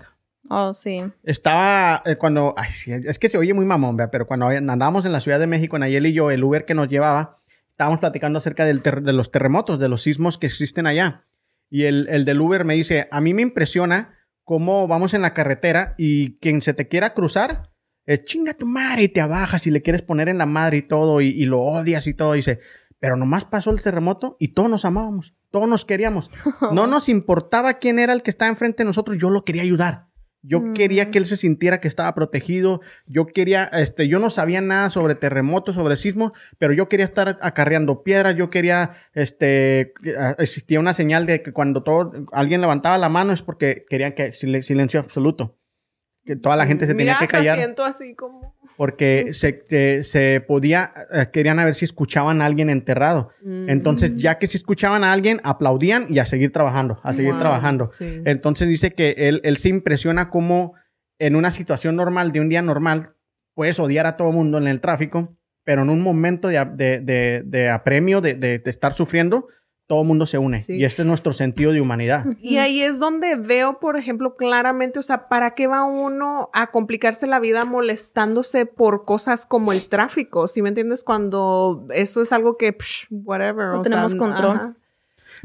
[0.49, 1.03] Oh, sí.
[1.23, 4.09] Estaba eh, cuando, ay, sí, es que se oye muy mamón, ¿vea?
[4.09, 6.87] pero cuando andábamos en la Ciudad de México, Nayel y yo, el Uber que nos
[6.87, 7.37] llevaba,
[7.77, 11.27] estábamos platicando acerca del de los terremotos, de los sismos que existen allá.
[11.69, 15.35] Y el, el del Uber me dice, a mí me impresiona cómo vamos en la
[15.35, 17.69] carretera y quien se te quiera cruzar,
[18.07, 20.81] eh, chinga tu madre y te abajas y le quieres poner en la madre y
[20.81, 22.33] todo y, y lo odias y todo.
[22.33, 22.61] Dice,
[22.97, 26.31] pero nomás pasó el terremoto y todos nos amábamos, todos nos queríamos.
[26.71, 30.06] No nos importaba quién era el que estaba enfrente de nosotros, yo lo quería ayudar.
[30.47, 30.73] Yo Mm.
[30.73, 32.79] quería que él se sintiera que estaba protegido.
[33.05, 37.37] Yo quería, este, yo no sabía nada sobre terremotos, sobre sismos, pero yo quería estar
[37.41, 38.35] acarreando piedras.
[38.35, 39.93] Yo quería, este,
[40.39, 44.29] existía una señal de que cuando todo, alguien levantaba la mano es porque querían que
[44.31, 45.56] sil- silencio absoluto.
[46.27, 48.53] Que toda la gente se tenía Mira, que hasta callar siento así como...
[48.75, 53.29] porque se, que se podía, eh, querían a ver si escuchaban a alguien enterrado.
[53.43, 54.17] Entonces, Mm.
[54.17, 57.89] ya que si escuchaban a alguien, aplaudían y a seguir trabajando, a seguir Wow, trabajando.
[57.97, 58.21] sí.
[58.25, 60.73] Entonces dice que él, él se impresiona cómo
[61.17, 63.15] en una situación normal, de un día normal,
[63.55, 67.41] puedes odiar a todo mundo en el tráfico, pero en un momento de, de, de-
[67.45, 69.47] de apremio, de estar sufriendo,
[69.87, 70.61] todo el mundo se une.
[70.61, 70.73] Sí.
[70.73, 72.25] Y este es nuestro sentido de humanidad.
[72.39, 76.67] Y ahí es donde veo, por ejemplo, claramente, o sea, ¿para qué va uno a
[76.71, 80.47] complicarse la vida molestándose por cosas como el tráfico?
[80.47, 81.03] ¿Sí me entiendes?
[81.03, 83.67] Cuando eso es algo que, psh, whatever.
[83.67, 84.55] No o tenemos sea, control.
[84.55, 84.75] ajá.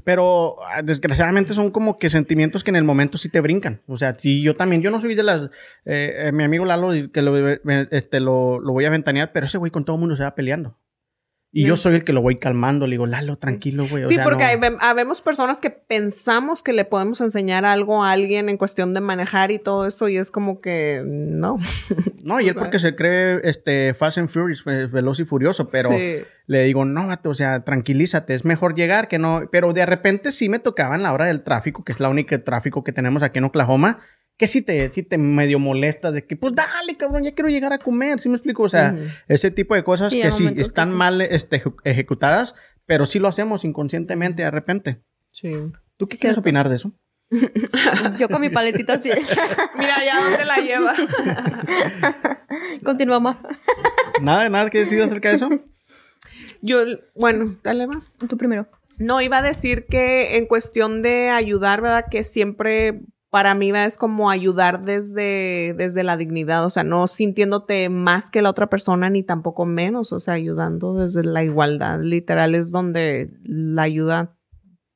[0.04, 3.82] Pero ah, desgraciadamente son como que sentimientos que en el momento sí te brincan.
[3.86, 5.42] O sea, sí, yo también, yo no soy de las...
[5.84, 7.36] eh, eh, mi amigo Lalo, que lo,
[7.90, 10.34] este, lo, lo voy a ventanear, pero ese güey con todo el mundo se va
[10.34, 10.76] peleando.
[11.54, 12.86] Y yo soy el que lo voy calmando.
[12.86, 14.04] Le digo, Lalo, tranquilo, güey.
[14.04, 14.78] o Sí, sea, porque no".
[14.80, 19.50] habemos personas que pensamos que le podemos enseñar algo a alguien en cuestión de manejar
[19.50, 21.58] y todo eso, y es como que no.
[22.24, 22.54] No, y sea.
[22.54, 26.22] porque se cree este, Fast and Furious, fe- veloz y furioso, pero Sí.
[26.46, 29.42] le digo, no, vato, o sea, tranquilízate, es mejor llegar que no.
[29.50, 32.42] Pero de repente sí me tocaba en la hora del tráfico, que es la única
[32.42, 33.98] tráfico que tenemos aquí en Oklahoma,
[34.42, 37.72] que sí te, sí te medio molesta de que, pues dale, cabrón, ya quiero llegar
[37.72, 38.64] a comer, ¿sí me explico?
[38.64, 39.04] O sea, Ujú.
[39.28, 40.94] ese tipo de cosas Sí, que sí momentos que están sí.
[40.96, 45.00] mal este, ejecutadas, pero sí lo hacemos inconscientemente de repente.
[45.30, 45.52] Sí.
[45.96, 46.92] ¿Tú qué quieres opinar de eso?
[48.18, 48.96] Yo con mi paletita.
[49.78, 50.92] Mira ya dónde la lleva.
[52.84, 53.36] Continuamos.
[54.22, 55.50] ¿Nada, nada que decir acerca de eso?
[56.62, 56.78] Yo,
[57.14, 58.02] bueno, dale va.
[58.28, 58.66] Tú primero.
[58.98, 62.06] No, iba a decir que en cuestión de ayudar, ¿verdad?
[62.10, 63.02] Que siempre
[63.32, 68.42] para mí es como ayudar desde, desde la dignidad, o sea, no sintiéndote más que
[68.42, 71.98] la otra persona ni tampoco menos, o sea, ayudando desde la igualdad.
[72.02, 74.36] Literal es donde la ayuda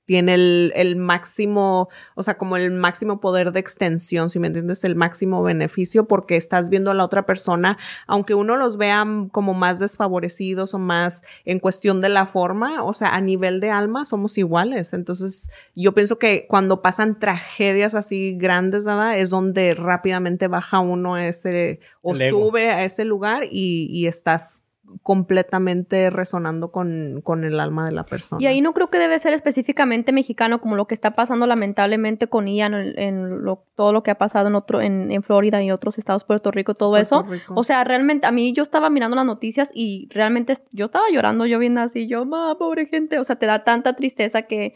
[0.06, 4.84] tiene el, el máximo, o sea, como el máximo poder de extensión, si me entiendes,
[4.84, 7.76] el máximo beneficio, porque estás viendo a la otra persona,
[8.06, 12.92] aunque uno los vea como más desfavorecidos o más en cuestión de la forma, o
[12.92, 14.92] sea, a nivel de alma somos iguales.
[14.92, 19.18] Entonces, yo pienso que cuando pasan tragedias así grandes, ¿verdad?
[19.18, 24.65] Es donde rápidamente baja uno a ese, o sube a ese lugar y, y estás
[25.02, 28.42] completamente resonando con, con el alma de la persona.
[28.42, 32.26] Y ahí no creo que debe ser específicamente mexicano, como lo que está pasando lamentablemente
[32.28, 35.62] con Ian, en, en lo- todo lo que ha pasado en otro, en, en Florida
[35.62, 37.22] y otros estados, Puerto Rico, todo Puerto eso.
[37.30, 37.54] Rico.
[37.56, 41.46] O sea, realmente, a mí yo estaba mirando las noticias y realmente yo estaba llorando,
[41.46, 43.18] yo viendo así, yo, ma, pobre gente.
[43.18, 44.74] O sea, te da tanta tristeza que,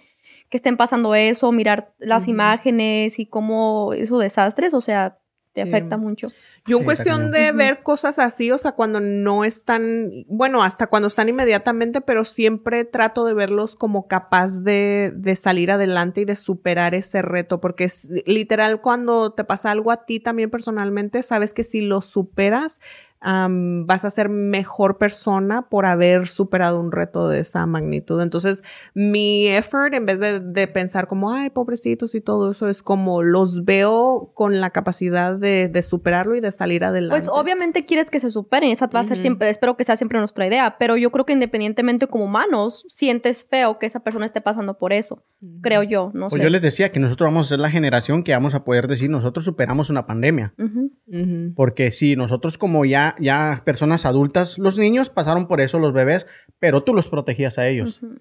[0.49, 5.19] que estén pasando eso, mirar las imágenes y cómo esos desastres, o sea,
[5.53, 5.69] te Sí.
[5.69, 6.29] afecta mucho.
[6.67, 10.87] Yo en Sí, cuestión de ver cosas así, o sea, cuando no están, bueno, hasta
[10.89, 16.25] cuando están inmediatamente, pero siempre trato de verlos como capaz de, de salir adelante y
[16.27, 21.23] de superar ese reto, porque es literal cuando te pasa algo a ti también personalmente,
[21.23, 22.81] sabes que si lo superas,
[23.21, 28.21] am, vas a ser mejor persona por haber superado un reto de esa magnitud.
[28.21, 28.63] Entonces,
[28.95, 33.23] mi effort, en vez de, de pensar como, ay, pobrecitos y todo eso, es como
[33.23, 37.15] los veo con la capacidad de, de superarlo y de salir adelante.
[37.15, 39.23] Pues obviamente quieres que se superen, esa va a ser Ujú.
[39.23, 43.47] siempre, espero que sea siempre nuestra idea, pero yo creo que independientemente como humanos, sientes
[43.49, 45.61] feo que esa persona esté pasando por eso, Ujú.
[45.61, 46.45] creo yo, no Pues sé.
[46.45, 49.11] yo les decía que nosotros vamos a ser la generación que vamos a poder decir,
[49.11, 50.55] nosotros superamos una pandemia.
[50.59, 50.91] Ujú.
[51.07, 51.53] Ujú.
[51.55, 56.27] Porque sí, nosotros como ya, ya personas adultas, los niños pasaron por eso, los bebés,
[56.59, 58.03] pero tú los protegías a ellos.
[58.03, 58.19] Ujú.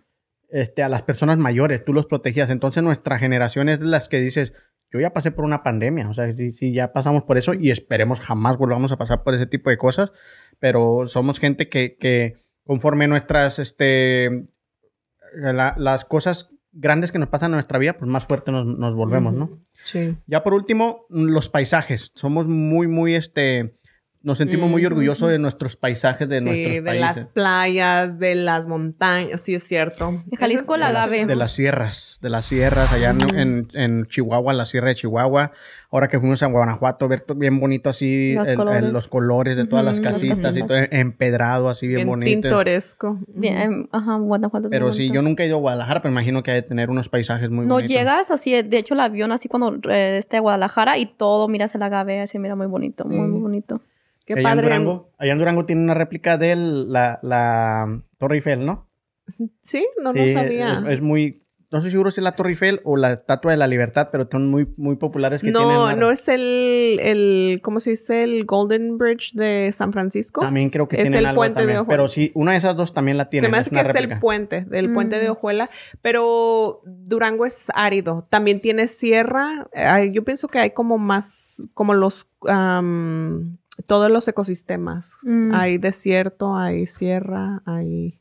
[0.50, 2.50] Este, a las personas mayores, tú los protegías.
[2.50, 4.54] Entonces nuestra generación es las que dices,
[4.92, 7.70] yo ya pasé por una pandemia, o sea, sí, sí, ya pasamos por eso y
[7.70, 10.12] esperemos jamás volvamos a pasar por ese tipo de cosas,
[10.58, 14.48] pero somos gente que, que conforme nuestras, este,
[15.36, 18.96] la- las cosas grandes que nos pasan en nuestra vida, pues más fuerte nos, nos
[18.96, 19.60] volvemos, ¿no?
[19.84, 20.18] Sí.
[20.28, 22.12] Ya por último, los paisajes.
[22.16, 23.76] Somos muy, muy, este,
[24.22, 27.16] nos sentimos muy orgullosos de nuestros paisajes, de sí, nuestros de países.
[27.16, 30.10] las playas, de las montañas, sí es cierto.
[30.10, 31.26] En Jalisco, la agave.
[31.26, 35.52] De las sierras, de las sierras, allá en, en- en Chihuahua, la sierra de Chihuahua.
[35.92, 38.84] Ahora que fuimos a Guanajuato, ver bien bonito así Los el- el- colores.
[38.92, 42.42] los colores de todas las las casitas, y todo empedrado, así bien, Bien bonito.
[42.42, 43.20] pintoresco.
[43.28, 44.68] Bien, ajá, Guanajuato.
[44.68, 45.14] es Pero sí, bonito.
[45.16, 47.66] yo nunca he ido a Guadalajara, pero imagino que hay de tener unos paisajes muy
[47.66, 47.96] No bonitos.
[47.96, 51.74] llegas así, de hecho el avión así cuando eh, esté a Guadalajara y todo miras
[51.74, 53.82] el agave, así mira muy bonito, muy, muy bonito.
[54.30, 54.68] Qué allá padre.
[54.68, 58.88] En Durango, allá en Durango tiene una réplica de la, la Torre Eiffel, ¿no?
[59.64, 60.84] Sí, no Sí, lo sabía.
[60.86, 63.58] Es, es muy, no estoy seguro si es la Torre Eiffel o la Estatua de
[63.58, 65.68] la Libertad, pero son muy, muy populares que tienen.
[65.68, 68.24] No, no es el, el, ¿cómo se dice?
[68.24, 70.42] El Golden Bridge de San Francisco.
[70.42, 71.98] También creo que es tienen el algo puente de también, Ojuela.
[71.98, 73.48] Pero sí, una de esas dos también la tienen.
[73.48, 75.32] Se me hace que es el puente, del puente de Mm.
[75.32, 75.70] Ojuela,
[76.02, 78.28] pero Durango es árido.
[78.30, 79.68] También tiene sierra.
[80.12, 82.28] Yo pienso que hay como más, como los,
[83.86, 85.18] todos los ecosistemas.
[85.24, 85.54] Mm.
[85.54, 88.20] Hay desierto, hay sierra, hay,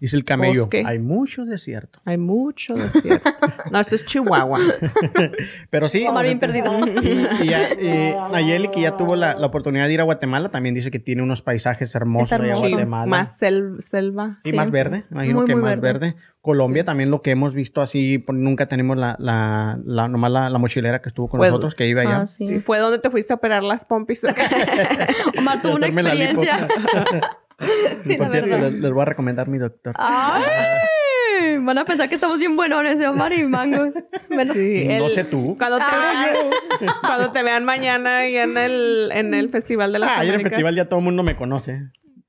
[0.00, 0.62] Dice el camello.
[0.62, 0.82] Bosque.
[0.86, 1.98] Hay mucho desierto.
[2.06, 3.30] hay mucho desierto.
[3.70, 4.58] no, eso es Chihuahua.
[5.70, 6.06] Pero sí.
[6.06, 6.72] Omar bien perdido.
[7.02, 7.08] Y,
[7.44, 7.52] y
[7.86, 10.98] y Nayeli, que ya tuvo la, la oportunidad de ir a Guatemala, también dice que
[10.98, 12.70] tiene unos paisajes hermosos Está allá en hermoso.
[12.70, 13.06] Guatemala.
[13.06, 14.38] más sel- selva.
[14.42, 14.52] Sí.
[14.54, 15.98] más verde, imagino Muy, que muy más verde.
[16.08, 16.16] verde.
[16.40, 16.86] Colombia Sí.
[16.86, 20.58] también lo que hemos visto así, pues, nunca tenemos la, la, la nomás la, la
[20.58, 22.20] mochilera que estuvo con Pues- nosotros, que iba allá.
[22.22, 22.48] Ah, sí.
[22.48, 24.24] Sí, Fue donde te fuiste a operar las pompis.
[25.38, 26.42] Omar tuvo una Hacerme la lipo.
[26.42, 27.30] experiencia.
[28.04, 29.94] Sí, Por la cierto, les, les voy a recomendar mi doctor.
[29.98, 33.94] Ay, van a pensar que estamos bien buenones, ¿eh, Omar y Mangos.
[34.30, 35.56] Bueno, Sí, no sé tú.
[35.58, 39.98] Cuando te, Ah, vean, cuando te vean mañana y en el, en el Festival de
[39.98, 40.50] las Ah, ayer en el Américas.
[40.52, 41.82] festival ya todo el mundo me conoce.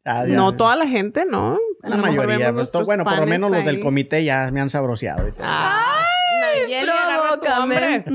[0.03, 0.25] Ah.
[0.27, 1.57] No toda la gente, ¿no?
[1.83, 2.51] La mayoría.
[2.53, 5.27] pues, bueno, por lo menos los del comité ya me han sabroseado.
[5.27, 5.43] y todo.
[5.47, 6.03] Ah,
[6.41, 6.91] Nayeli, tu
[7.41, 8.05] provócame.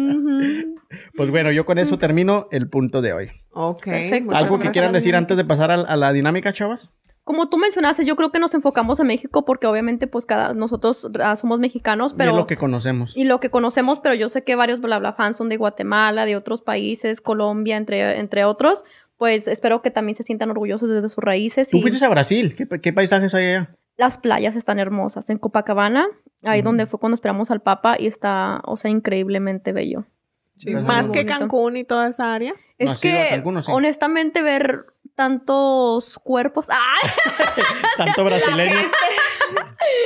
[1.17, 3.31] Pues bueno, yo con eso termino el punto de hoy.
[3.51, 3.85] Ok.
[3.85, 4.35] Perfecto.
[4.35, 4.73] ¿Algo que gracias.
[4.73, 6.91] quieran decir antes de pasar a, a la dinámica, chavas?
[7.27, 11.11] Como tú mencionaste, yo creo que nos enfocamos en México porque obviamente pues cada nosotros
[11.20, 12.31] ah, somos mexicanos, Pero...
[12.31, 13.16] pero lo que conocemos.
[13.16, 16.24] y lo que conocemos, pero yo sé que varios bla bla fans son de Guatemala,
[16.24, 18.85] de otros países, Colombia, entre entre otros.
[19.16, 22.55] Pues espero que también se sientan orgullosos de sus raíces Tú y fuiste a Brasil.
[22.55, 23.70] ¿Qué, qué paisajes hay allá?
[23.97, 26.07] las playas están hermosas en Copacabana,
[26.43, 30.05] ahí donde fue cuando esperamos al Papa y está, o sea, increíblemente bello.
[30.59, 31.39] Sí, Más que bonito.
[31.39, 32.55] Cancún y toda esa área.
[32.78, 33.73] Es que, Cancún, ¿o sí?
[33.73, 34.86] honestamente, ver
[35.17, 36.67] tantos cuerpos.
[36.71, 37.11] ¡Ay!
[37.97, 38.77] Tanto brasileño.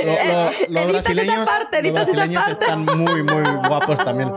[0.04, 2.64] Lo- lo- los Editas esa brasileños, parte, los editas esa brasileños parte.
[2.64, 4.32] están muy, muy guapos también.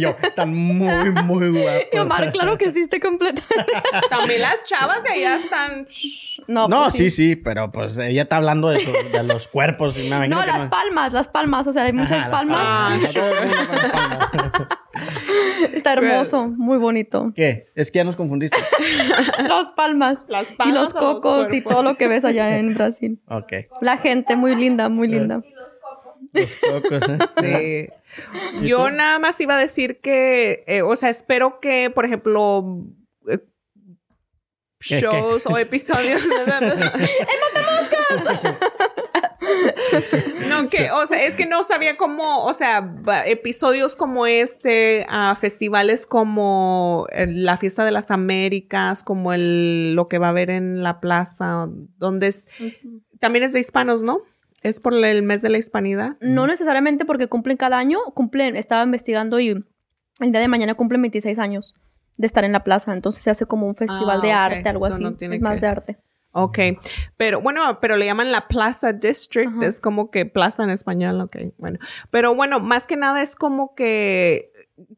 [0.00, 1.82] Yo, están muy, muy guapos.
[1.92, 3.42] Y Omar, claro que sí, estoy completa.
[4.10, 5.86] También las chavas de allá están.
[6.46, 9.96] No, No, pues sí, sí, pero pues ella está hablando de, su- de los cuerpos.
[9.98, 13.00] y me No, las palmas, las palmas, o sea, hay muchas Ajá, palmas.
[13.02, 14.68] las palmas.
[15.72, 17.32] Está hermoso, muy bonito.
[17.34, 17.62] ¿Qué?
[17.74, 18.56] Es que ya nos confundiste.
[19.48, 20.26] Las palmas.
[20.28, 23.20] Las Y palmas los o los cocos y todo lo que ves allá en Brasil.
[23.28, 23.52] Ok.
[23.80, 25.42] La gente, muy linda, muy linda.
[26.32, 27.02] Los cocos,
[27.42, 27.88] ¿eh?
[28.60, 28.66] Sí.
[28.66, 32.84] Yo nada más iba a decir que, eh, o sea, espero que, por ejemplo,
[33.28, 33.38] eh,
[34.80, 36.20] ¿Qué, shows o episodios.
[40.94, 42.94] O sea, es que no sabía cómo, o sea,
[43.26, 50.08] episodios como este, a festivales como el- la Fiesta de las Américas, como el lo
[50.08, 51.68] que va a haber en la plaza,
[51.98, 52.48] donde es,
[53.20, 54.18] también es de hispanos, ¿no?
[54.62, 56.16] Es por el mes de la hispanidad.
[56.20, 59.50] No necesariamente porque cumplen cada año, cumplen, estaba investigando y
[60.20, 61.74] el día de mañana cumplen 26 años
[62.16, 64.86] de estar en la plaza, entonces se hace como un festival Ah, de arte, algo
[64.86, 65.98] Eso así, no tiene es más que- de arte.
[66.40, 66.58] Ok,
[67.16, 69.66] pero bueno, pero le llaman la Plaza District, Ajá.
[69.66, 71.78] es como que plaza en español, ok, bueno.
[72.10, 74.52] Pero bueno, más que nada es como que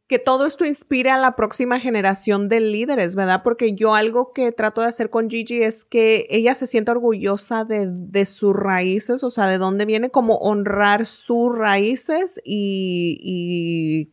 [0.07, 3.43] que todo esto inspire a la próxima generación de líderes, ¿verdad?
[3.43, 7.65] Porque yo algo que trato de hacer con Gigi es que ella se sienta orgullosa
[7.65, 14.13] de, de sus raíces, o sea, de dónde viene, como honrar sus raíces y, y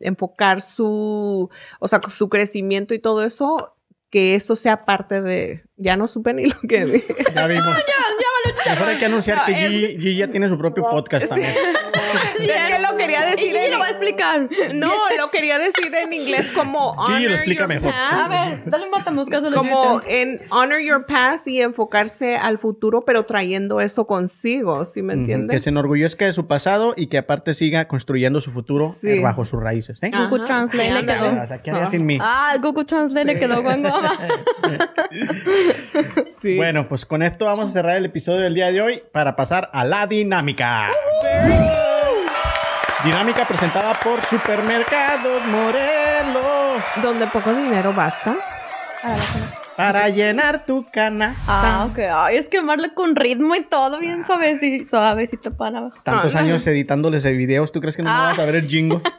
[0.00, 3.73] enfocar su, o sea, su crecimiento y todo eso,
[4.14, 7.14] que eso sea parte de, ya no supe ni lo que dije.
[7.34, 7.66] Ya vimos.
[8.64, 11.52] Mejor hay que anunciar No, que es- Gigi, Gigi ya tiene su propio podcast también.
[12.44, 14.48] Es que lo quería decir Y en lo va a explicar.
[14.74, 17.92] No, lo quería decir en inglés como Gigi lo honor explica your mejor.
[17.92, 18.30] A past.
[18.30, 23.24] ver, dale un matamoscas a Como en honor your past y enfocarse al futuro, pero
[23.24, 25.62] trayendo eso consigo, ¿sí me Ujú, Que entiendes?
[25.64, 29.10] se enorgullezca de su pasado y que aparte siga construyendo su futuro Sí.
[29.10, 30.02] eh, bajo sus raíces.
[30.02, 30.10] ¿eh?
[30.12, 31.26] Ajá, Google Translate le quedó.
[31.42, 32.18] O sea, ¿qué haría sin mí?
[32.20, 34.12] Ah, Google Translate le quedó guangoma.
[36.40, 36.56] Sí.
[36.56, 39.70] Bueno, pues con esto vamos a cerrar el episodio del día de hoy para pasar
[39.72, 40.90] a la dinámica.
[43.04, 48.34] Dinámica presentada por Supermercados Morelos Donde poco dinero basta.
[49.76, 51.44] para llenar tu canasta.
[51.48, 51.98] Ah, ok.
[52.14, 55.98] Ay, es que amarle con ritmo y todo bien suavecito, suavecito para abajo.
[56.02, 56.46] Tantos Ah, no.
[56.46, 58.20] años editándoles el videos, ¿tú crees que no me Ah.
[58.28, 59.02] vas a ver el jingo?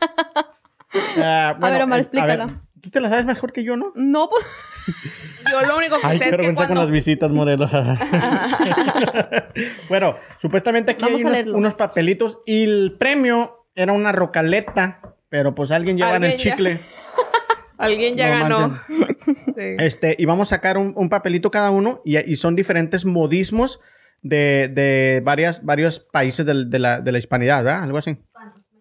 [1.21, 2.45] Ah, ver, Omar, eh, explícala.
[2.45, 3.91] ver, Tú te la sabes mejor que yo, ¿no?
[3.95, 4.45] No, pues.
[5.51, 6.81] Yo lo único que Ay, sé qué es que vergüenza con cuando...
[6.83, 7.69] las visitas, Morelos.
[9.89, 15.53] bueno, supuestamente aquí Vamos hay a unos papelitos y el premio era una rocaleta, pero
[15.55, 16.79] pues alguien lleva en el chicle.
[17.77, 18.79] Alguien ya No ganó.
[19.55, 19.75] Sí.
[19.79, 23.79] Este, y vamos a sacar un, un papelito cada uno y, y son diferentes modismos
[24.21, 27.83] de, de varias, varios países de, la, de la hispanidad, ¿verdad?
[27.83, 28.11] Algo así.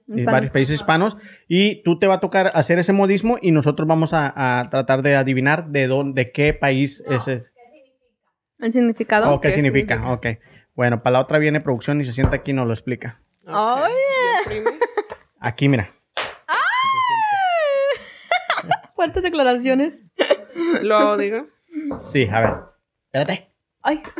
[0.07, 0.33] Y Hispanos.
[0.33, 1.17] varios países hispanos.
[1.49, 5.03] Y tú te va a tocar hacer ese modismo y nosotros vamos a, a tratar
[5.03, 7.27] de adivinar de dónde, de qué país es.
[7.29, 7.45] el-
[8.61, 9.33] El significado.
[9.35, 9.95] Oh, ¿Qué, ¿Qué significa?
[9.95, 10.13] significa?
[10.15, 10.27] Ok.
[10.75, 13.21] Bueno, para la otra viene producción y se sienta aquí y nos lo explica.
[13.47, 13.53] Ok.
[13.55, 13.93] Ay.
[13.93, 14.74] ¿Y oprimes?
[15.45, 15.91] Aquí, mira.
[18.95, 20.03] Fuertes declaraciones.
[20.83, 21.47] Lo digo.
[22.01, 22.55] Sí, a ver.
[23.07, 23.55] Espérate.
[23.83, 24.03] Ay.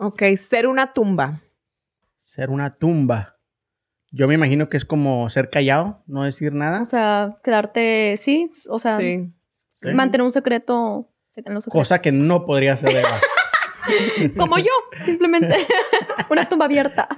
[0.00, 1.40] Ok, ser una tumba.
[2.22, 3.40] Ser una tumba.
[4.12, 6.82] Yo me imagino que es como ser callado, no decir nada.
[6.82, 9.00] O sea, quedarte, sí, o sea,
[9.82, 11.82] mantener un secreto en los secretos.
[11.82, 13.18] Cosa que no podría ser Eva.
[14.36, 14.72] Como yo,
[15.04, 15.56] simplemente.
[16.30, 17.08] Una tumba abierta.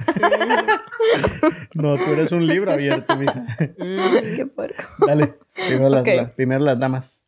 [1.75, 3.45] No, tú eres un libro abierto, mija.
[3.79, 4.37] Mm.
[4.37, 4.83] Qué puerco.
[5.07, 5.35] Dale.
[5.55, 6.09] Primero, las, Ok.
[6.17, 7.21] las- primero las damas.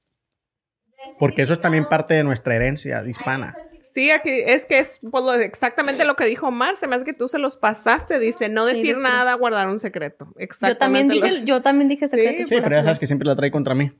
[1.18, 3.54] Porque eso es también parte de nuestra herencia hispana.
[3.82, 6.76] Sí, aquí es que es pues, lo- exactamente lo que dijo Mar.
[6.76, 8.18] Se me hace que tú se los pasaste.
[8.18, 10.26] Dice, no decir nada, guardar un secreto.
[10.26, 11.14] Yo también Exactamente.
[11.16, 12.42] lo- dije, yo también dije secreto.
[12.48, 13.92] Sí, Sí, pero ya sabes que siempre la trae contra mí.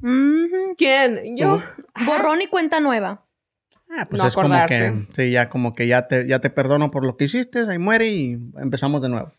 [0.79, 1.37] ¿Quién?
[1.37, 1.63] Yo.
[2.07, 3.25] Borrón y cuenta nueva.
[3.95, 6.91] Ah, pues No es como que, sí, ya como que ya te, ya te perdono
[6.91, 9.31] por lo que hiciste, ahí muere y empezamos de nuevo.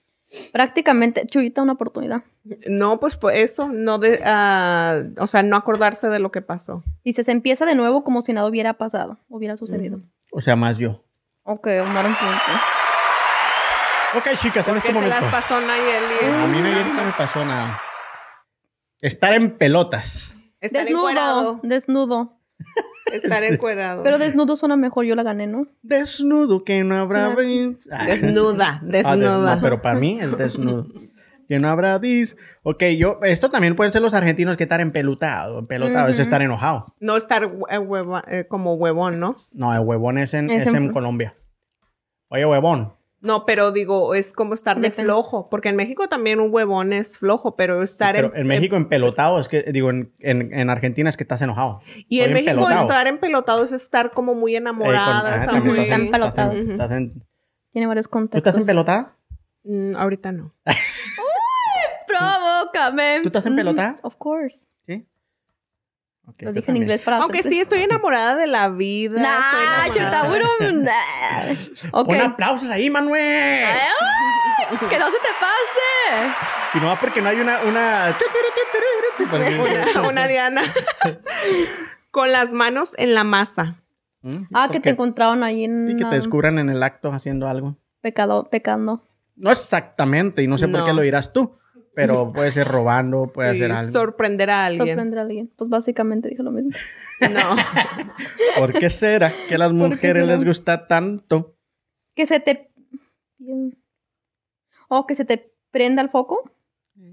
[0.52, 2.24] Prácticamente, Chuyita, una oportunidad.
[2.68, 6.84] No, pues, pues eso, no de, ah, o sea, no acordarse de lo que pasó.
[7.04, 10.02] Dice, se empieza de nuevo como si nada hubiera pasado, hubiera sucedido.
[10.32, 11.04] O sea, más yo.
[11.44, 12.42] Ok, Omar, un punto.
[14.16, 15.16] Ok, chicas, en Que este se momento.
[15.20, 16.36] las pasó Nayeli.
[16.44, 17.82] A mí Nayeli, no me pasó nada.
[19.02, 20.38] Estar en pelotas.
[20.62, 21.60] Estar desnudo, encuerado.
[21.64, 22.40] desnudo.
[23.16, 23.54] Estar Sí.
[23.54, 24.04] encuerado.
[24.04, 25.68] Pero desnudo suena mejor, yo la gané, ¿no?
[25.82, 27.36] Desnudo, que no habrá...
[28.08, 29.56] Desnuda, Ah, de- desnuda.
[29.56, 30.88] no, pero para mí es desnudo.
[31.48, 32.38] que no habrá dis.
[32.64, 35.60] Ok, yo, esto también pueden ser los argentinos que estar empelutado.
[35.60, 36.22] Empelutado es Ujú.
[36.24, 36.86] estar enojado.
[37.02, 39.36] No estar hue- hueva- eh, como huevón, ¿no?
[39.52, 41.36] No, el huevón es en, Es es en- en Colombia.
[42.30, 42.94] Oye, huevón.
[43.24, 45.06] No, pero digo, es como estar de Depende.
[45.06, 45.50] flojo.
[45.50, 49.40] Porque en México también un huevón es flojo, pero estar Pero en, en México empelotado
[49.40, 51.80] es que, digo, en, en, en Argentina es que estás enojado.
[52.10, 52.82] Y en México empelotado.
[52.82, 55.20] estar empelotado es estar como muy Eh, con- enamorada.
[55.30, 55.84] ajá, está también muy...
[55.84, 56.52] Está estás en- empelotado.
[56.52, 57.24] estás en- estás en-
[57.72, 58.62] Tiene varios ¿Tú estás contextos.
[58.62, 59.16] empelotada?
[59.64, 60.54] Mm, ahorita no.
[62.08, 63.20] Provócame.
[63.24, 63.92] ¿Tú estás empelotada?
[63.94, 64.68] Mhm, Of course.
[66.40, 69.22] Lo dije en inglés para Aunque hacerte- sí, estoy enamorada de la vida.
[69.22, 70.50] Nah, estoy chuta, enamorada.
[70.60, 72.00] bueno, nah.
[72.00, 72.08] Ok.
[72.08, 73.22] Pon aplausos ahí, Manuel.
[73.66, 76.34] Ay, que no se te pase.
[76.76, 77.62] Y no porque no hay una...
[77.64, 78.18] una...
[79.32, 80.64] Una, una Diana.
[82.12, 83.76] Con las manos en la masa.
[84.22, 84.44] ¿Mm?
[84.54, 87.78] Ah, que te encontraron ahí en Y que te descubran en el acto haciendo algo.
[88.02, 89.04] pecado, pecando.
[89.36, 91.58] No exactamente, y no sé por qué lo dirás tú,
[91.96, 93.92] pero puede ser robando, puede Sí, ser algo.
[93.92, 94.88] sorprender a alguien.
[94.88, 95.52] Sorprender a alguien.
[95.56, 96.72] Pues básicamente dije lo mismo.
[97.32, 97.56] No.
[98.60, 101.56] ¿Por qué será que a las mujeres les gusta tanto?
[102.16, 102.72] Que se te.
[104.88, 106.52] O que se te prenda el foco.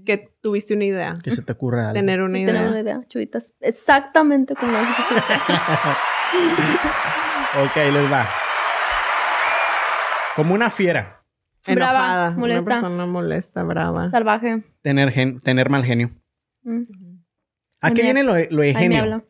[0.05, 1.15] que tuviste una idea.
[1.23, 1.93] Que se te ocurra algo.
[1.93, 2.53] Tener una Sí, idea.
[2.53, 3.53] tener una idea, chuditas.
[3.61, 5.15] Exactamente como lo dijiste.
[7.65, 8.29] Ok, les va.
[10.37, 11.20] Como una fiera,
[11.67, 11.99] Enojada.
[11.99, 12.65] Brava, Una molesta.
[12.65, 14.09] persona molesta, brava.
[14.09, 14.63] Salvaje.
[14.81, 16.11] tener, gen- tener mal genio.
[16.63, 16.81] Mm.
[17.81, 19.25] ¿A qué viene lo, lo de genio?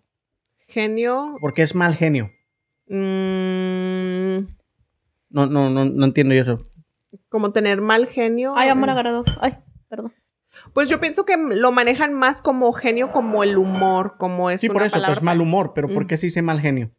[0.68, 1.36] Genio.
[1.42, 2.32] Porque es mal genio.
[2.88, 4.48] mm,
[5.30, 6.68] No, no, no, no entiendo yo eso.
[7.30, 8.54] como tener mal genio.
[8.56, 9.24] Ay, amor es- agarrado.
[9.42, 9.58] Ay,
[9.90, 10.14] perdón.
[10.74, 14.68] Pues yo pienso que lo manejan más como genio, como el humor, como es Sí,
[14.68, 16.08] una por eso, palabra pues mal humor, pero ¿por Mm.
[16.08, 16.92] qué se dice mal genio?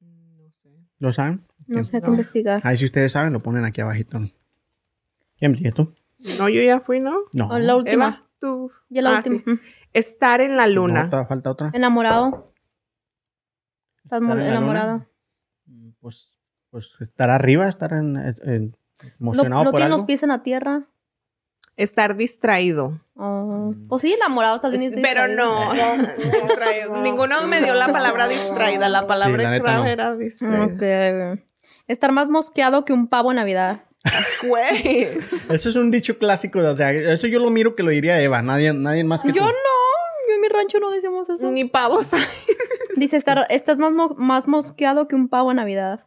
[0.00, 0.68] No sé.
[0.98, 1.44] ¿Lo saben?
[1.70, 2.12] No sé qué No.
[2.14, 2.60] investigar.
[2.64, 4.20] Ahí si ustedes saben, lo ponen aquí abajito.
[5.38, 5.94] ¿Quién sigue tú?
[6.38, 7.16] No, yo ya fui, ¿no?
[7.32, 7.48] No.
[7.48, 8.06] Oh, la última.
[8.08, 8.70] Eva, tú.
[8.88, 9.42] Ya la Ah, última.
[9.44, 9.60] sí.
[9.92, 11.08] Estar en la luna.
[11.10, 11.70] No, falta otra.
[11.72, 12.52] Enamorado.
[14.04, 14.92] Estás ¿Estar mo- en la enamorado.
[15.66, 15.94] luna?
[16.00, 16.38] Pues,
[16.70, 19.98] pues estar arriba, estar en, en- No, emocionado no por tiene algo.
[19.98, 20.82] los pies en la tierra.
[21.76, 23.00] Estar distraído.
[23.14, 25.44] Oh, Pues sí, enamorado, estás bien Pero distraído.
[25.46, 25.72] no.
[26.46, 26.96] distraído.
[27.02, 28.88] Ninguno me dio la palabra distraída.
[28.90, 29.86] La palabra Sí, la clave no.
[29.86, 31.34] era distraída.
[31.34, 31.40] Ok.
[31.90, 33.82] Estar más mosqueado que un pavo en Navidad.
[34.48, 35.08] Güey.
[35.50, 38.40] Eso es un dicho clásico, o sea, eso yo lo miro que lo diría Eva,
[38.42, 39.48] nadie, nadie más que Yo tú.
[39.48, 39.48] no,
[40.28, 41.50] yo en mi rancho no decimos eso.
[41.50, 42.10] Ni pavos.
[42.96, 46.06] Dice, estar, estás más, mo- más mosqueado que un pavo en Navidad.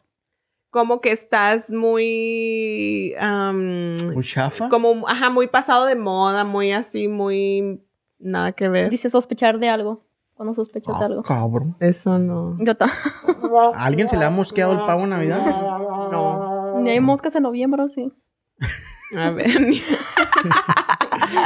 [0.70, 3.14] Como que estás muy.
[3.20, 4.68] am, ¿Muy chafa?
[4.68, 7.80] como, ajá, muy pasado de moda, muy así, muy.
[8.18, 8.90] Nada que ver.
[8.90, 10.04] Dice sospechar de algo.
[10.34, 11.22] Cuando sospechas Ah, algo.
[11.22, 11.76] cabrón.
[11.80, 12.56] Eso no.
[12.58, 12.72] Yo
[13.74, 15.44] ¿A alguien se le ha mosqueado el pavo en Navidad?
[15.46, 16.80] No.
[16.80, 18.12] Ni hay moscas en noviembre, ¿o sí.
[19.16, 19.46] A ver.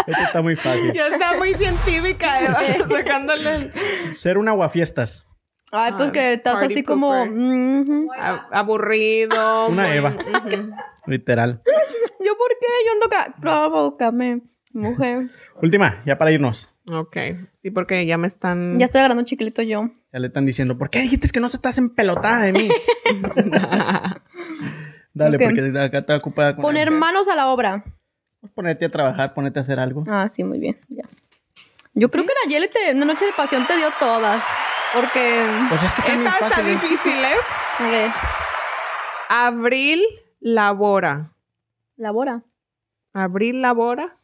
[0.07, 0.93] Esto está muy fácil.
[0.93, 2.59] ya está muy científica, Eva,
[2.89, 3.73] sacándole el.
[4.17, 5.27] Ser un aguafiestas.
[5.71, 7.13] Ay, pues Ah, que estás party así como.
[8.51, 9.69] aburrido.
[9.69, 10.15] Una muy- Eva.
[11.07, 11.63] Literal.
[12.21, 12.67] ¿Yo por qué?
[12.87, 13.35] Yo ando acá.
[13.41, 14.43] Provócame,
[14.73, 15.29] mujer.
[15.63, 16.68] Última, ya para irnos.
[16.91, 17.17] Ok.
[17.63, 18.79] Sí, porque ya me están.
[18.79, 19.91] Ya estoy agarrando un chiquilito yo.
[20.13, 22.69] Ya le están diciendo, ¿por qué dijiste que no se estás empelotada de mí?
[25.15, 27.85] Dale, porque acá está ocupada con Poner manos a la obra.
[28.41, 30.05] Pues Ponerte a trabajar, ponerte a hacer algo.
[30.07, 30.79] Ah, sí, muy bien.
[30.89, 31.05] Ya.
[31.95, 34.43] Yo creo que Nayeli te, una noche de pasión te dio todas.
[34.95, 35.45] Porque.
[35.69, 36.71] Pues es que Esta está fácil, ¿eh?
[36.71, 37.37] difícil, ¿eh?
[37.79, 38.11] A ver,
[39.29, 40.03] Abril
[40.41, 41.33] labora.
[41.97, 42.45] labora.
[43.13, 44.18] Abril labora.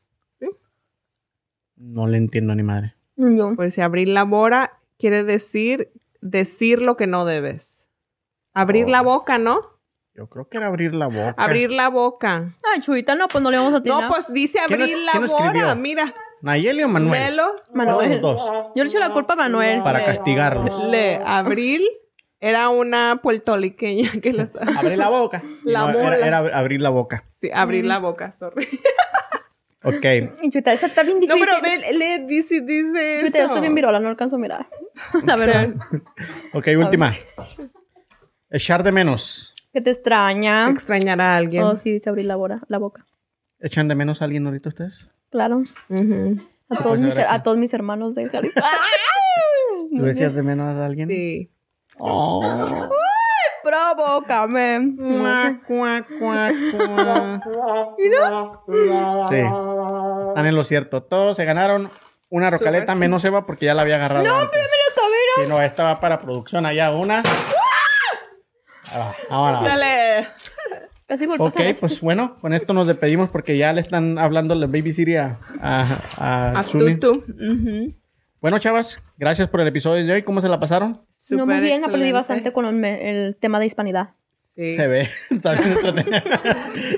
[1.77, 2.95] No le entiendo ni madre.
[3.17, 3.55] Yo.
[3.57, 5.91] Pues si abril labora quiere decir
[6.21, 7.87] decir lo que no debes.
[8.55, 8.91] Abrir Oh.
[8.91, 9.61] la boca, ¿no?
[10.15, 11.35] Yo creo que era abrir la boca.
[11.37, 12.55] Abrir la boca.
[12.73, 14.03] Ay, Chuita, no, pues no le vamos a tirar.
[14.05, 15.27] No, pues dice ¿Quién abrir labora.
[15.27, 15.77] escribió?
[15.77, 16.15] Mira.
[16.41, 17.37] ¿Nayeli o Manuel?
[17.73, 18.11] Manuel.
[18.11, 18.71] Los dos.
[18.77, 19.83] Yo le echo la culpa a Manuel.
[19.83, 20.85] Para Le- castigarlos.
[20.85, 21.83] Le, abril
[22.39, 24.79] era una puertorriqueña que la estaba.
[24.79, 25.43] Abrir la boca.
[25.65, 27.25] La no, era, era abrir la boca.
[27.33, 28.69] Sí, abrir la boca, sorry.
[29.85, 30.05] Ok.
[30.43, 31.45] Y Chuita, esa está bien No, difícil.
[31.47, 34.67] pero ve, le dice, dice Chuita, yo estoy bien virola, no alcanzo a mirar.
[35.27, 35.75] La verdad.
[36.55, 37.15] Ok, última.
[38.51, 39.55] Echar de menos.
[39.73, 40.71] Que te extraña.
[40.71, 41.65] Extrañar a alguien.
[41.65, 43.05] Oh, sí, dice abrir la, bora- la boca.
[43.59, 45.11] ¿Echan de menos a alguien ahorita ustedes?
[45.31, 45.63] Claro.
[45.89, 46.41] Ujú.
[46.69, 48.61] A todos, pues, mis, a todos mis hermanos de Jalisco.
[49.97, 51.09] ¿Tú decías de menos a alguien?
[51.09, 51.51] Sí.
[51.99, 52.89] Oh.
[53.65, 54.93] Provócame.
[55.67, 56.55] Cuac, cuac.
[59.29, 59.37] Sí.
[60.29, 61.03] Están en lo cierto.
[61.03, 61.89] Todos se ganaron
[62.31, 64.25] una rocaleta menos Eva porque ya la había agarrado.
[64.25, 64.51] No, Mira,
[64.95, 65.43] Cabero.
[65.43, 66.91] Sí, no, esta va para producción allá.
[66.93, 67.23] Una.
[69.29, 69.65] Vámonos.
[69.65, 70.29] Dale.
[71.07, 74.93] Casi Ok, pues bueno, con esto nos despedimos porque ya le están hablando la Baby
[74.93, 75.85] City a, a,
[76.17, 76.65] a A.
[76.65, 77.25] Tutu.
[78.45, 80.23] Bueno, chavas, gracias por el episodio de hoy.
[80.23, 81.01] ¿Cómo se la pasaron?
[81.31, 84.11] No, muy bien, aprendí bastante con el, el tema de hispanidad.
[84.39, 84.75] Sí.
[84.77, 85.09] Se ve.
[85.31, 86.23] Está bien entretenida.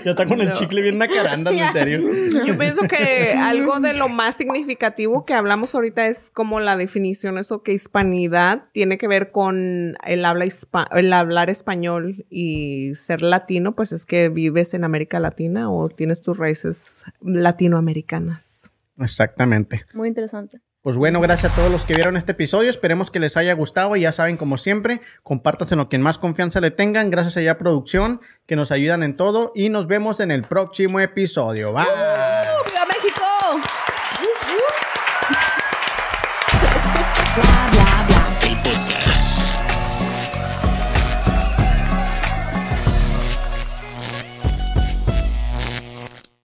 [0.05, 0.55] ya está con el No.
[0.57, 2.01] chicle bien nacaranda, en serio.
[2.45, 7.39] Yo pienso que algo de lo más significativo que hablamos ahorita es como la definición,
[7.39, 13.23] eso que hispanidad tiene que ver con el habla hispa- el hablar español y ser
[13.23, 18.73] latino, pues es que vives en América Latina o tienes tus raíces latinoamericanas.
[18.99, 19.85] Exactamente.
[19.95, 20.61] Muy interesante.
[20.87, 22.71] Pues bueno, gracias a todos los que vieron este episodio.
[22.71, 26.71] Esperemos que les haya gustado y ya saben, como siempre, compártaselo quien más confianza le
[26.71, 27.11] tengan.
[27.11, 29.51] Gracias a ya producción, que nos ayudan en todo.
[29.57, 31.73] Y nos vemos en el próximo episodio.
[31.73, 32.36] Bye.